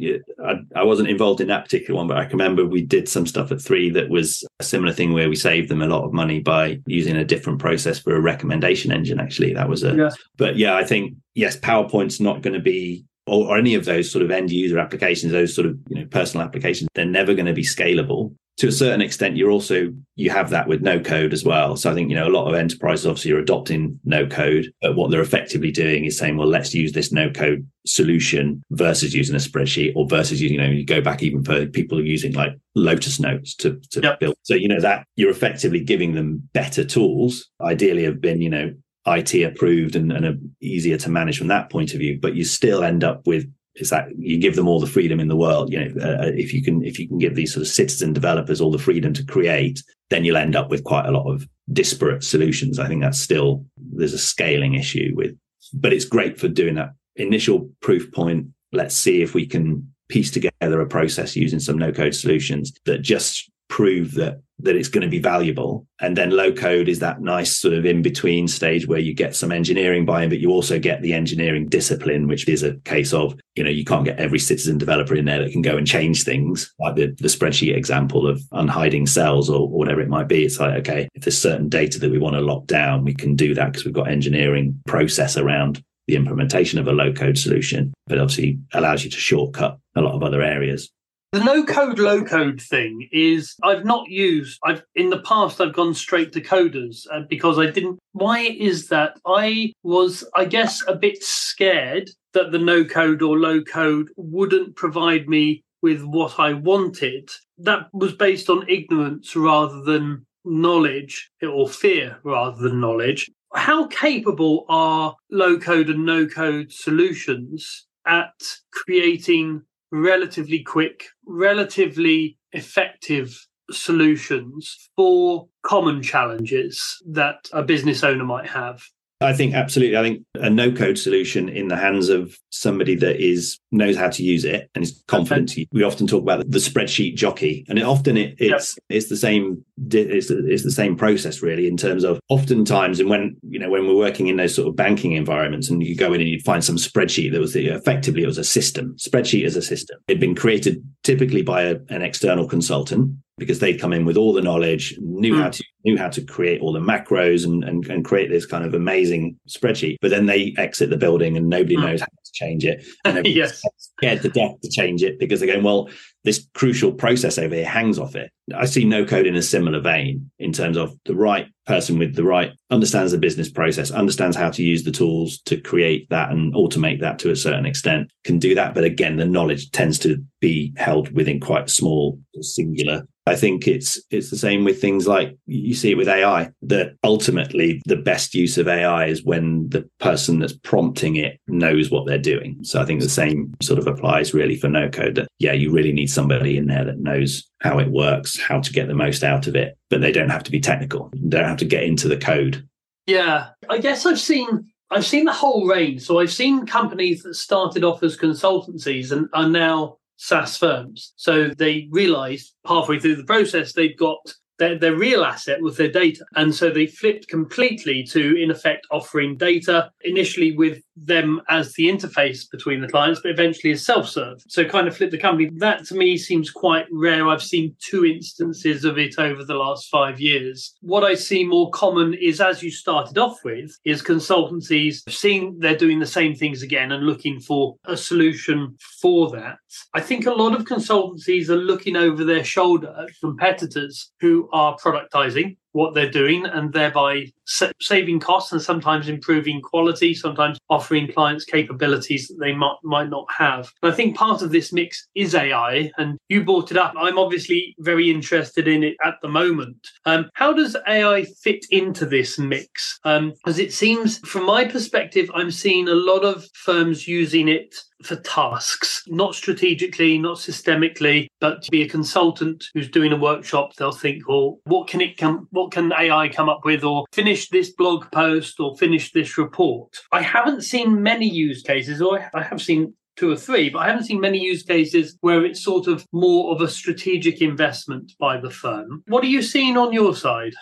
I, 0.44 0.54
I, 0.76 0.84
wasn't 0.84 1.08
involved 1.08 1.40
in 1.40 1.48
that 1.48 1.64
particular 1.64 1.96
one, 1.96 2.06
but 2.06 2.18
I 2.18 2.24
can 2.24 2.38
remember 2.38 2.64
we 2.64 2.82
did 2.82 3.08
some 3.08 3.26
stuff 3.26 3.50
at 3.50 3.60
three 3.60 3.90
that 3.90 4.08
was 4.10 4.46
a 4.60 4.64
similar 4.64 4.92
thing 4.92 5.12
where 5.12 5.28
we 5.28 5.36
saved 5.36 5.68
them 5.68 5.82
a 5.82 5.86
lot 5.86 6.04
of 6.04 6.12
money 6.12 6.40
by 6.40 6.80
using 6.86 7.16
a 7.16 7.24
different 7.24 7.58
process 7.58 7.98
for 7.98 8.14
a 8.14 8.20
recommendation 8.20 8.92
engine, 8.92 9.20
actually. 9.20 9.54
That 9.54 9.68
was 9.68 9.82
a, 9.82 9.94
yeah. 9.94 10.10
but 10.36 10.56
yeah, 10.56 10.76
I 10.76 10.84
think, 10.84 11.14
yes, 11.34 11.58
PowerPoint's 11.58 12.20
not 12.20 12.42
going 12.42 12.54
to 12.54 12.60
be 12.60 13.04
or, 13.26 13.48
or, 13.48 13.58
any 13.58 13.74
of 13.74 13.84
those 13.84 14.10
sort 14.10 14.24
of 14.24 14.30
end 14.30 14.50
user 14.50 14.78
applications, 14.78 15.32
those 15.32 15.54
sort 15.54 15.66
of 15.66 15.78
you 15.88 15.96
know 15.96 16.06
personal 16.06 16.46
applications, 16.46 16.88
they're 16.94 17.04
never 17.04 17.34
going 17.34 17.46
to 17.46 17.52
be 17.52 17.62
scalable 17.62 18.34
to 18.58 18.66
a 18.66 18.72
certain 18.72 19.00
extent, 19.00 19.36
you're 19.36 19.52
also 19.52 19.92
you 20.16 20.30
have 20.30 20.50
that 20.50 20.66
with 20.66 20.82
no 20.82 20.98
code 20.98 21.32
as 21.32 21.44
well. 21.44 21.76
So 21.76 21.90
I 21.90 21.94
think 21.94 22.10
you 22.10 22.16
know 22.16 22.26
a 22.26 22.30
lot 22.30 22.48
of 22.48 22.54
enterprises 22.54 23.06
obviously 23.06 23.30
are 23.30 23.38
adopting 23.38 24.00
no 24.04 24.26
code, 24.26 24.72
but 24.82 24.96
what 24.96 25.10
they're 25.10 25.22
effectively 25.22 25.70
doing 25.70 26.04
is 26.04 26.18
saying, 26.18 26.36
well, 26.36 26.48
let's 26.48 26.74
use 26.74 26.92
this 26.92 27.12
no 27.12 27.30
code 27.30 27.68
solution 27.86 28.62
versus 28.72 29.14
using 29.14 29.36
a 29.36 29.38
spreadsheet, 29.38 29.92
or 29.94 30.08
versus 30.08 30.42
using 30.42 30.58
you 30.58 30.62
know 30.62 30.70
you 30.70 30.84
go 30.84 31.00
back 31.00 31.22
even 31.22 31.44
for 31.44 31.66
people 31.66 31.98
are 31.98 32.02
using 32.02 32.32
like 32.32 32.52
Lotus 32.74 33.20
Notes 33.20 33.54
to 33.56 33.80
to 33.92 34.00
yep. 34.02 34.18
build. 34.18 34.34
So 34.42 34.54
you 34.54 34.66
know 34.66 34.80
that 34.80 35.06
you're 35.14 35.30
effectively 35.30 35.80
giving 35.80 36.14
them 36.14 36.48
better 36.52 36.84
tools. 36.84 37.48
Ideally, 37.60 38.04
have 38.04 38.20
been 38.20 38.42
you 38.42 38.50
know 38.50 38.74
IT 39.06 39.34
approved 39.36 39.94
and, 39.94 40.12
and 40.12 40.50
easier 40.60 40.98
to 40.98 41.10
manage 41.10 41.38
from 41.38 41.48
that 41.48 41.70
point 41.70 41.94
of 41.94 42.00
view, 42.00 42.18
but 42.20 42.34
you 42.34 42.44
still 42.44 42.82
end 42.82 43.04
up 43.04 43.26
with 43.26 43.48
is 43.78 43.90
that 43.90 44.08
you 44.18 44.38
give 44.38 44.56
them 44.56 44.68
all 44.68 44.80
the 44.80 44.86
freedom 44.86 45.20
in 45.20 45.28
the 45.28 45.36
world. 45.36 45.72
You 45.72 45.84
know, 45.84 46.00
uh, 46.02 46.24
uh, 46.24 46.32
if 46.34 46.52
you 46.52 46.62
can 46.62 46.84
if 46.84 46.98
you 46.98 47.08
can 47.08 47.18
give 47.18 47.34
these 47.34 47.52
sort 47.52 47.62
of 47.62 47.68
citizen 47.68 48.12
developers 48.12 48.60
all 48.60 48.70
the 48.70 48.78
freedom 48.78 49.12
to 49.14 49.24
create, 49.24 49.82
then 50.10 50.24
you'll 50.24 50.36
end 50.36 50.56
up 50.56 50.70
with 50.70 50.84
quite 50.84 51.06
a 51.06 51.12
lot 51.12 51.30
of 51.30 51.46
disparate 51.72 52.24
solutions. 52.24 52.78
I 52.78 52.88
think 52.88 53.02
that's 53.02 53.20
still 53.20 53.64
there's 53.76 54.14
a 54.14 54.18
scaling 54.18 54.74
issue 54.74 55.12
with, 55.14 55.36
but 55.72 55.92
it's 55.92 56.04
great 56.04 56.38
for 56.38 56.48
doing 56.48 56.74
that 56.74 56.90
initial 57.16 57.70
proof 57.80 58.10
point. 58.12 58.48
Let's 58.72 58.96
see 58.96 59.22
if 59.22 59.34
we 59.34 59.46
can 59.46 59.92
piece 60.08 60.30
together 60.30 60.80
a 60.80 60.86
process 60.86 61.36
using 61.36 61.60
some 61.60 61.78
no 61.78 61.92
code 61.92 62.14
solutions 62.14 62.72
that 62.86 63.02
just 63.02 63.50
prove 63.68 64.14
that 64.14 64.40
that 64.60 64.76
it's 64.76 64.88
going 64.88 65.02
to 65.02 65.08
be 65.08 65.20
valuable. 65.20 65.86
And 66.00 66.16
then 66.16 66.30
low 66.30 66.52
code 66.52 66.88
is 66.88 66.98
that 66.98 67.20
nice 67.20 67.56
sort 67.56 67.74
of 67.74 67.86
in 67.86 68.02
between 68.02 68.48
stage 68.48 68.88
where 68.88 68.98
you 68.98 69.14
get 69.14 69.36
some 69.36 69.52
engineering 69.52 70.04
buy-in, 70.04 70.30
but 70.30 70.40
you 70.40 70.50
also 70.50 70.78
get 70.78 71.00
the 71.00 71.12
engineering 71.12 71.68
discipline, 71.68 72.26
which 72.26 72.48
is 72.48 72.62
a 72.62 72.74
case 72.80 73.12
of, 73.12 73.38
you 73.54 73.62
know, 73.62 73.70
you 73.70 73.84
can't 73.84 74.04
get 74.04 74.18
every 74.18 74.38
citizen 74.38 74.78
developer 74.78 75.14
in 75.14 75.26
there 75.26 75.42
that 75.42 75.52
can 75.52 75.62
go 75.62 75.76
and 75.76 75.86
change 75.86 76.24
things 76.24 76.72
like 76.80 76.96
the, 76.96 77.14
the 77.18 77.28
spreadsheet 77.28 77.76
example 77.76 78.26
of 78.26 78.42
unhiding 78.52 79.06
cells 79.06 79.48
or, 79.48 79.60
or 79.60 79.68
whatever 79.68 80.00
it 80.00 80.08
might 80.08 80.28
be. 80.28 80.44
It's 80.44 80.58
like, 80.58 80.74
okay, 80.80 81.08
if 81.14 81.22
there's 81.22 81.38
certain 81.38 81.68
data 81.68 82.00
that 82.00 82.10
we 82.10 82.18
want 82.18 82.34
to 82.34 82.40
lock 82.40 82.66
down, 82.66 83.04
we 83.04 83.14
can 83.14 83.36
do 83.36 83.54
that 83.54 83.66
because 83.66 83.84
we've 83.84 83.94
got 83.94 84.10
engineering 84.10 84.80
process 84.86 85.36
around 85.36 85.82
the 86.08 86.16
implementation 86.16 86.80
of 86.80 86.88
a 86.88 86.92
low 86.92 87.12
code 87.12 87.38
solution, 87.38 87.92
but 88.06 88.18
obviously 88.18 88.58
allows 88.72 89.04
you 89.04 89.10
to 89.10 89.18
shortcut 89.18 89.78
a 89.94 90.00
lot 90.00 90.14
of 90.14 90.22
other 90.22 90.42
areas. 90.42 90.90
The 91.30 91.44
no 91.44 91.62
code, 91.62 91.98
low 91.98 92.24
code 92.24 92.58
thing 92.58 93.06
is 93.12 93.54
I've 93.62 93.84
not 93.84 94.08
used. 94.08 94.58
I've 94.64 94.82
in 94.94 95.10
the 95.10 95.20
past 95.20 95.60
I've 95.60 95.74
gone 95.74 95.92
straight 95.92 96.32
to 96.32 96.40
coders 96.40 97.06
uh, 97.12 97.20
because 97.28 97.58
I 97.58 97.66
didn't. 97.70 97.98
Why 98.12 98.38
is 98.38 98.88
that? 98.88 99.18
I 99.26 99.74
was, 99.82 100.24
I 100.34 100.46
guess, 100.46 100.82
a 100.88 100.94
bit 100.94 101.22
scared 101.22 102.08
that 102.32 102.50
the 102.50 102.58
no 102.58 102.82
code 102.82 103.20
or 103.20 103.38
low 103.38 103.62
code 103.62 104.08
wouldn't 104.16 104.74
provide 104.74 105.28
me 105.28 105.62
with 105.82 106.02
what 106.02 106.40
I 106.40 106.54
wanted. 106.54 107.28
That 107.58 107.88
was 107.92 108.14
based 108.14 108.48
on 108.48 108.66
ignorance 108.66 109.36
rather 109.36 109.82
than 109.82 110.24
knowledge 110.46 111.30
or 111.42 111.68
fear 111.68 112.20
rather 112.24 112.56
than 112.56 112.80
knowledge. 112.80 113.30
How 113.54 113.86
capable 113.88 114.64
are 114.70 115.14
low 115.30 115.58
code 115.58 115.90
and 115.90 116.06
no 116.06 116.26
code 116.26 116.72
solutions 116.72 117.86
at 118.06 118.32
creating 118.72 119.62
relatively 119.90 120.62
quick, 120.62 121.04
relatively 121.26 122.38
effective 122.52 123.46
solutions 123.70 124.90
for 124.96 125.48
common 125.62 126.02
challenges 126.02 127.02
that 127.06 127.48
a 127.52 127.62
business 127.62 128.02
owner 128.02 128.24
might 128.24 128.48
have. 128.48 128.82
I 129.20 129.32
think 129.32 129.54
absolutely. 129.54 129.96
I 129.96 130.02
think 130.02 130.24
a 130.34 130.48
no 130.48 130.70
code 130.70 130.96
solution 130.96 131.48
in 131.48 131.66
the 131.66 131.76
hands 131.76 132.08
of 132.08 132.38
somebody 132.50 132.94
that 132.96 133.20
is 133.20 133.58
knows 133.72 133.96
how 133.96 134.10
to 134.10 134.22
use 134.22 134.44
it 134.44 134.70
and 134.74 134.84
is 134.84 135.02
confident. 135.08 135.50
Okay. 135.50 135.66
We 135.72 135.82
often 135.82 136.06
talk 136.06 136.22
about 136.22 136.48
the 136.48 136.58
spreadsheet 136.58 137.16
jockey, 137.16 137.64
and 137.68 137.80
it, 137.80 137.82
often 137.82 138.16
it, 138.16 138.36
it's 138.38 138.76
yep. 138.76 138.96
it's 138.96 139.08
the 139.08 139.16
same 139.16 139.64
it's 139.90 140.28
the, 140.28 140.46
it's 140.46 140.62
the 140.62 140.70
same 140.70 140.96
process 140.96 141.42
really 141.42 141.66
in 141.66 141.76
terms 141.76 142.04
of 142.04 142.20
oftentimes 142.28 143.00
and 143.00 143.10
when 143.10 143.36
you 143.42 143.58
know 143.58 143.70
when 143.70 143.86
we're 143.88 143.96
working 143.96 144.28
in 144.28 144.36
those 144.36 144.54
sort 144.54 144.68
of 144.68 144.76
banking 144.76 145.12
environments 145.12 145.68
and 145.68 145.82
you 145.82 145.96
go 145.96 146.12
in 146.12 146.20
and 146.20 146.30
you'd 146.30 146.44
find 146.44 146.64
some 146.64 146.76
spreadsheet 146.76 147.32
that 147.32 147.40
was 147.40 147.54
the, 147.54 147.68
effectively 147.68 148.22
it 148.22 148.26
was 148.26 148.38
a 148.38 148.44
system 148.44 148.94
spreadsheet 148.98 149.44
as 149.44 149.56
a 149.56 149.62
system. 149.62 149.98
It'd 150.06 150.20
been 150.20 150.36
created 150.36 150.82
typically 151.02 151.42
by 151.42 151.62
a, 151.62 151.76
an 151.88 152.02
external 152.02 152.46
consultant 152.46 153.16
because 153.38 153.60
they'd 153.60 153.80
come 153.80 153.92
in 153.92 154.04
with 154.04 154.16
all 154.16 154.32
the 154.32 154.42
knowledge, 154.42 154.96
knew 154.98 155.34
mm. 155.34 155.42
how 155.42 155.50
to 155.50 155.64
knew 155.84 155.96
how 155.96 156.08
to 156.08 156.22
create 156.22 156.60
all 156.60 156.72
the 156.72 156.80
macros 156.80 157.44
and, 157.44 157.64
and, 157.64 157.86
and 157.86 158.04
create 158.04 158.28
this 158.30 158.44
kind 158.44 158.64
of 158.64 158.74
amazing 158.74 159.38
spreadsheet. 159.48 159.96
But 160.00 160.10
then 160.10 160.26
they 160.26 160.54
exit 160.58 160.90
the 160.90 160.96
building 160.96 161.36
and 161.36 161.48
nobody 161.48 161.76
mm. 161.76 161.82
knows 161.82 162.00
how 162.00 162.06
to 162.06 162.32
change 162.32 162.64
it. 162.64 162.84
And 163.04 163.26
yes. 163.26 163.62
scared 163.78 164.22
to 164.22 164.28
death 164.28 164.60
to 164.62 164.70
change 164.70 165.02
it 165.02 165.18
because 165.18 165.40
they're 165.40 165.52
going, 165.52 165.64
well, 165.64 165.88
this 166.24 166.46
crucial 166.54 166.92
process 166.92 167.38
over 167.38 167.54
here 167.54 167.64
hangs 167.64 167.98
off 167.98 168.16
it. 168.16 168.30
I 168.54 168.66
see 168.66 168.84
no 168.84 169.04
code 169.04 169.26
in 169.26 169.36
a 169.36 169.42
similar 169.42 169.80
vein 169.80 170.30
in 170.38 170.52
terms 170.52 170.76
of 170.76 170.98
the 171.04 171.14
right 171.14 171.46
person 171.66 171.98
with 171.98 172.14
the 172.16 172.24
right 172.24 172.52
understands 172.70 173.12
the 173.12 173.18
business 173.18 173.50
process, 173.50 173.90
understands 173.90 174.36
how 174.36 174.50
to 174.50 174.62
use 174.62 174.84
the 174.84 174.90
tools 174.90 175.38
to 175.42 175.60
create 175.60 176.08
that 176.10 176.30
and 176.30 176.54
automate 176.54 177.00
that 177.00 177.18
to 177.20 177.30
a 177.30 177.36
certain 177.36 177.66
extent, 177.66 178.10
can 178.24 178.38
do 178.38 178.54
that. 178.54 178.74
But 178.74 178.84
again, 178.84 179.16
the 179.16 179.26
knowledge 179.26 179.70
tends 179.70 179.98
to 180.00 180.22
be 180.40 180.72
held 180.76 181.12
within 181.12 181.40
quite 181.40 181.70
small, 181.70 182.18
singular 182.40 183.06
I 183.28 183.36
think 183.36 183.68
it's 183.68 184.00
it's 184.10 184.30
the 184.30 184.36
same 184.36 184.64
with 184.64 184.80
things 184.80 185.06
like 185.06 185.36
you 185.46 185.74
see 185.74 185.90
it 185.90 185.96
with 185.96 186.08
AI 186.08 186.50
that 186.62 186.94
ultimately 187.04 187.82
the 187.84 187.96
best 187.96 188.34
use 188.34 188.56
of 188.58 188.68
AI 188.68 189.06
is 189.06 189.24
when 189.24 189.68
the 189.68 189.88
person 190.00 190.38
that's 190.38 190.52
prompting 190.52 191.16
it 191.16 191.38
knows 191.46 191.90
what 191.90 192.06
they're 192.06 192.18
doing. 192.18 192.58
So 192.62 192.80
I 192.80 192.84
think 192.84 193.00
the 193.00 193.08
same 193.08 193.54
sort 193.62 193.78
of 193.78 193.86
applies 193.86 194.34
really 194.34 194.56
for 194.56 194.68
no 194.68 194.88
code 194.88 195.16
that 195.16 195.28
yeah, 195.38 195.52
you 195.52 195.70
really 195.70 195.92
need 195.92 196.08
somebody 196.10 196.56
in 196.56 196.66
there 196.66 196.84
that 196.84 197.00
knows 197.00 197.48
how 197.60 197.78
it 197.78 197.90
works, 197.90 198.40
how 198.40 198.60
to 198.60 198.72
get 198.72 198.88
the 198.88 198.94
most 198.94 199.22
out 199.22 199.46
of 199.46 199.54
it, 199.54 199.76
but 199.90 200.00
they 200.00 200.12
don't 200.12 200.30
have 200.30 200.44
to 200.44 200.50
be 200.50 200.60
technical. 200.60 201.10
They 201.12 201.38
don't 201.38 201.48
have 201.48 201.58
to 201.58 201.64
get 201.64 201.84
into 201.84 202.08
the 202.08 202.16
code. 202.16 202.66
Yeah. 203.06 203.48
I 203.68 203.78
guess 203.78 204.06
I've 204.06 204.20
seen 204.20 204.66
I've 204.90 205.06
seen 205.06 205.26
the 205.26 205.32
whole 205.32 205.66
range. 205.66 206.02
So 206.02 206.18
I've 206.18 206.32
seen 206.32 206.66
companies 206.66 207.22
that 207.22 207.34
started 207.34 207.84
off 207.84 208.02
as 208.02 208.16
consultancies 208.16 209.12
and 209.12 209.28
are 209.34 209.48
now 209.48 209.98
SaaS 210.18 210.56
firms. 210.56 211.14
So 211.16 211.48
they 211.48 211.88
realized 211.90 212.54
halfway 212.66 212.98
through 212.98 213.16
the 213.16 213.24
process 213.24 213.72
they've 213.72 213.96
got 213.96 214.18
their, 214.58 214.76
their 214.76 214.96
real 214.96 215.24
asset 215.24 215.62
was 215.62 215.76
their 215.76 215.90
data. 215.90 216.24
And 216.34 216.54
so 216.54 216.68
they 216.70 216.86
flipped 216.86 217.28
completely 217.28 218.02
to, 218.10 218.36
in 218.36 218.50
effect, 218.50 218.86
offering 218.90 219.36
data 219.36 219.90
initially 220.02 220.56
with 220.56 220.82
them 221.04 221.40
as 221.48 221.72
the 221.74 221.88
interface 221.88 222.50
between 222.50 222.80
the 222.80 222.88
clients, 222.88 223.20
but 223.20 223.30
eventually 223.30 223.72
as 223.72 223.84
self 223.84 224.08
serve. 224.08 224.42
So 224.48 224.64
kind 224.64 224.88
of 224.88 224.96
flip 224.96 225.10
the 225.10 225.18
company. 225.18 225.50
That 225.56 225.84
to 225.86 225.94
me 225.94 226.16
seems 226.16 226.50
quite 226.50 226.86
rare. 226.90 227.28
I've 227.28 227.42
seen 227.42 227.74
two 227.78 228.04
instances 228.04 228.84
of 228.84 228.98
it 228.98 229.18
over 229.18 229.44
the 229.44 229.54
last 229.54 229.88
five 229.88 230.20
years. 230.20 230.74
What 230.80 231.04
I 231.04 231.14
see 231.14 231.44
more 231.44 231.70
common 231.70 232.14
is, 232.14 232.40
as 232.40 232.62
you 232.62 232.70
started 232.70 233.18
off 233.18 233.38
with, 233.44 233.76
is 233.84 234.02
consultancies 234.02 235.02
seeing 235.08 235.58
they're 235.58 235.76
doing 235.76 235.98
the 235.98 236.06
same 236.06 236.34
things 236.34 236.62
again 236.62 236.92
and 236.92 237.04
looking 237.04 237.40
for 237.40 237.76
a 237.84 237.96
solution 237.96 238.76
for 239.00 239.30
that. 239.30 239.58
I 239.94 240.00
think 240.00 240.26
a 240.26 240.32
lot 240.32 240.54
of 240.54 240.66
consultancies 240.66 241.48
are 241.48 241.56
looking 241.56 241.96
over 241.96 242.24
their 242.24 242.44
shoulder 242.44 242.94
at 242.98 243.08
competitors 243.20 244.12
who 244.20 244.48
are 244.52 244.76
productizing 244.76 245.56
what 245.72 245.94
they're 245.94 246.10
doing 246.10 246.46
and 246.46 246.72
thereby 246.72 247.26
sa- 247.44 247.72
saving 247.80 248.20
costs 248.20 248.52
and 248.52 248.60
sometimes 248.62 249.08
improving 249.08 249.60
quality, 249.60 250.14
sometimes 250.14 250.58
offering 250.70 251.10
clients 251.12 251.44
capabilities 251.44 252.28
that 252.28 252.38
they 252.40 252.52
might, 252.52 252.76
might 252.84 253.10
not 253.10 253.26
have. 253.36 253.70
And 253.82 253.92
I 253.92 253.94
think 253.94 254.16
part 254.16 254.42
of 254.42 254.50
this 254.50 254.72
mix 254.72 255.06
is 255.14 255.34
AI, 255.34 255.90
and 255.98 256.18
you 256.28 256.44
brought 256.44 256.70
it 256.70 256.76
up. 256.76 256.94
I'm 256.98 257.18
obviously 257.18 257.74
very 257.78 258.10
interested 258.10 258.68
in 258.68 258.82
it 258.82 258.96
at 259.04 259.14
the 259.22 259.28
moment. 259.28 259.86
Um, 260.04 260.30
how 260.34 260.52
does 260.52 260.76
AI 260.86 261.24
fit 261.42 261.64
into 261.70 262.06
this 262.06 262.38
mix? 262.38 262.98
Um, 263.04 263.32
as 263.46 263.58
it 263.58 263.72
seems, 263.72 264.18
from 264.18 264.44
my 264.46 264.64
perspective, 264.64 265.30
I'm 265.34 265.50
seeing 265.50 265.88
a 265.88 265.94
lot 265.94 266.24
of 266.24 266.44
firms 266.54 267.06
using 267.06 267.48
it 267.48 267.74
for 268.02 268.16
tasks, 268.16 269.02
not 269.08 269.34
strategically, 269.34 270.18
not 270.18 270.36
systemically, 270.36 271.26
but 271.40 271.62
to 271.62 271.70
be 271.70 271.82
a 271.82 271.88
consultant 271.88 272.64
who's 272.74 272.90
doing 272.90 273.12
a 273.12 273.16
workshop, 273.16 273.74
they'll 273.76 273.92
think, 273.92 274.28
well, 274.28 274.58
what 274.64 274.88
can 274.88 275.00
it 275.00 275.16
come, 275.16 275.48
what 275.50 275.72
can 275.72 275.92
AI 275.92 276.28
come 276.28 276.48
up 276.48 276.64
with, 276.64 276.84
or 276.84 277.04
finish 277.12 277.48
this 277.48 277.72
blog 277.72 278.10
post, 278.12 278.60
or 278.60 278.76
finish 278.76 279.12
this 279.12 279.36
report? 279.38 279.98
I 280.12 280.22
haven't 280.22 280.62
seen 280.62 281.02
many 281.02 281.28
use 281.28 281.62
cases, 281.62 282.00
or 282.00 282.30
I 282.34 282.42
have 282.42 282.62
seen 282.62 282.94
two 283.16 283.30
or 283.30 283.36
three, 283.36 283.68
but 283.68 283.80
I 283.80 283.88
haven't 283.88 284.04
seen 284.04 284.20
many 284.20 284.38
use 284.38 284.62
cases 284.62 285.16
where 285.20 285.44
it's 285.44 285.62
sort 285.62 285.88
of 285.88 286.06
more 286.12 286.54
of 286.54 286.60
a 286.60 286.68
strategic 286.68 287.40
investment 287.40 288.12
by 288.18 288.40
the 288.40 288.50
firm. 288.50 289.02
What 289.08 289.24
are 289.24 289.28
you 289.28 289.42
seeing 289.42 289.76
on 289.76 289.92
your 289.92 290.14
side? 290.14 290.52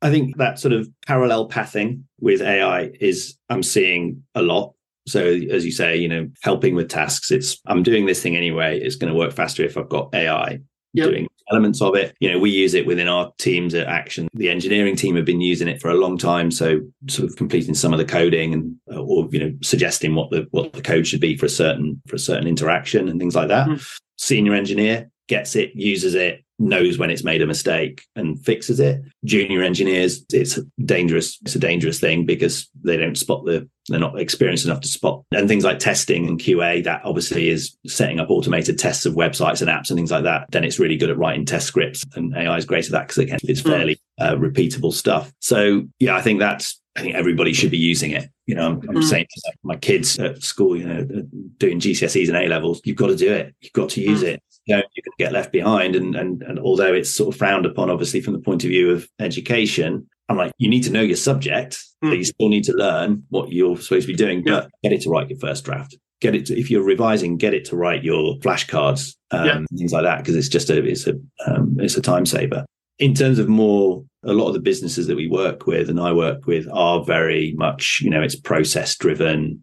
I 0.00 0.10
think 0.10 0.36
that 0.36 0.58
sort 0.58 0.74
of 0.74 0.88
parallel 1.06 1.48
pathing 1.48 2.04
with 2.20 2.42
AI 2.42 2.90
is 3.00 3.36
I'm 3.48 3.62
seeing 3.62 4.22
a 4.34 4.42
lot. 4.42 4.73
So 5.06 5.20
as 5.24 5.64
you 5.64 5.72
say, 5.72 5.96
you 5.96 6.08
know, 6.08 6.28
helping 6.42 6.74
with 6.74 6.88
tasks, 6.88 7.30
it's 7.30 7.60
I'm 7.66 7.82
doing 7.82 8.06
this 8.06 8.22
thing 8.22 8.36
anyway. 8.36 8.80
It's 8.80 8.96
going 8.96 9.12
to 9.12 9.18
work 9.18 9.32
faster 9.32 9.62
if 9.62 9.76
I've 9.76 9.88
got 9.88 10.14
AI 10.14 10.60
yep. 10.94 11.10
doing 11.10 11.28
elements 11.50 11.82
of 11.82 11.94
it. 11.94 12.16
You 12.20 12.32
know, 12.32 12.38
we 12.38 12.50
use 12.50 12.74
it 12.74 12.86
within 12.86 13.08
our 13.08 13.32
teams 13.38 13.74
at 13.74 13.86
Action. 13.86 14.28
The 14.34 14.48
engineering 14.48 14.96
team 14.96 15.16
have 15.16 15.24
been 15.24 15.40
using 15.40 15.68
it 15.68 15.80
for 15.80 15.90
a 15.90 15.94
long 15.94 16.16
time, 16.16 16.50
so 16.50 16.80
sort 17.08 17.28
of 17.28 17.36
completing 17.36 17.74
some 17.74 17.92
of 17.92 17.98
the 17.98 18.04
coding 18.04 18.54
and 18.54 18.76
or 18.86 19.28
you 19.30 19.40
know 19.40 19.52
suggesting 19.62 20.14
what 20.14 20.30
the 20.30 20.46
what 20.50 20.72
the 20.72 20.82
code 20.82 21.06
should 21.06 21.20
be 21.20 21.36
for 21.36 21.46
a 21.46 21.50
certain 21.50 22.00
for 22.06 22.16
a 22.16 22.20
certain 22.20 22.46
interaction 22.46 23.08
and 23.08 23.18
things 23.18 23.34
like 23.34 23.48
that. 23.48 23.68
Mm-hmm. 23.68 23.82
Senior 24.16 24.54
engineer 24.54 25.10
gets 25.28 25.56
it, 25.56 25.74
uses 25.74 26.14
it, 26.14 26.43
knows 26.58 26.98
when 26.98 27.10
it's 27.10 27.24
made 27.24 27.42
a 27.42 27.46
mistake 27.46 28.06
and 28.14 28.42
fixes 28.44 28.80
it. 28.80 29.02
Junior 29.24 29.62
engineers, 29.62 30.24
it's 30.32 30.58
dangerous. 30.84 31.38
It's 31.42 31.56
a 31.56 31.60
dangerous 31.60 32.00
thing 32.00 32.24
because 32.26 32.68
they 32.82 32.96
don't 32.96 33.18
spot 33.18 33.44
the, 33.44 33.68
they're 33.88 34.00
not 34.00 34.18
experienced 34.18 34.64
enough 34.64 34.80
to 34.80 34.88
spot. 34.88 35.24
And 35.32 35.48
things 35.48 35.64
like 35.64 35.78
testing 35.78 36.26
and 36.26 36.38
QA, 36.38 36.84
that 36.84 37.02
obviously 37.04 37.48
is 37.48 37.76
setting 37.86 38.20
up 38.20 38.30
automated 38.30 38.78
tests 38.78 39.06
of 39.06 39.14
websites 39.14 39.60
and 39.60 39.70
apps 39.70 39.90
and 39.90 39.98
things 39.98 40.10
like 40.10 40.24
that. 40.24 40.50
Then 40.50 40.64
it's 40.64 40.78
really 40.78 40.96
good 40.96 41.10
at 41.10 41.18
writing 41.18 41.44
test 41.44 41.66
scripts. 41.66 42.04
And 42.14 42.34
AI 42.36 42.56
is 42.56 42.64
great 42.64 42.86
at 42.86 42.92
that 42.92 43.08
because 43.08 43.40
it's 43.42 43.60
hmm. 43.60 43.70
fairly 43.70 44.00
uh, 44.18 44.36
repeatable 44.36 44.92
stuff. 44.92 45.32
So 45.40 45.82
yeah, 45.98 46.16
I 46.16 46.22
think 46.22 46.38
that's 46.38 46.80
I 46.96 47.00
think 47.00 47.14
everybody 47.16 47.52
should 47.52 47.72
be 47.72 47.78
using 47.78 48.12
it. 48.12 48.30
You 48.46 48.54
know, 48.54 48.66
I'm, 48.66 48.74
I'm 48.88 48.96
mm. 48.96 49.02
saying 49.02 49.26
my 49.64 49.74
kids 49.74 50.16
at 50.18 50.44
school, 50.44 50.76
you 50.76 50.86
know, 50.86 51.02
doing 51.58 51.80
GCSEs 51.80 52.28
and 52.28 52.36
A 52.36 52.46
levels, 52.46 52.80
you've 52.84 52.96
got 52.96 53.08
to 53.08 53.16
do 53.16 53.32
it. 53.32 53.52
You've 53.60 53.72
got 53.72 53.88
to 53.90 54.00
use 54.00 54.22
mm. 54.22 54.34
it 54.34 54.42
you 54.66 54.76
know, 54.76 54.82
you 54.94 55.02
can 55.02 55.12
get 55.18 55.32
left 55.32 55.52
behind. 55.52 55.96
And, 55.96 56.14
and, 56.14 56.42
and 56.42 56.58
although 56.58 56.92
it's 56.92 57.10
sort 57.10 57.34
of 57.34 57.38
frowned 57.38 57.66
upon, 57.66 57.90
obviously, 57.90 58.20
from 58.20 58.32
the 58.32 58.40
point 58.40 58.64
of 58.64 58.70
view 58.70 58.90
of 58.90 59.08
education, 59.18 60.08
I'm 60.28 60.36
like, 60.36 60.52
you 60.58 60.68
need 60.68 60.84
to 60.84 60.90
know 60.90 61.02
your 61.02 61.16
subject, 61.16 61.74
mm. 62.02 62.10
but 62.10 62.18
you 62.18 62.24
still 62.24 62.48
need 62.48 62.64
to 62.64 62.72
learn 62.72 63.24
what 63.28 63.52
you're 63.52 63.76
supposed 63.76 64.06
to 64.06 64.12
be 64.12 64.16
doing, 64.16 64.42
yeah. 64.46 64.60
but 64.60 64.70
get 64.82 64.92
it 64.92 65.02
to 65.02 65.10
write 65.10 65.28
your 65.28 65.38
first 65.38 65.64
draft. 65.64 65.96
Get 66.20 66.34
it 66.34 66.46
to, 66.46 66.58
if 66.58 66.70
you're 66.70 66.82
revising, 66.82 67.36
get 67.36 67.52
it 67.52 67.66
to 67.66 67.76
write 67.76 68.02
your 68.02 68.36
flashcards, 68.38 69.14
um, 69.30 69.46
yeah. 69.46 69.60
things 69.76 69.92
like 69.92 70.04
that, 70.04 70.18
because 70.18 70.36
it's 70.36 70.48
just 70.48 70.70
a, 70.70 70.82
it's 70.82 71.06
a, 71.06 71.14
um, 71.46 71.76
it's 71.78 71.96
a 71.96 72.02
time 72.02 72.24
saver. 72.24 72.64
In 72.98 73.12
terms 73.12 73.38
of 73.38 73.48
more, 73.48 74.02
a 74.22 74.32
lot 74.32 74.48
of 74.48 74.54
the 74.54 74.60
businesses 74.60 75.06
that 75.08 75.16
we 75.16 75.28
work 75.28 75.66
with 75.66 75.90
and 75.90 76.00
I 76.00 76.12
work 76.12 76.46
with 76.46 76.66
are 76.72 77.04
very 77.04 77.52
much, 77.58 78.00
you 78.02 78.08
know, 78.08 78.22
it's 78.22 78.36
process 78.36 78.96
driven, 78.96 79.62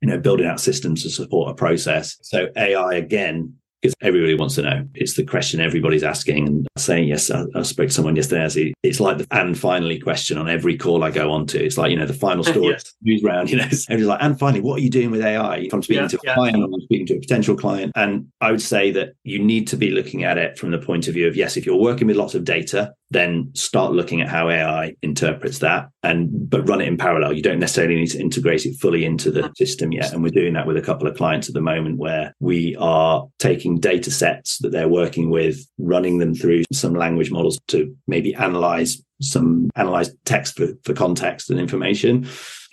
you 0.00 0.08
know, 0.08 0.18
building 0.18 0.46
out 0.46 0.60
systems 0.60 1.02
to 1.02 1.10
support 1.10 1.50
a 1.50 1.54
process. 1.54 2.16
So 2.22 2.48
AI 2.56 2.94
again 2.94 3.57
because 3.80 3.94
everybody 4.00 4.34
wants 4.34 4.56
to 4.56 4.62
know. 4.62 4.86
It's 4.94 5.14
the 5.14 5.24
question 5.24 5.60
everybody's 5.60 6.02
asking 6.02 6.46
and 6.46 6.68
saying 6.76 7.08
yes. 7.08 7.30
I, 7.30 7.44
I 7.54 7.62
spoke 7.62 7.88
to 7.88 7.94
someone 7.94 8.16
yesterday. 8.16 8.72
It's 8.82 9.00
like 9.00 9.18
the 9.18 9.26
and 9.30 9.58
finally 9.58 9.98
question 9.98 10.38
on 10.38 10.48
every 10.48 10.76
call 10.76 11.04
I 11.04 11.10
go 11.10 11.30
on 11.30 11.46
to. 11.48 11.64
It's 11.64 11.78
like, 11.78 11.90
you 11.90 11.96
know, 11.96 12.06
the 12.06 12.14
final 12.14 12.44
story 12.44 12.68
yes. 12.68 12.94
news 13.02 13.22
round, 13.22 13.50
you 13.50 13.56
know, 13.56 13.64
everybody's 13.64 14.06
like, 14.06 14.22
and 14.22 14.38
finally, 14.38 14.60
what 14.60 14.78
are 14.78 14.82
you 14.82 14.90
doing 14.90 15.10
with 15.10 15.22
AI? 15.22 15.58
If 15.58 15.72
I'm 15.72 15.82
speaking 15.82 16.02
yeah, 16.02 16.08
to 16.08 16.16
a 16.16 16.20
yeah. 16.24 16.34
client, 16.34 16.56
I'm 16.56 16.80
speaking 16.82 17.06
to 17.06 17.16
a 17.16 17.20
potential 17.20 17.56
client. 17.56 17.92
And 17.94 18.28
I 18.40 18.50
would 18.50 18.62
say 18.62 18.90
that 18.92 19.14
you 19.24 19.38
need 19.38 19.68
to 19.68 19.76
be 19.76 19.90
looking 19.90 20.24
at 20.24 20.38
it 20.38 20.58
from 20.58 20.70
the 20.70 20.78
point 20.78 21.08
of 21.08 21.14
view 21.14 21.28
of, 21.28 21.36
yes, 21.36 21.56
if 21.56 21.66
you're 21.66 21.76
working 21.76 22.06
with 22.06 22.16
lots 22.16 22.34
of 22.34 22.44
data, 22.44 22.92
then 23.10 23.50
start 23.54 23.92
looking 23.92 24.20
at 24.20 24.28
how 24.28 24.50
AI 24.50 24.94
interprets 25.02 25.60
that 25.60 25.88
and 26.02 26.28
but 26.50 26.68
run 26.68 26.80
it 26.80 26.88
in 26.88 26.98
parallel. 26.98 27.32
You 27.32 27.42
don't 27.42 27.58
necessarily 27.58 27.96
need 27.96 28.10
to 28.10 28.20
integrate 28.20 28.66
it 28.66 28.76
fully 28.80 29.04
into 29.04 29.30
the 29.30 29.50
system 29.56 29.92
yet. 29.92 30.12
And 30.12 30.22
we're 30.22 30.30
doing 30.30 30.52
that 30.54 30.66
with 30.66 30.76
a 30.76 30.82
couple 30.82 31.08
of 31.08 31.16
clients 31.16 31.48
at 31.48 31.54
the 31.54 31.60
moment 31.60 31.98
where 31.98 32.34
we 32.40 32.76
are 32.76 33.26
taking 33.38 33.67
data 33.76 34.10
sets 34.10 34.58
that 34.58 34.72
they're 34.72 34.88
working 34.88 35.30
with, 35.30 35.60
running 35.78 36.18
them 36.18 36.34
through 36.34 36.64
some 36.72 36.94
language 36.94 37.30
models 37.30 37.58
to 37.68 37.94
maybe 38.06 38.34
analyze 38.34 39.02
some 39.20 39.68
analyze 39.74 40.10
text 40.24 40.56
for, 40.56 40.68
for 40.84 40.94
context 40.94 41.50
and 41.50 41.58
information 41.58 42.26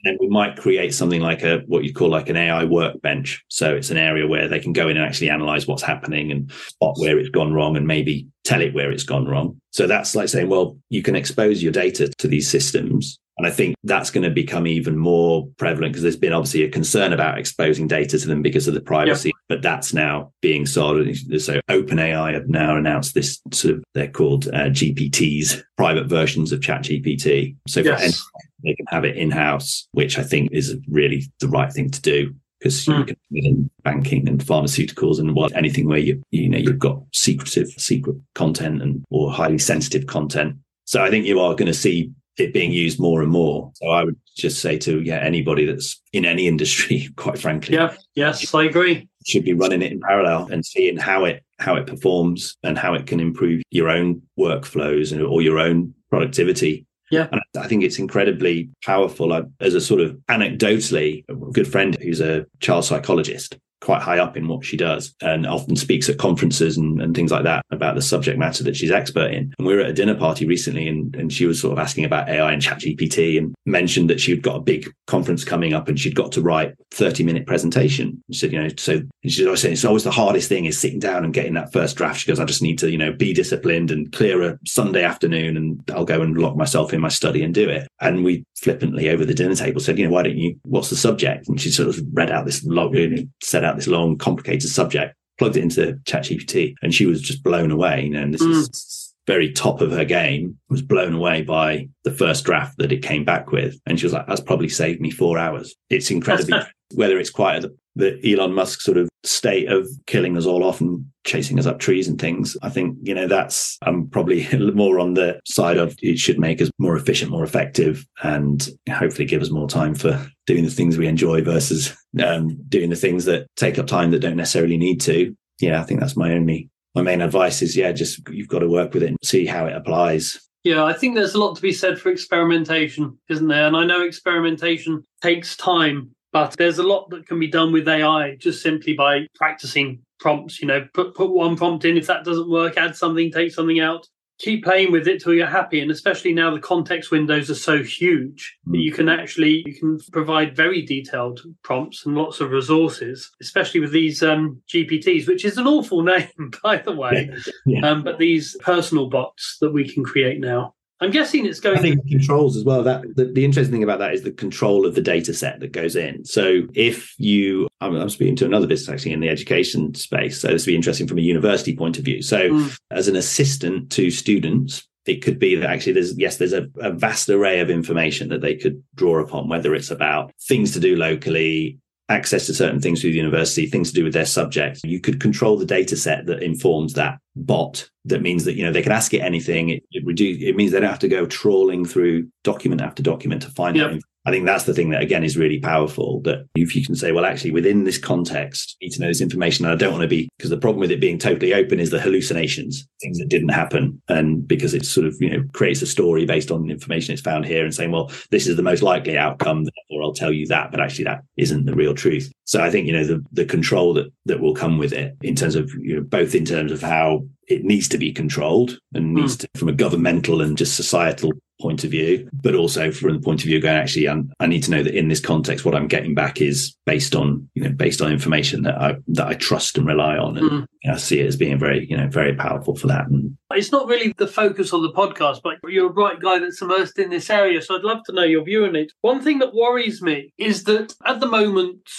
And 0.06 0.18
we 0.20 0.28
might 0.28 0.58
create 0.58 0.94
something 0.94 1.22
like 1.22 1.42
a 1.42 1.64
what 1.68 1.84
you 1.84 1.94
call 1.94 2.10
like 2.10 2.30
an 2.30 2.38
AI 2.38 2.64
workbench. 2.64 3.44
So 3.48 3.76
it's 3.76 3.90
an 3.90 3.98
area 3.98 4.28
where 4.28 4.48
they 4.48 4.60
can 4.60 4.74
go 4.74 4.88
in 4.88 4.98
and 4.98 5.06
actually 5.06 5.32
analyze 5.32 5.66
what's 5.66 5.82
happening 5.82 6.32
and 6.32 6.52
spot 6.52 6.96
where 6.98 7.18
it's 7.18 7.30
gone 7.30 7.54
wrong 7.54 7.76
and 7.76 7.88
maybe 7.88 8.28
tell 8.44 8.62
it 8.62 8.76
where 8.76 8.92
it's 8.92 9.04
gone 9.04 9.26
wrong. 9.26 9.60
So 9.72 9.88
that's 9.88 10.16
like 10.16 10.30
saying, 10.30 10.50
well, 10.50 10.78
you 10.90 11.02
can 11.02 11.16
expose 11.16 11.64
your 11.64 11.72
data 11.72 12.12
to 12.20 12.28
these 12.28 12.50
systems 12.50 13.18
And 13.38 13.46
I 13.46 13.52
think 13.52 13.76
that's 13.84 14.12
going 14.12 14.24
to 14.24 14.30
become 14.30 14.66
even 14.66 14.98
more 14.98 15.48
prevalent 15.58 15.94
because 15.94 16.04
there's 16.04 16.16
been 16.16 16.34
obviously 16.34 16.64
a 16.64 16.70
concern 16.70 17.12
about 17.12 17.38
exposing 17.38 17.88
data 17.88 18.18
to 18.18 18.28
them 18.28 18.42
because 18.42 18.68
of 18.68 18.74
the 18.74 18.82
privacy. 18.82 19.32
But 19.48 19.62
that's 19.62 19.94
now 19.94 20.32
being 20.42 20.66
solved. 20.66 21.18
So 21.42 21.60
OpenAI 21.70 22.34
have 22.34 22.48
now 22.48 22.78
announced 22.78 23.14
this 23.14 23.42
sort 23.52 23.76
of, 23.76 23.84
they're 23.94 24.08
called 24.08 24.48
uh, 24.48 24.70
GPTs, 24.70 25.62
private 25.78 26.08
versions 26.08 26.52
of 26.52 26.62
ChatGPT. 26.62 27.56
So 27.68 27.82
yes. 27.82 28.22
they 28.64 28.74
can 28.74 28.86
have 28.88 29.06
it 29.06 29.18
in 29.18 29.32
house, 29.32 29.88
which 29.92 30.18
I 30.18 30.24
think 30.24 30.52
is 30.52 30.76
really 30.88 31.24
the 31.40 31.48
right 31.48 31.72
thing 31.72 31.90
to 31.92 32.02
do 32.02 32.34
because 32.60 32.86
mm. 32.86 33.00
you 33.00 33.06
can 33.06 33.18
in 33.32 33.70
banking 33.84 34.28
and 34.28 34.40
pharmaceuticals 34.40 35.20
and 35.20 35.36
what 35.36 35.56
anything 35.56 35.88
where 35.88 36.00
you 36.00 36.22
you 36.32 36.50
know 36.50 36.58
you've 36.58 36.80
got 36.80 37.00
secretive 37.14 37.68
secret 37.78 38.16
content 38.34 38.82
and 38.82 39.04
or 39.12 39.32
highly 39.32 39.60
sensitive 39.60 40.08
content. 40.08 40.56
So 40.86 41.04
I 41.04 41.10
think 41.10 41.26
you 41.26 41.40
are 41.40 41.56
going 41.56 41.68
to 41.68 41.74
see 41.74 42.12
it 42.38 42.54
being 42.54 42.72
used 42.72 43.00
more 43.00 43.22
and 43.22 43.32
more. 43.32 43.72
So 43.76 43.90
I 43.90 44.04
would 44.04 44.18
just 44.36 44.62
say 44.62 44.78
to 44.80 45.02
yeah 45.02 45.18
anybody 45.18 45.66
that's 45.66 46.02
in 46.14 46.26
any 46.26 46.48
industry, 46.48 47.10
quite 47.16 47.38
frankly, 47.38 47.76
yeah, 47.76 47.96
yes, 48.16 48.54
I 48.54 48.64
agree, 48.64 49.08
should 49.26 49.44
be 49.44 49.54
running 49.54 49.82
it 49.82 49.92
in 49.92 50.00
parallel 50.00 50.48
and 50.52 50.66
seeing 50.66 50.98
how 50.98 51.26
it 51.26 51.44
how 51.60 51.76
it 51.76 51.88
performs 51.88 52.58
and 52.64 52.78
how 52.78 52.94
it 52.94 53.08
can 53.08 53.20
improve 53.20 53.62
your 53.72 53.90
own 53.90 54.22
workflows 54.38 55.12
and 55.12 55.22
or 55.22 55.42
your 55.42 55.60
own 55.60 55.94
productivity. 56.10 56.86
Yeah. 57.12 57.28
And 57.32 57.42
I 57.58 57.68
think 57.68 57.84
it's 57.84 58.00
incredibly 58.00 58.70
powerful. 58.84 59.32
I, 59.32 59.44
as 59.60 59.74
a 59.74 59.82
sort 59.82 60.02
of 60.02 60.18
anecdotally, 60.28 61.24
a 61.30 61.36
good 61.36 61.68
friend 61.68 61.96
who's 62.02 62.20
a 62.20 62.46
child 62.60 62.86
psychologist, 62.86 63.58
quite 63.86 64.02
high 64.02 64.18
up 64.18 64.36
in 64.36 64.48
what 64.48 64.66
she 64.66 64.76
does 64.76 65.14
and 65.22 65.46
often 65.46 65.76
speaks 65.76 66.10
at 66.10 66.18
conferences 66.18 66.76
and, 66.76 67.00
and 67.00 67.16
things 67.16 67.32
like 67.32 67.44
that 67.44 67.64
about 67.70 67.94
the 67.94 68.02
subject 68.02 68.40
matter 68.40 68.64
that 68.64 68.76
she's 68.76 68.92
expert 68.92 69.32
in. 69.32 69.54
And 69.60 69.68
we 69.68 69.76
were 69.76 69.82
at 69.82 69.90
a 69.92 69.94
dinner 69.94 70.16
party 70.16 70.48
recently 70.48 70.88
and, 70.88 71.16
and 71.16 71.32
she 71.32 71.46
was 71.46 71.62
sort 71.62 71.74
of 71.74 71.80
asking 71.80 72.04
about 72.04 72.28
AI 72.28 72.52
and 72.52 72.62
chat 72.62 72.80
GPT 72.80 73.38
and 73.38 73.54
mentioned 73.68 74.10
that 74.10 74.20
she'd 74.20 74.42
got 74.42 74.56
a 74.56 74.62
big 74.62 74.92
conference 75.06 75.44
coming 75.44 75.74
up 75.74 75.88
and 75.88 76.00
she'd 76.00 76.16
got 76.16 76.32
to 76.32 76.42
write 76.42 76.74
30 76.92 77.24
minute 77.24 77.46
presentation. 77.46 78.24
She 78.32 78.40
said, 78.40 78.52
you 78.54 78.62
know, 78.62 78.70
so 78.76 79.02
she's 79.24 79.46
always 79.46 79.62
saying 79.62 79.74
it's 79.74 79.86
always 79.86 80.04
the 80.04 80.12
hardest 80.12 80.50
thing 80.50 80.66
is 80.66 80.80
sitting 80.80 81.00
down 81.00 81.24
and 81.24 81.34
getting 81.34 81.54
that 81.54 81.72
first 81.72 81.96
draft. 81.96 82.20
She 82.20 82.28
goes, 82.28 82.40
I 82.40 82.46
just 82.46 82.64
need 82.64 82.80
to, 82.80 82.90
you 82.90 82.98
know, 82.98 83.14
be 83.14 83.34
disciplined 83.34 83.92
and 83.92 84.12
clear 84.12 84.42
a 84.42 84.58
Sunday 84.66 85.04
afternoon 85.04 85.58
and 85.58 85.80
I'll 85.94 86.06
go 86.06 86.22
and 86.22 86.36
lock 86.36 86.56
myself 86.56 86.92
in 86.92 87.02
my 87.02 87.10
study 87.10 87.44
and 87.44 87.54
do 87.54 87.70
it. 87.70 87.88
And 88.02 88.24
we 88.24 88.46
flippantly 88.56 89.10
over 89.10 89.26
the 89.26 89.36
dinner 89.36 89.56
table 89.56 89.80
said, 89.80 90.00
you 90.00 90.06
know, 90.08 90.12
why 90.12 90.24
don't 90.24 90.38
you, 90.38 90.60
what's 90.64 90.90
the 90.90 90.96
subject? 90.96 91.48
And 91.48 91.62
she 91.62 91.70
sort 91.70 91.90
of 91.90 92.00
read 92.14 92.32
out 92.32 92.46
this 92.46 92.64
log, 92.66 92.96
and 92.96 93.30
set 93.44 93.64
out 93.64 93.75
this 93.76 93.88
long, 93.88 94.18
complicated 94.18 94.70
subject, 94.70 95.16
plugged 95.38 95.58
it 95.58 95.64
into 95.64 96.00
ChatGPT, 96.06 96.76
and 96.82 96.94
she 96.94 97.06
was 97.06 97.22
just 97.22 97.44
blown 97.44 97.72
away. 97.72 98.04
You 98.04 98.12
know, 98.12 98.22
and 98.22 98.34
this 98.34 98.44
mm. 98.44 98.52
is 98.52 99.05
very 99.28 99.52
top 99.52 99.82
of 99.82 99.92
her 99.92 100.06
game, 100.06 100.58
was 100.70 100.82
blown 100.82 101.14
away 101.14 101.42
by 101.42 101.88
the 102.04 102.12
first 102.12 102.46
draft 102.46 102.78
that 102.78 102.92
it 102.92 103.02
came 103.02 103.26
back 103.26 103.52
with. 103.52 103.80
And 103.86 104.00
she 104.00 104.06
was 104.06 104.14
like, 104.14 104.28
that's 104.28 104.42
probably 104.42 104.70
saved 104.70 105.02
me 105.02 105.12
four 105.12 105.38
hours. 105.38 105.76
It's 105.90 106.12
incredibly, 106.12 106.60
whether 106.94 107.18
it's 107.18 107.30
quite 107.30 107.62
the, 107.62 107.76
the 107.96 108.34
Elon 108.34 108.54
Musk 108.54 108.82
sort 108.82 108.98
of 108.98 109.10
state 109.24 109.72
of 109.72 109.88
killing 110.06 110.38
us 110.38 110.46
all 110.46 110.64
off 110.64 110.82
and 110.82 111.06
chasing 111.26 111.58
us 111.58 111.66
up 111.66 111.80
trees 111.80 112.08
and 112.08 112.20
things. 112.20 112.56
I 112.62 112.70
think, 112.70 112.98
you 113.02 113.16
know, 113.16 113.28
that's, 113.28 113.78
I'm 113.82 114.08
probably 114.10 114.48
more 114.74 115.00
on 115.00 115.16
the 115.16 115.40
side 115.46 115.78
of 115.78 115.96
it 116.02 116.20
should 116.20 116.40
make 116.40 116.62
us 116.62 116.70
more 116.78 116.96
efficient, 116.96 117.32
more 117.32 117.44
effective, 117.44 118.06
and 118.22 118.68
hopefully 118.92 119.26
give 119.26 119.42
us 119.42 119.50
more 119.50 119.68
time 119.68 119.96
for 119.96 120.26
doing 120.46 120.64
the 120.64 120.70
things 120.70 120.98
we 120.98 121.08
enjoy 121.08 121.42
versus 121.42 121.96
um, 122.24 122.58
doing 122.70 122.90
the 122.90 122.96
things 122.96 123.26
that 123.26 123.48
take 123.56 123.80
up 123.80 123.88
time 123.88 124.12
that 124.12 124.20
don't 124.20 124.38
necessarily 124.38 124.78
need 124.78 125.02
to. 125.02 125.36
Yeah, 125.60 125.82
I 125.82 125.84
think 125.84 126.02
that's 126.02 126.18
my 126.18 126.34
only 126.34 126.70
my 126.96 127.02
main 127.02 127.22
advice 127.22 127.62
is 127.62 127.76
yeah, 127.76 127.92
just 127.92 128.28
you've 128.30 128.48
got 128.48 128.60
to 128.60 128.70
work 128.70 128.94
with 128.94 129.04
it 129.04 129.10
and 129.10 129.18
see 129.24 129.46
how 129.46 129.66
it 129.66 129.76
applies. 129.76 130.40
Yeah, 130.64 130.84
I 130.84 130.94
think 130.94 131.14
there's 131.14 131.36
a 131.36 131.40
lot 131.40 131.56
to 131.56 131.62
be 131.62 131.72
said 131.72 132.00
for 132.00 132.10
experimentation, 132.10 133.20
isn't 133.30 133.48
there? 133.48 133.68
And 133.68 133.78
I 133.78 133.86
know 133.86 134.02
experimentation 134.02 135.04
takes 135.22 135.56
time, 135.56 136.10
but 136.32 136.56
there's 136.58 136.80
a 136.80 136.84
lot 136.84 137.10
that 137.12 137.28
can 137.28 137.40
be 137.40 137.48
done 137.48 137.72
with 137.72 137.88
AI 137.88 138.36
just 138.38 138.64
simply 138.64 138.94
by 138.94 139.28
practicing 139.36 140.00
prompts. 140.20 140.60
You 140.60 140.68
know, 140.68 140.88
put 140.94 141.14
put 141.14 141.30
one 141.30 141.56
prompt 141.56 141.86
in. 141.86 141.98
If 141.98 142.08
that 142.08 142.24
doesn't 142.24 142.50
work, 142.50 142.78
add 142.78 142.96
something, 142.96 143.32
take 143.32 143.52
something 143.52 143.80
out 143.80 144.08
keep 144.38 144.64
playing 144.64 144.92
with 144.92 145.08
it 145.08 145.22
till 145.22 145.34
you're 145.34 145.48
happy 145.48 145.80
and 145.80 145.90
especially 145.90 146.34
now 146.34 146.54
the 146.54 146.60
context 146.60 147.10
windows 147.10 147.50
are 147.50 147.56
so 147.56 147.82
huge 147.82 148.58
that 148.68 148.80
you 148.80 148.92
can 148.92 149.08
actually 149.08 149.64
you 149.66 149.74
can 149.74 149.98
provide 150.12 150.56
very 150.56 150.82
detailed 150.82 151.42
prompts 151.64 152.06
and 152.06 152.16
lots 152.16 152.42
of 152.42 152.52
resources 152.52 153.32
especially 153.42 153.80
with 153.80 153.92
these 153.92 154.22
um, 154.22 154.62
gpts 154.74 155.28
which 155.28 155.46
is 155.46 155.58
an 155.58 155.68
awful 155.68 156.04
name 156.16 156.52
by 156.62 156.78
the 156.78 156.92
way 156.92 157.30
yeah. 157.32 157.52
Yeah. 157.66 157.90
Um, 157.90 158.04
but 158.04 158.20
these 158.20 158.56
personal 158.60 159.10
bots 159.10 159.58
that 159.60 159.72
we 159.72 159.90
can 159.90 160.04
create 160.04 160.40
now 160.40 160.75
I'm 161.02 161.12
guessing 161.12 161.46
it's 161.46 161.60
going. 161.60 161.78
I 161.78 161.82
think 161.82 162.04
to- 162.04 162.10
controls 162.10 162.56
as 162.56 162.64
well. 162.64 162.84
That 162.84 163.04
the, 163.16 163.26
the, 163.26 163.44
interesting 163.44 163.74
thing 163.74 163.84
about 163.84 164.00
that 164.00 164.14
is 164.14 164.24
the 164.24 164.32
control 164.32 164.86
of 164.86 164.96
the 164.96 165.02
data 165.02 165.34
set 165.34 165.60
that 165.60 165.72
goes 165.72 165.96
in. 165.96 166.24
So 166.24 166.62
if 166.74 167.14
you, 167.20 167.68
I'm, 167.82 167.96
I'm, 167.96 168.10
speaking 168.10 168.38
to 168.38 168.46
another 168.46 168.68
business 168.68 168.94
actually 168.94 169.12
in 169.12 169.20
the 169.20 169.30
education 169.30 169.94
space. 169.94 170.40
So 170.40 170.48
this 170.48 170.66
would 170.66 170.72
be 170.72 170.76
interesting 170.76 171.08
from 171.08 171.18
a 171.18 171.22
university 171.22 171.76
point 171.76 171.98
of 171.98 172.06
view. 172.06 172.22
So 172.22 172.50
mm. 172.50 172.80
as 172.92 173.08
an 173.10 173.18
assistant 173.18 173.92
to 173.92 174.10
students, 174.10 174.88
it 175.06 175.22
could 175.22 175.38
be 175.38 175.56
that 175.56 175.70
actually 175.70 175.94
there's 175.94 176.18
yes 176.18 176.38
there's 176.38 176.54
a, 176.54 176.68
a, 176.80 176.92
vast 176.92 177.30
array 177.30 177.60
of 177.60 177.70
information 177.70 178.30
that 178.30 178.42
they 178.42 178.56
could 178.56 178.82
draw 178.96 179.20
upon 179.20 179.48
whether 179.48 179.76
it's 179.76 179.92
about 179.92 180.32
things 180.42 180.72
to 180.72 180.80
do 180.80 180.96
locally 180.96 181.78
access 182.10 182.46
to 182.46 182.54
certain 182.54 182.80
things 182.80 183.02
through 183.02 183.12
the 183.12 183.18
university, 183.18 183.66
things 183.66 183.90
to 183.90 183.96
do 183.96 184.04
with 184.04 184.14
their 184.14 184.26
subject. 184.26 184.82
You 184.84 185.00
could 185.00 185.20
control 185.20 185.58
the 185.58 185.66
data 185.66 185.98
set 185.98 186.26
that 186.28 186.44
informs 186.44 186.94
that 186.94 187.20
bot. 187.36 187.90
That 188.06 188.22
means 188.22 188.46
that, 188.46 188.56
you 188.56 188.64
know, 188.64 188.72
they 188.72 188.84
can 188.84 188.92
ask 188.92 189.14
it 189.14 189.22
anything. 189.22 189.70
It, 189.70 189.84
it 189.92 190.06
reduce, 190.06 190.42
it 190.42 190.56
means 190.56 190.72
they 190.72 190.80
don't 190.80 190.90
have 190.90 191.00
to 191.00 191.08
go 191.08 191.26
trawling 191.26 191.86
through 191.86 192.30
document 192.44 192.82
after 192.82 193.02
document 193.02 193.42
to 193.42 193.50
find 193.50 193.76
yep. 193.76 194.00
I 194.26 194.32
think 194.32 194.46
that's 194.46 194.64
the 194.64 194.74
thing 194.74 194.90
that 194.90 195.04
again 195.04 195.24
is 195.24 195.38
really 195.38 195.60
powerful. 195.60 196.22
That 196.22 196.48
if 196.56 196.76
you 196.76 196.84
can 196.84 196.96
say, 196.96 197.12
well, 197.12 197.26
actually, 197.26 197.52
within 197.52 197.84
this 197.84 197.98
context, 197.98 198.76
need 198.82 198.92
to 198.92 199.02
know 199.02 199.08
this 199.08 199.22
information. 199.22 199.66
And 199.66 199.74
I 199.74 199.78
don't 199.78 199.92
want 199.92 200.02
to 200.02 200.08
be 200.08 200.28
because 200.38 200.50
the 200.50 200.58
problem 200.58 200.80
with 200.80 200.92
it 200.92 201.00
being 201.00 201.20
totally 201.20 201.54
open 201.54 201.80
is 201.80 201.92
the 201.92 202.02
hallucinations, 202.02 202.88
things 203.02 203.20
that 203.20 203.30
didn't 203.30 203.50
happen, 203.50 204.02
and 204.10 204.48
because 204.48 204.74
it 204.74 204.86
sort 204.86 205.06
of 205.06 205.16
you 205.20 205.30
know 205.30 205.44
creates 205.54 205.82
a 205.82 205.88
story 205.88 206.26
based 206.26 206.52
on 206.52 206.70
information 206.70 207.14
it's 207.14 207.22
found 207.22 207.46
here, 207.46 207.64
and 207.64 207.74
saying, 207.74 207.92
well, 207.92 208.12
this 208.32 208.48
is 208.48 208.56
the 208.56 208.64
most 208.64 208.82
likely 208.82 209.18
outcome, 209.18 209.66
or 209.92 210.02
I'll 210.02 210.14
tell 210.14 210.32
you 210.32 210.48
that, 210.48 210.72
but 210.72 210.80
actually 210.80 211.06
that 211.06 211.24
isn't 211.38 211.66
the 211.66 211.76
real 211.76 211.94
truth. 211.94 212.32
So 212.46 212.64
I 212.64 212.72
think 212.72 212.88
you 212.88 212.94
know 212.94 213.06
the 213.06 213.24
the 213.32 213.46
control 213.46 213.94
that 213.94 214.12
that 214.26 214.40
will 214.40 214.56
come 214.56 214.78
with 214.78 214.94
it 214.94 215.16
in 215.22 215.36
terms 215.36 215.56
of 215.56 215.72
you 215.80 215.98
know 215.98 216.02
both 216.02 216.34
in 216.34 216.46
terms 216.46 216.72
of 216.72 216.82
how 216.82 217.26
it 217.48 217.64
needs 217.64 217.88
to 217.90 217.98
be 217.98 218.12
controlled 218.12 218.80
and 218.94 219.14
needs 219.14 219.38
mm. 219.38 219.42
to, 219.42 219.48
from 219.60 219.70
a 219.70 219.74
governmental 219.74 220.42
and 220.42 220.58
just 220.58 220.76
societal 220.76 221.32
point 221.62 221.84
of 221.84 221.92
view, 221.92 222.30
but 222.34 222.54
also 222.54 222.92
from 222.92 223.14
the 223.14 223.20
point 223.20 223.42
of 223.42 223.46
view 223.46 223.62
going, 223.62 223.76
actually, 223.76 224.10
I'm, 224.10 224.32
i 224.40 224.46
need 224.46 224.64
to 224.64 224.72
know 224.72 224.84
that 224.84 224.98
in 224.98 225.08
this 225.08 225.20
context, 225.20 225.64
what 225.64 225.76
I'm 225.76 225.88
getting 225.88 226.14
back 226.14 226.42
is 226.42 226.76
based 226.86 227.16
on, 227.16 227.50
you 227.54 227.64
know, 227.64 227.70
based 227.70 228.02
on 228.02 228.12
information 228.12 228.64
that 228.64 228.76
I, 228.76 228.98
that 229.10 229.28
I 229.28 229.34
trust 229.36 229.78
and 229.78 229.88
rely 229.88 230.18
on. 230.18 230.38
And 230.38 230.50
mm. 230.50 230.66
you 230.84 230.90
know, 230.90 230.96
I 230.96 230.98
see 230.98 231.22
it 231.22 231.28
as 231.28 231.38
being 231.38 231.58
very, 231.58 231.88
you 231.90 231.96
know, 231.96 232.08
very 232.08 232.36
powerful 232.36 232.76
for 232.76 232.88
that. 232.88 233.08
And 233.08 233.38
it's 233.52 233.72
not 233.72 233.88
really 233.88 234.14
the 234.18 234.28
focus 234.28 234.74
of 234.74 234.82
the 234.82 234.92
podcast, 234.92 235.42
but 235.44 235.58
you're 235.68 235.90
a 235.90 235.94
bright 235.94 236.20
guy 236.20 236.40
that's 236.40 236.62
immersed 236.62 237.00
in 237.00 237.10
this 237.10 237.30
area. 237.30 237.62
So 237.62 237.76
I'd 237.76 237.84
love 237.84 238.04
to 238.06 238.14
know 238.14 238.24
your 238.24 238.44
view 238.44 238.66
on 238.66 238.76
it. 238.76 238.92
One 239.02 239.22
thing 239.22 239.40
that 239.40 239.56
worries 239.56 240.02
me 240.02 240.34
is 240.38 240.66
that 240.66 240.94
at 241.06 241.20
the 241.20 241.28
moment, 241.28 241.90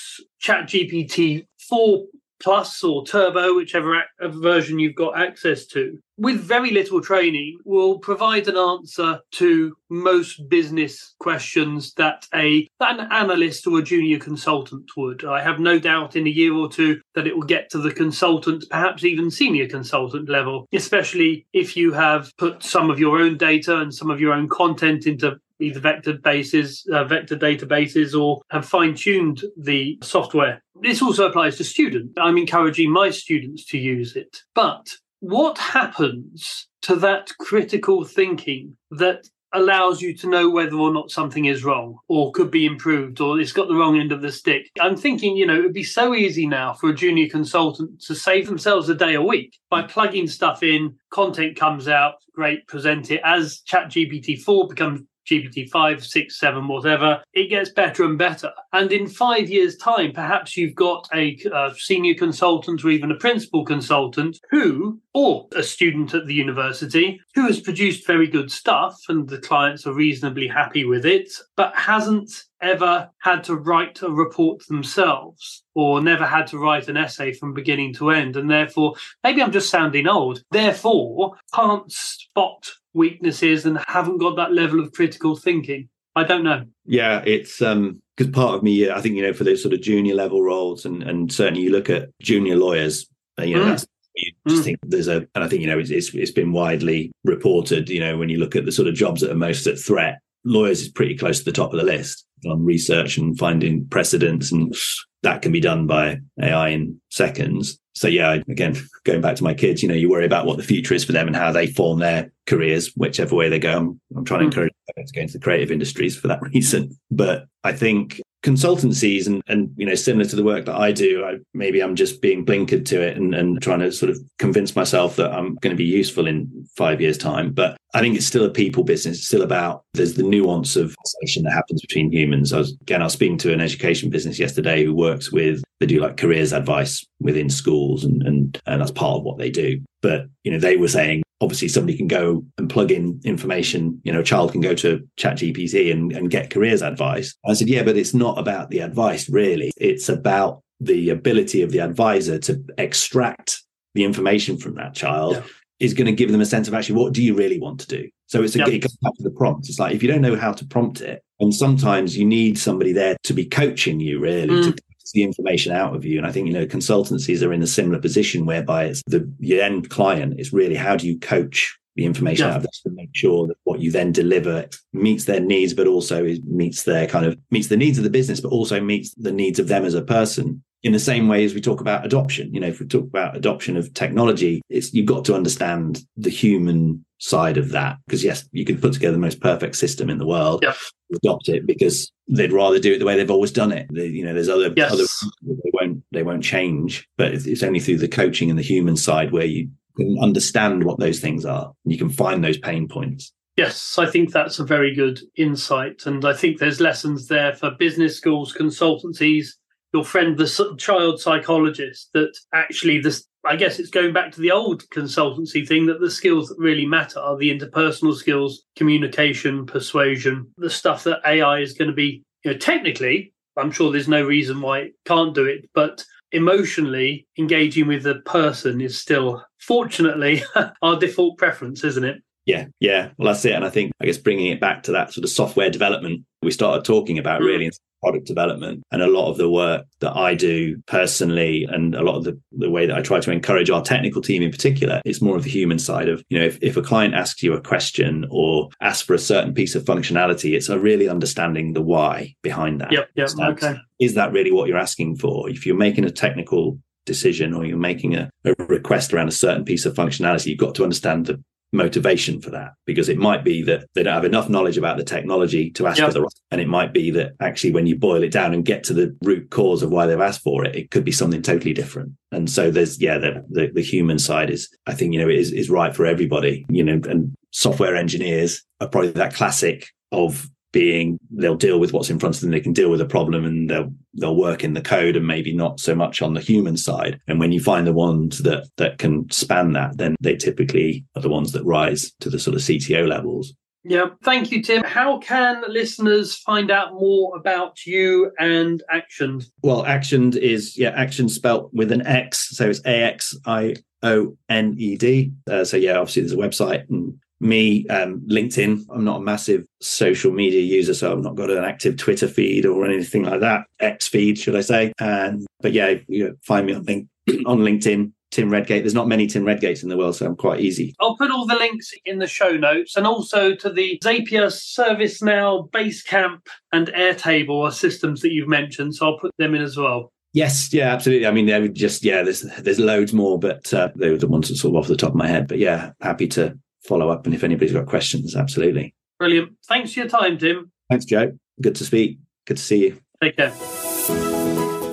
ChatGPT 0.43 1.47
4 1.69 2.05
Plus 2.43 2.85
or 2.85 3.05
Turbo, 3.05 3.55
whichever 3.55 4.03
version 4.21 4.79
you've 4.79 4.95
got 4.95 5.19
access 5.19 5.67
to, 5.67 5.99
with 6.19 6.41
very 6.41 6.71
little 6.71 7.01
training, 7.01 7.59
will 7.65 7.99
provide 7.99 8.49
an 8.49 8.57
answer 8.57 9.21
to 9.33 9.75
most 9.89 10.49
business 10.49 11.15
questions 11.19 11.93
that 11.95 12.27
a 12.35 12.69
that 12.81 12.99
an 12.99 13.09
analyst 13.11 13.67
or 13.67 13.79
a 13.79 13.83
junior 13.83 14.19
consultant 14.19 14.91
would. 14.97 15.25
I 15.25 15.43
have 15.43 15.61
no 15.61 15.79
doubt 15.79 16.17
in 16.17 16.27
a 16.27 16.31
year 16.31 16.55
or 16.55 16.69
two 16.69 17.01
that 17.15 17.27
it 17.27 17.35
will 17.35 17.47
get 17.47 17.71
to 17.71 17.79
the 17.79 17.93
consultant, 17.93 18.65
perhaps 18.71 19.05
even 19.05 19.31
senior 19.31 19.69
consultant 19.69 20.29
level, 20.29 20.67
especially 20.73 21.47
if 21.53 21.77
you 21.77 21.93
have 21.93 22.31
put 22.39 22.63
some 22.63 22.91
of 22.91 22.99
your 22.99 23.19
own 23.19 23.37
data 23.37 23.79
and 23.79 23.95
some 23.95 24.11
of 24.11 24.21
your 24.21 24.33
own 24.33 24.49
content 24.49 25.07
into 25.07 25.39
either 25.61 25.81
vector 25.81 26.15
bases, 26.15 26.87
uh, 26.93 27.05
vector 27.05 27.37
databases, 27.37 28.19
or 28.19 28.43
have 28.51 28.67
fine 28.67 28.95
tuned 28.95 29.43
the 29.57 29.99
software. 30.03 30.63
This 30.81 31.03
also 31.03 31.27
applies 31.27 31.57
to 31.57 31.65
students. 31.65 32.15
I'm 32.19 32.39
encouraging 32.39 32.93
my 32.93 33.11
students 33.11 33.65
to 33.67 33.79
use 33.79 34.17
it. 34.17 34.43
But 34.55 34.87
what 35.21 35.59
happens 35.59 36.69
to 36.83 36.97
that 36.97 37.31
critical 37.39 38.05
thinking 38.05 38.77
that 38.91 39.27
allows 39.53 40.03
you 40.03 40.15
to 40.15 40.29
know 40.29 40.51
whether 40.51 40.77
or 40.77 40.93
not 40.93 41.11
something 41.11 41.47
is 41.47 41.65
wrong 41.65 41.99
or 42.09 42.33
could 42.33 42.51
be 42.51 42.67
improved 42.67 43.21
or 43.21 43.41
it's 43.41 43.53
got 43.53 43.69
the 43.69 43.75
wrong 43.75 43.99
end 43.99 44.13
of 44.13 44.21
the 44.21 44.31
stick. 44.31 44.71
I'm 44.81 44.97
thinking, 44.97 45.37
you 45.37 45.47
know, 45.47 45.59
it'd 45.59 45.73
be 45.73 45.85
so 45.85 46.15
easy 46.15 46.47
now 46.47 46.75
for 46.75 46.91
a 46.91 46.95
junior 46.95 47.29
consultant 47.29 48.01
to 48.03 48.15
save 48.15 48.47
themselves 48.47 48.89
a 48.89 48.95
day 48.95 49.15
a 49.15 49.23
week 49.23 49.57
by 49.71 49.83
plugging 49.83 50.29
stuff 50.29 50.63
in, 50.63 50.97
content 51.11 51.57
comes 51.57 51.89
out, 51.89 52.15
great, 52.35 52.67
present 52.67 53.11
it. 53.11 53.21
As 53.25 53.63
ChatGPT 53.69 54.43
4 54.43 54.69
becomes 54.69 55.03
GPT 55.31 55.69
5, 55.69 56.05
6, 56.05 56.39
7, 56.39 56.69
whatever, 56.69 57.23
it 57.33 57.49
gets 57.49 57.71
better 57.71 58.05
and 58.05 58.19
better. 58.19 58.53
And 58.73 58.93
in 58.93 59.07
five 59.07 59.49
years' 59.49 59.77
time, 59.77 60.13
perhaps 60.13 60.57
you've 60.57 60.75
got 60.75 61.09
a, 61.15 61.39
a 61.53 61.75
senior 61.77 62.15
consultant 62.15 62.85
or 62.85 62.91
even 62.91 63.11
a 63.11 63.17
principal 63.17 63.65
consultant 63.65 64.39
who, 64.51 65.01
or 65.15 65.47
a 65.55 65.63
student 65.63 66.15
at 66.15 66.27
the 66.27 66.35
university, 66.35 67.21
who 67.35 67.47
has 67.47 67.61
produced 67.61 68.07
very 68.07 68.27
good 68.27 68.51
stuff 68.51 68.97
and 69.09 69.29
the 69.29 69.39
clients 69.39 69.87
are 69.87 69.95
reasonably 69.95 70.49
happy 70.49 70.85
with 70.85 71.05
it, 71.05 71.31
but 71.57 71.75
hasn't 71.75 72.31
ever 72.61 73.11
had 73.19 73.45
to 73.45 73.55
write 73.55 74.03
a 74.03 74.11
report 74.11 74.67
themselves 74.67 75.65
or 75.75 76.01
never 76.01 76.25
had 76.25 76.47
to 76.49 76.59
write 76.59 76.89
an 76.89 76.97
essay 76.97 77.33
from 77.33 77.53
beginning 77.53 77.93
to 77.95 78.11
end. 78.11 78.37
And 78.37 78.51
therefore, 78.51 78.95
maybe 79.23 79.43
I'm 79.43 79.53
just 79.53 79.71
sounding 79.71 80.09
old, 80.09 80.43
therefore, 80.51 81.37
can't 81.55 81.91
spot 81.91 82.71
weaknesses 82.97 83.67
and 83.67 83.79
haven't 83.87 84.19
got 84.19 84.37
that 84.37 84.53
level 84.53 84.81
of 84.81 84.93
critical 84.93 85.37
thinking. 85.37 85.89
I 86.17 86.25
don't 86.25 86.45
know. 86.45 86.65
Yeah, 86.87 87.23
it's 87.27 87.61
um 87.61 88.01
because 88.17 88.33
part 88.33 88.55
of 88.55 88.63
me, 88.63 88.91
I 88.91 89.01
think 89.03 89.15
you 89.15 89.23
know, 89.23 89.35
for 89.35 89.45
those 89.45 89.63
sort 89.63 89.75
of 89.75 89.83
junior 89.83 90.15
level 90.15 90.43
roles, 90.43 90.85
and 90.85 91.03
and 91.03 91.31
certainly 91.31 91.63
you 91.63 91.71
look 91.71 91.91
at 91.91 92.09
junior 92.21 92.57
lawyers, 92.57 93.07
uh, 93.39 93.45
you 93.45 93.57
know, 93.57 93.65
mm. 93.65 93.69
that's 93.69 93.87
you 94.17 94.33
just 94.49 94.63
mm. 94.63 94.65
think 94.65 94.79
there's 94.83 95.09
a, 95.09 95.27
and 95.35 95.45
I 95.45 95.49
think 95.49 95.61
you 95.61 95.69
know, 95.69 95.79
it's, 95.79 95.91
it's 95.91 96.15
it's 96.15 96.31
been 96.31 96.53
widely 96.53 97.13
reported. 97.25 97.91
You 97.91 98.01
know, 98.01 98.17
when 98.17 98.31
you 98.31 98.39
look 98.39 98.57
at 98.57 98.65
the 98.65 98.73
sort 98.73 98.89
of 98.89 98.95
jobs 98.95 99.21
that 99.21 99.31
are 99.31 99.37
most 99.37 99.67
at 99.67 99.79
threat, 99.79 100.19
lawyers 100.45 100.81
is 100.81 100.89
pretty 100.89 101.17
close 101.17 101.41
to 101.41 101.45
the 101.45 101.53
top 101.53 101.73
of 101.73 101.79
the 101.79 101.85
list 101.85 102.25
on 102.47 102.65
research 102.65 103.19
and 103.19 103.39
finding 103.39 103.87
precedents, 103.89 104.51
and 104.51 104.75
that 105.23 105.43
can 105.43 105.53
be 105.53 105.61
done 105.61 105.87
by 105.87 106.19
AI 106.41 106.69
in 106.69 107.01
seconds. 107.11 107.79
So 107.95 108.09
yeah, 108.09 108.39
again, 108.49 108.77
going 109.05 109.23
back 109.23 109.37
to 109.37 109.45
my 109.45 109.55
kids, 109.55 109.83
you 109.83 109.89
know, 109.89 109.95
you 109.95 110.11
worry 110.11 110.27
about 110.27 110.45
what 110.45 110.59
the 110.59 110.63
future 110.63 110.95
is 110.95 111.05
for 111.05 111.13
them 111.13 111.27
and 111.27 111.35
how 111.35 111.51
they 111.51 111.67
form 111.67 111.99
their 111.99 112.31
careers, 112.47 112.93
whichever 112.95 113.35
way 113.35 113.49
they 113.49 113.59
go. 113.59 113.77
I'm, 113.77 114.01
I'm 114.17 114.25
trying 114.25 114.41
to 114.41 114.45
hmm. 114.45 114.51
encourage 114.51 114.73
them 114.95 115.07
to 115.07 115.13
go 115.13 115.21
into 115.23 115.33
the 115.35 115.45
creative 115.45 115.73
industries 115.73 116.17
for 116.17 116.29
that 116.29 116.43
reason. 116.55 116.97
But 117.11 117.47
I 117.65 117.73
think 117.73 118.21
consultancies 118.47 119.27
and, 119.27 119.43
and 119.49 119.73
you 119.77 119.85
know 119.85 119.97
similar 119.97 120.25
to 120.25 120.37
the 120.37 120.45
work 120.45 120.67
that 120.67 120.77
I 120.77 120.93
do 120.93 121.25
I, 121.25 121.39
maybe 121.53 121.83
I'm 121.83 121.97
just 121.97 122.23
being 122.23 122.47
blinkered 122.47 122.87
to 122.87 123.03
it 123.03 123.17
and, 123.17 123.35
and 123.35 123.61
trying 123.61 123.81
to 123.81 123.91
sort 123.91 124.09
of 124.09 124.19
convince 124.39 124.77
myself 124.77 125.17
that 125.17 125.33
I'm 125.33 125.57
going 125.57 125.75
to 125.75 125.77
be 125.77 125.85
useful 125.85 126.29
in 126.29 126.65
five 126.77 127.01
years 127.01 127.19
time. 127.19 127.53
But 127.53 127.77
I 127.93 128.01
think 128.01 128.15
it's 128.15 128.27
still 128.27 128.45
a 128.45 128.51
people 128.51 128.85
business. 128.85 129.19
It's 129.19 129.27
still 129.27 129.43
about 129.43 129.83
there's 129.95 130.15
the 130.15 130.23
nuance 130.23 130.77
of 130.77 130.95
conversation 130.97 131.43
that 131.43 131.55
happens 131.55 131.81
between 131.81 132.13
humans. 132.13 132.53
I 132.53 132.59
was 132.59 132.77
again 132.83 133.01
I 133.01 133.07
was 133.07 133.15
speaking 133.15 133.39
to 133.39 133.53
an 133.53 133.61
education 133.61 134.11
business 134.11 134.39
yesterday 134.39 134.85
who 134.85 134.95
works 134.95 135.33
with 135.33 135.65
they 135.81 135.87
do 135.87 135.99
like 135.99 136.17
careers 136.17 136.53
advice 136.53 137.05
within 137.19 137.51
schools 137.51 138.05
and 138.05 138.23
and, 138.23 138.61
and 138.67 138.81
that's 138.81 138.93
part 138.93 139.17
of 139.17 139.25
what 139.25 139.39
they 139.39 139.51
do. 139.51 139.81
But 140.03 140.27
you 140.45 140.53
know 140.53 140.61
they 140.61 140.77
were 140.77 140.89
saying 140.89 141.25
obviously 141.41 141.69
somebody 141.69 141.97
can 141.97 142.07
go 142.07 142.45
and 142.57 142.71
plug 142.71 142.91
in 142.91 143.21
information 143.25 144.01
you 144.05 144.13
know 144.13 144.21
a 144.21 144.25
child 144.25 144.53
can 144.53 144.61
go 144.61 144.75
to 144.75 145.07
chat 145.17 145.37
gpt 145.37 145.93
and, 145.93 146.13
and 146.13 146.31
get 146.31 146.51
careers 146.51 146.83
advice 146.83 147.35
i 147.47 147.53
said 147.53 147.69
yeah 147.69 147.83
but 147.83 147.97
it's 147.97 148.15
not 148.15 148.39
about 148.39 148.71
the 148.71 148.79
advice 148.79 149.29
really 149.29 149.71
it's 149.77 150.09
about 150.09 150.63
the 150.81 151.11
ability 151.11 151.63
of 151.63 151.73
the 151.73 151.79
advisor 151.79 152.39
to 152.39 152.63
extract 152.79 153.63
the 153.95 154.05
information 154.05 154.57
from 154.57 154.75
that 154.75 154.95
child 154.95 155.37
yeah. 155.37 155.43
is 155.81 155.95
going 155.95 156.07
to 156.07 156.13
give 156.13 156.31
them 156.33 156.41
a 156.41 156.47
sense 156.47 156.69
of 156.69 156.75
actually 156.75 156.95
what 156.95 157.13
do 157.13 157.23
you 157.23 157.35
really 157.35 157.61
want 157.61 157.81
to 157.81 157.87
do 157.87 158.09
so 158.27 158.43
it's 158.43 158.55
a, 158.55 158.59
yep. 158.59 158.69
it 158.69 158.83
comes 158.83 158.97
back 159.03 159.15
to 159.17 159.23
the 159.23 159.31
prompt 159.31 159.69
it's 159.69 159.79
like 159.79 159.95
if 159.95 160.03
you 160.03 160.11
don't 160.11 160.23
know 160.23 160.37
how 160.37 160.53
to 160.53 160.65
prompt 160.67 161.01
it 161.01 161.23
and 161.41 161.55
sometimes 161.55 162.17
you 162.17 162.25
need 162.25 162.59
somebody 162.59 162.93
there 162.93 163.17
to 163.23 163.35
be 163.35 163.45
coaching 163.45 164.01
you 164.01 164.19
really 164.19 164.49
mm. 164.49 164.65
to 164.65 164.83
the 165.13 165.23
information 165.23 165.73
out 165.73 165.95
of 165.95 166.05
you. 166.05 166.19
And 166.19 166.27
I 166.27 166.33
think, 166.33 166.47
you 166.47 166.53
know, 166.53 166.67
consultancies 166.67 167.47
are 167.47 167.53
in 167.53 167.63
a 167.63 167.67
similar 167.67 168.01
position 168.01 168.47
whereby 168.47 168.85
it's 168.87 169.03
the, 169.07 169.31
the 169.39 169.61
end 169.61 169.91
client 169.91 170.39
is 170.39 170.53
really 170.53 170.75
how 170.75 170.97
do 170.97 171.07
you 171.07 171.19
coach 171.19 171.79
the 171.97 172.05
information 172.05 172.47
yeah. 172.47 172.53
out 172.53 172.57
of 172.59 172.63
this 172.63 172.81
to 172.83 172.91
make 172.91 173.11
sure 173.15 173.47
that 173.47 173.57
what 173.65 173.81
you 173.81 173.91
then 173.91 174.13
deliver 174.13 174.69
meets 174.93 175.25
their 175.25 175.41
needs, 175.41 175.73
but 175.75 175.87
also 175.87 176.37
meets 176.47 176.85
their 176.85 177.07
kind 177.07 177.25
of 177.25 177.39
meets 177.51 177.69
the 177.69 177.77
needs 177.77 177.99
of 177.99 178.05
the 178.05 178.11
business, 178.11 178.41
but 178.41 178.53
also 178.53 178.81
meets 178.81 179.15
the 179.15 179.33
needs 179.33 179.59
of 179.59 179.69
them 179.69 179.85
as 179.85 179.95
a 179.95 180.03
person. 180.03 180.63
In 180.83 180.93
the 180.93 180.99
same 181.01 181.27
way 181.27 181.45
as 181.45 181.55
we 181.55 181.61
talk 181.61 181.81
about 181.81 182.05
adoption, 182.05 182.53
you 182.55 182.61
know, 182.61 182.69
if 182.69 182.79
we 182.79 182.87
talk 182.87 183.05
about 183.05 183.35
adoption 183.35 183.77
of 183.77 183.93
technology, 183.95 184.63
it's 184.69 184.93
you've 184.93 185.07
got 185.07 185.25
to 185.25 185.35
understand 185.35 186.03
the 186.17 186.31
human 186.31 187.05
side 187.19 187.57
of 187.57 187.71
that. 187.71 187.97
Because 188.07 188.23
yes, 188.23 188.47
you 188.53 188.65
can 188.65 188.79
put 188.79 188.93
together 188.93 189.15
the 189.15 189.19
most 189.19 189.41
perfect 189.41 189.77
system 189.77 190.11
in 190.11 190.19
the 190.19 190.27
world, 190.27 190.61
yeah. 190.63 190.75
Adopt 191.15 191.49
it 191.49 191.67
because 191.67 192.11
they'd 192.29 192.53
rather 192.53 192.79
do 192.79 192.93
it 192.93 192.99
the 192.99 193.05
way 193.05 193.17
they've 193.17 193.31
always 193.31 193.53
done 193.53 193.73
it. 193.73 193.87
They, 193.93 194.07
you 194.07 194.25
know, 194.25 194.35
there's 194.35 194.49
other 194.49 194.73
yes. 194.77 194.93
other 194.93 195.05
they 195.43 195.71
won't 195.73 196.03
they 196.13 196.23
won't 196.23 196.45
change, 196.45 197.09
but 197.17 197.33
it's 197.33 197.63
only 197.63 197.81
through 197.81 197.99
the 197.99 198.09
coaching 198.09 198.51
and 198.51 198.59
the 198.59 198.63
human 198.63 198.97
side 198.97 199.33
where 199.33 199.47
you 199.47 199.71
can 199.97 200.19
understand 200.21 200.85
what 200.85 200.99
those 200.99 201.21
things 201.21 201.45
are. 201.45 201.73
And 201.85 201.93
you 201.93 201.99
can 201.99 202.11
find 202.11 202.43
those 202.43 202.59
pain 202.59 202.89
points. 202.89 203.33
Yes, 203.57 203.99
I 203.99 204.07
think 204.07 204.33
that's 204.33 204.59
a 204.59 204.65
very 204.65 204.95
good 204.95 205.21
insight. 205.37 206.03
And 206.05 206.25
I 206.27 206.35
think 206.35 206.59
there's 206.59 206.81
lessons 206.81 207.29
there 207.29 207.55
for 207.55 207.71
business 207.71 208.17
schools, 208.17 208.53
consultancies, 208.53 209.49
your 209.95 210.05
friend, 210.05 210.37
the 210.37 210.77
child 210.79 211.21
psychologist, 211.21 212.11
that 212.13 212.37
actually 212.53 213.01
this, 213.01 213.27
I 213.47 213.57
guess 213.57 213.79
it's 213.79 213.91
going 213.91 214.13
back 214.13 214.33
to 214.33 214.41
the 214.41 214.51
old 214.51 214.89
consultancy 214.91 215.67
thing 215.67 215.87
that 215.87 216.01
the 216.01 216.11
skills 216.11 216.49
that 216.49 216.59
really 216.59 216.87
matter 216.87 217.21
are 217.21 217.37
the 217.37 217.57
interpersonal 217.57 218.15
skills, 218.15 218.65
communication, 218.75 219.67
persuasion, 219.67 220.51
the 220.59 220.71
stuff 220.71 221.05
that 221.05 221.21
AI 221.25 221.61
is 221.61 221.73
going 221.73 221.89
to 221.89 221.95
be, 221.95 222.23
you 222.45 222.53
know, 222.53 222.59
technically, 222.59 223.33
I'm 223.57 223.71
sure 223.71 223.91
there's 223.91 224.09
no 224.09 224.25
reason 224.25 224.61
why 224.61 224.81
it 224.81 224.93
can't 225.05 225.35
do 225.35 225.45
it, 225.45 225.69
but 225.75 226.05
emotionally 226.33 227.27
engaging 227.39 227.87
with 227.87 228.03
the 228.03 228.17
person 228.17 228.81
is 228.81 229.01
still, 229.01 229.43
fortunately, 229.59 230.43
our 230.83 230.99
default 230.99 231.39
preference, 231.39 231.85
isn't 231.85 232.05
it? 232.05 232.23
Yeah, 232.47 232.67
yeah. 232.81 233.11
Well, 233.19 233.27
that's 233.33 233.45
it. 233.45 233.53
And 233.53 233.65
I 233.65 233.71
think, 233.71 233.93
I 234.01 234.07
guess, 234.07 234.19
bringing 234.19 234.47
it 234.47 234.61
back 234.61 234.85
to 234.85 234.93
that 234.93 235.13
sort 235.13 235.25
of 235.25 235.31
software 235.31 235.69
development 235.69 236.25
we 236.43 236.53
started 236.53 236.85
talking 236.85 237.19
about 237.19 237.41
mm. 237.41 237.47
really 237.47 237.71
product 238.03 238.27
development 238.27 238.83
and 238.93 239.03
a 239.03 239.07
lot 239.09 239.29
of 239.29 239.37
the 239.37 239.51
work 239.51 239.85
that 240.01 240.15
I 240.15 240.35
do 240.35 240.81
personally 240.87 241.67
and 241.69 241.95
a 241.95 242.03
lot 242.03 242.17
of 242.17 242.25
the, 242.25 242.39
the 242.53 242.71
way 242.71 242.87
that 242.87 242.97
I 242.97 243.03
try 243.03 243.19
to 243.19 243.33
encourage 243.33 243.69
our 243.69 243.83
technical 243.83 244.23
team 244.23 244.43
in 244.43 244.51
particular, 244.51 245.01
it's 245.05 245.21
more 245.21 245.37
of 245.37 245.43
the 245.43 245.51
human 245.51 245.79
side 245.79 246.09
of, 246.09 246.23
you 246.29 246.39
know, 246.39 246.45
if, 246.45 246.59
if 246.63 246.77
a 246.77 246.83
client 246.83 247.15
asks 247.15 247.43
you 247.43 247.55
a 247.55 247.61
question 247.61 248.27
or 248.31 248.69
asks 248.81 249.03
for 249.03 249.15
a 249.15 249.19
certain 249.19 249.55
piece 249.55 249.75
of 249.75 249.85
functionality, 249.85 250.55
it's 250.55 250.69
a 250.69 250.79
really 250.79 251.09
understanding 251.09 251.73
the 251.73 251.83
why 251.83 252.35
behind 252.43 252.81
that. 252.81 252.93
Yep, 252.93 253.11
yep, 253.17 253.31
okay. 253.41 253.77
Is 253.99 254.15
that 254.15 254.33
really 254.33 254.53
what 254.53 254.69
you're 254.69 254.79
asking 254.79 255.17
for? 255.17 255.51
If 255.51 255.67
you're 255.67 255.75
making 255.75 256.05
a 256.05 256.11
technical 256.11 256.79
decision 257.07 257.55
or 257.55 257.65
you're 257.65 257.79
making 257.79 258.15
a, 258.15 258.31
a, 258.45 258.55
request 258.67 259.13
around 259.13 259.29
a 259.29 259.33
certain 259.33 259.65
piece 259.65 259.87
of 259.87 259.95
functionality, 259.95 260.47
you've 260.47 260.59
got 260.59 260.75
to 260.75 260.83
understand 260.83 261.27
the 261.27 261.43
motivation 261.77 262.41
for 262.41 262.51
that 262.51 262.73
because 262.87 263.09
it 263.09 263.19
might 263.19 263.45
be 263.45 263.63
that 263.63 263.89
they 263.95 264.03
don't 264.03 264.15
have 264.15 264.25
enough 264.25 264.49
knowledge 264.49 264.79
about 264.79 264.97
the 264.97 265.05
technology 265.05 265.71
to 265.71 265.87
ask 265.87 265.99
yep. 265.99 266.09
for 266.09 266.15
the 266.15 266.23
right 266.23 266.33
and 266.51 266.61
it 266.61 266.69
might 266.69 266.93
be 266.93 267.11
that 267.11 267.33
actually 267.41 267.73
when 267.73 267.87
you 267.87 267.97
boil 267.97 268.23
it 268.23 268.33
down 268.33 268.53
and 268.53 268.65
get 268.65 268.83
to 268.85 268.95
the 268.95 269.17
root 269.23 269.51
cause 269.51 269.83
of 269.83 269.91
why 269.91 270.07
they've 270.07 270.21
asked 270.21 270.43
for 270.43 270.65
it 270.65 270.75
it 270.75 270.91
could 270.91 271.05
be 271.05 271.13
something 271.13 271.43
totally 271.43 271.73
different 271.73 272.13
and 272.33 272.51
so 272.51 272.71
there's 272.71 273.01
yeah 273.01 273.19
the 273.19 273.45
the, 273.51 273.71
the 273.75 273.83
human 273.83 274.19
side 274.19 274.51
is 274.51 274.69
i 274.87 274.95
think 274.95 275.13
you 275.13 275.21
know 275.21 275.29
is 275.29 275.53
is 275.53 275.71
right 275.71 275.95
for 275.95 276.07
everybody 276.07 276.65
you 276.69 276.83
know 276.83 277.01
and 277.09 277.35
software 277.53 277.97
engineers 277.97 278.65
are 278.81 278.89
probably 278.89 279.11
that 279.11 279.35
classic 279.35 279.89
of 280.13 280.49
being 280.77 281.19
they'll 281.31 281.57
deal 281.57 281.81
with 281.81 281.95
what's 281.95 282.11
in 282.11 282.19
front 282.19 282.35
of 282.35 282.43
them 282.43 282.51
they 282.51 282.61
can 282.61 282.75
deal 282.75 282.91
with 282.91 283.01
a 283.01 283.07
problem 283.07 283.47
and 283.47 283.71
they'll 283.71 283.91
they'll 284.13 284.37
work 284.37 284.63
in 284.63 284.75
the 284.75 284.81
code 284.83 285.17
and 285.17 285.27
maybe 285.27 285.55
not 285.55 285.81
so 285.81 285.95
much 285.95 286.21
on 286.21 286.35
the 286.35 286.41
human 286.41 286.77
side 286.77 287.19
and 287.27 287.41
when 287.41 287.51
you 287.51 287.59
find 287.59 287.87
the 287.87 287.95
ones 287.95 288.41
that 288.41 288.69
that 288.77 288.99
can 288.99 289.27
span 289.31 289.73
that 289.73 289.97
then 289.97 290.15
they 290.21 290.37
typically 290.37 291.03
are 291.17 291.23
the 291.23 291.31
ones 291.31 291.53
that 291.53 291.65
rise 291.65 292.13
to 292.21 292.29
the 292.29 292.39
sort 292.39 292.55
of 292.55 292.61
cto 292.61 293.09
levels 293.09 293.55
yeah, 293.89 294.07
thank 294.25 294.51
you, 294.51 294.65
Tim. 294.65 294.83
How 294.83 295.19
can 295.19 295.63
listeners 295.69 296.35
find 296.35 296.73
out 296.73 296.95
more 296.95 297.37
about 297.37 297.87
you 297.87 298.33
and 298.37 298.83
Axioned? 298.91 299.45
Well, 299.63 299.87
Axioned 299.87 300.35
is 300.35 300.77
yeah, 300.77 300.89
Action 300.89 301.29
spelt 301.29 301.73
with 301.73 301.93
an 301.93 302.05
X, 302.05 302.49
so 302.57 302.69
it's 302.69 302.81
A 302.85 303.05
X 303.05 303.39
I 303.47 303.77
O 304.03 304.37
N 304.49 304.75
E 304.77 304.97
D. 304.97 305.31
Uh, 305.49 305.65
so 305.65 305.77
yeah, 305.77 305.99
obviously 305.99 306.23
there's 306.23 306.33
a 306.33 306.37
website 306.37 306.91
and 306.91 307.17
me 307.41 307.87
um, 307.89 308.21
linkedin. 308.29 308.85
I'm 308.91 309.05
not 309.05 309.21
a 309.21 309.25
massive 309.25 309.67
social 309.81 310.33
media 310.33 310.63
user 310.63 310.95
so 310.95 311.13
i've 311.13 311.23
not 311.23 311.35
got 311.35 311.51
an 311.51 311.65
active 311.65 311.97
twitter 311.97 312.29
feed 312.29 312.65
or 312.65 312.85
anything 312.85 313.25
like 313.25 313.41
that 313.41 313.67
x 313.81 314.09
feed 314.09 314.39
should 314.39 314.57
i 314.57 314.61
say. 314.61 314.93
And 314.99 315.47
but 315.61 315.73
yeah 315.73 315.95
you 316.09 316.37
find 316.43 316.67
me 316.67 316.75
on, 316.75 316.85
link, 316.85 317.09
on 317.47 317.59
linkedin 317.59 318.13
tim 318.31 318.51
redgate. 318.51 318.83
There's 318.83 318.95
not 318.95 319.09
many 319.09 319.27
tim 319.27 319.45
redgates 319.45 319.83
in 319.83 319.89
the 319.89 319.97
world 319.97 320.17
so 320.17 320.27
i'm 320.27 320.37
quite 320.37 320.61
easy. 320.61 320.95
I'll 321.01 321.17
put 321.17 321.31
all 321.31 321.47
the 321.47 321.57
links 321.57 321.93
in 322.05 322.19
the 322.19 322.27
show 322.27 322.53
notes 322.53 322.97
and 322.97 323.07
also 323.07 323.55
to 323.55 323.71
the 323.71 324.01
zapier 324.03 324.47
servicenow 324.47 325.71
basecamp 325.71 326.41
and 326.73 326.89
airtable 326.89 327.73
systems 327.73 328.23
that 328.23 328.33
you've 328.33 328.49
mentioned 328.49 328.95
so 328.95 329.07
i'll 329.07 329.19
put 329.19 329.33
them 329.39 329.55
in 329.55 329.63
as 329.63 329.77
well. 329.77 330.13
Yes, 330.33 330.71
yeah, 330.71 330.93
absolutely. 330.93 331.27
I 331.27 331.31
mean, 331.31 331.47
they 331.47 331.59
would 331.59 331.75
just 331.75 332.05
yeah, 332.05 332.23
there's 332.23 332.43
there's 332.43 332.79
loads 332.79 333.15
more, 333.15 333.39
but 333.39 333.73
uh, 333.73 333.89
they 333.97 334.11
were 334.11 334.19
the 334.19 334.29
ones 334.29 334.51
that 334.51 334.57
sort 334.57 334.75
of 334.75 334.81
off 334.81 334.87
the 334.87 334.95
top 334.95 335.13
of 335.13 335.15
my 335.15 335.27
head. 335.27 335.49
But 335.49 335.57
yeah, 335.57 335.93
happy 336.03 336.29
to 336.29 336.59
follow 336.87 337.11
up. 337.11 337.27
And 337.27 337.35
if 337.35 337.45
anybody's 337.45 337.73
got 337.73 337.87
questions, 337.87 338.37
absolutely. 338.37 338.95
Brilliant. 339.19 339.53
Thanks 339.67 339.93
for 339.93 340.01
your 340.01 340.09
time, 340.09 340.39
Tim. 340.39 340.71
Thanks, 340.91 341.05
Joe. 341.05 341.39
Good 341.61 341.75
to 341.77 341.85
speak. 341.85 342.19
Good 342.47 342.59
to 342.59 342.63
see 342.63 342.87
you. 342.87 343.01
Take 343.23 343.37
care. 343.37 343.53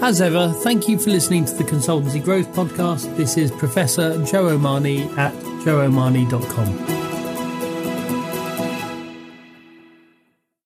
As 0.02 0.20
ever, 0.20 0.50
thank 0.64 0.90
you 0.90 0.98
for 1.00 1.12
listening 1.12 1.46
to 1.46 1.54
the 1.54 1.64
Consultancy 1.64 2.22
Growth 2.22 2.48
Podcast. 2.50 3.16
This 3.16 3.38
is 3.38 3.52
Professor 3.52 4.24
Joe 4.26 4.50
O'Mahoney 4.50 5.04
at 5.18 5.34
joeomahoney.com. 5.64 7.03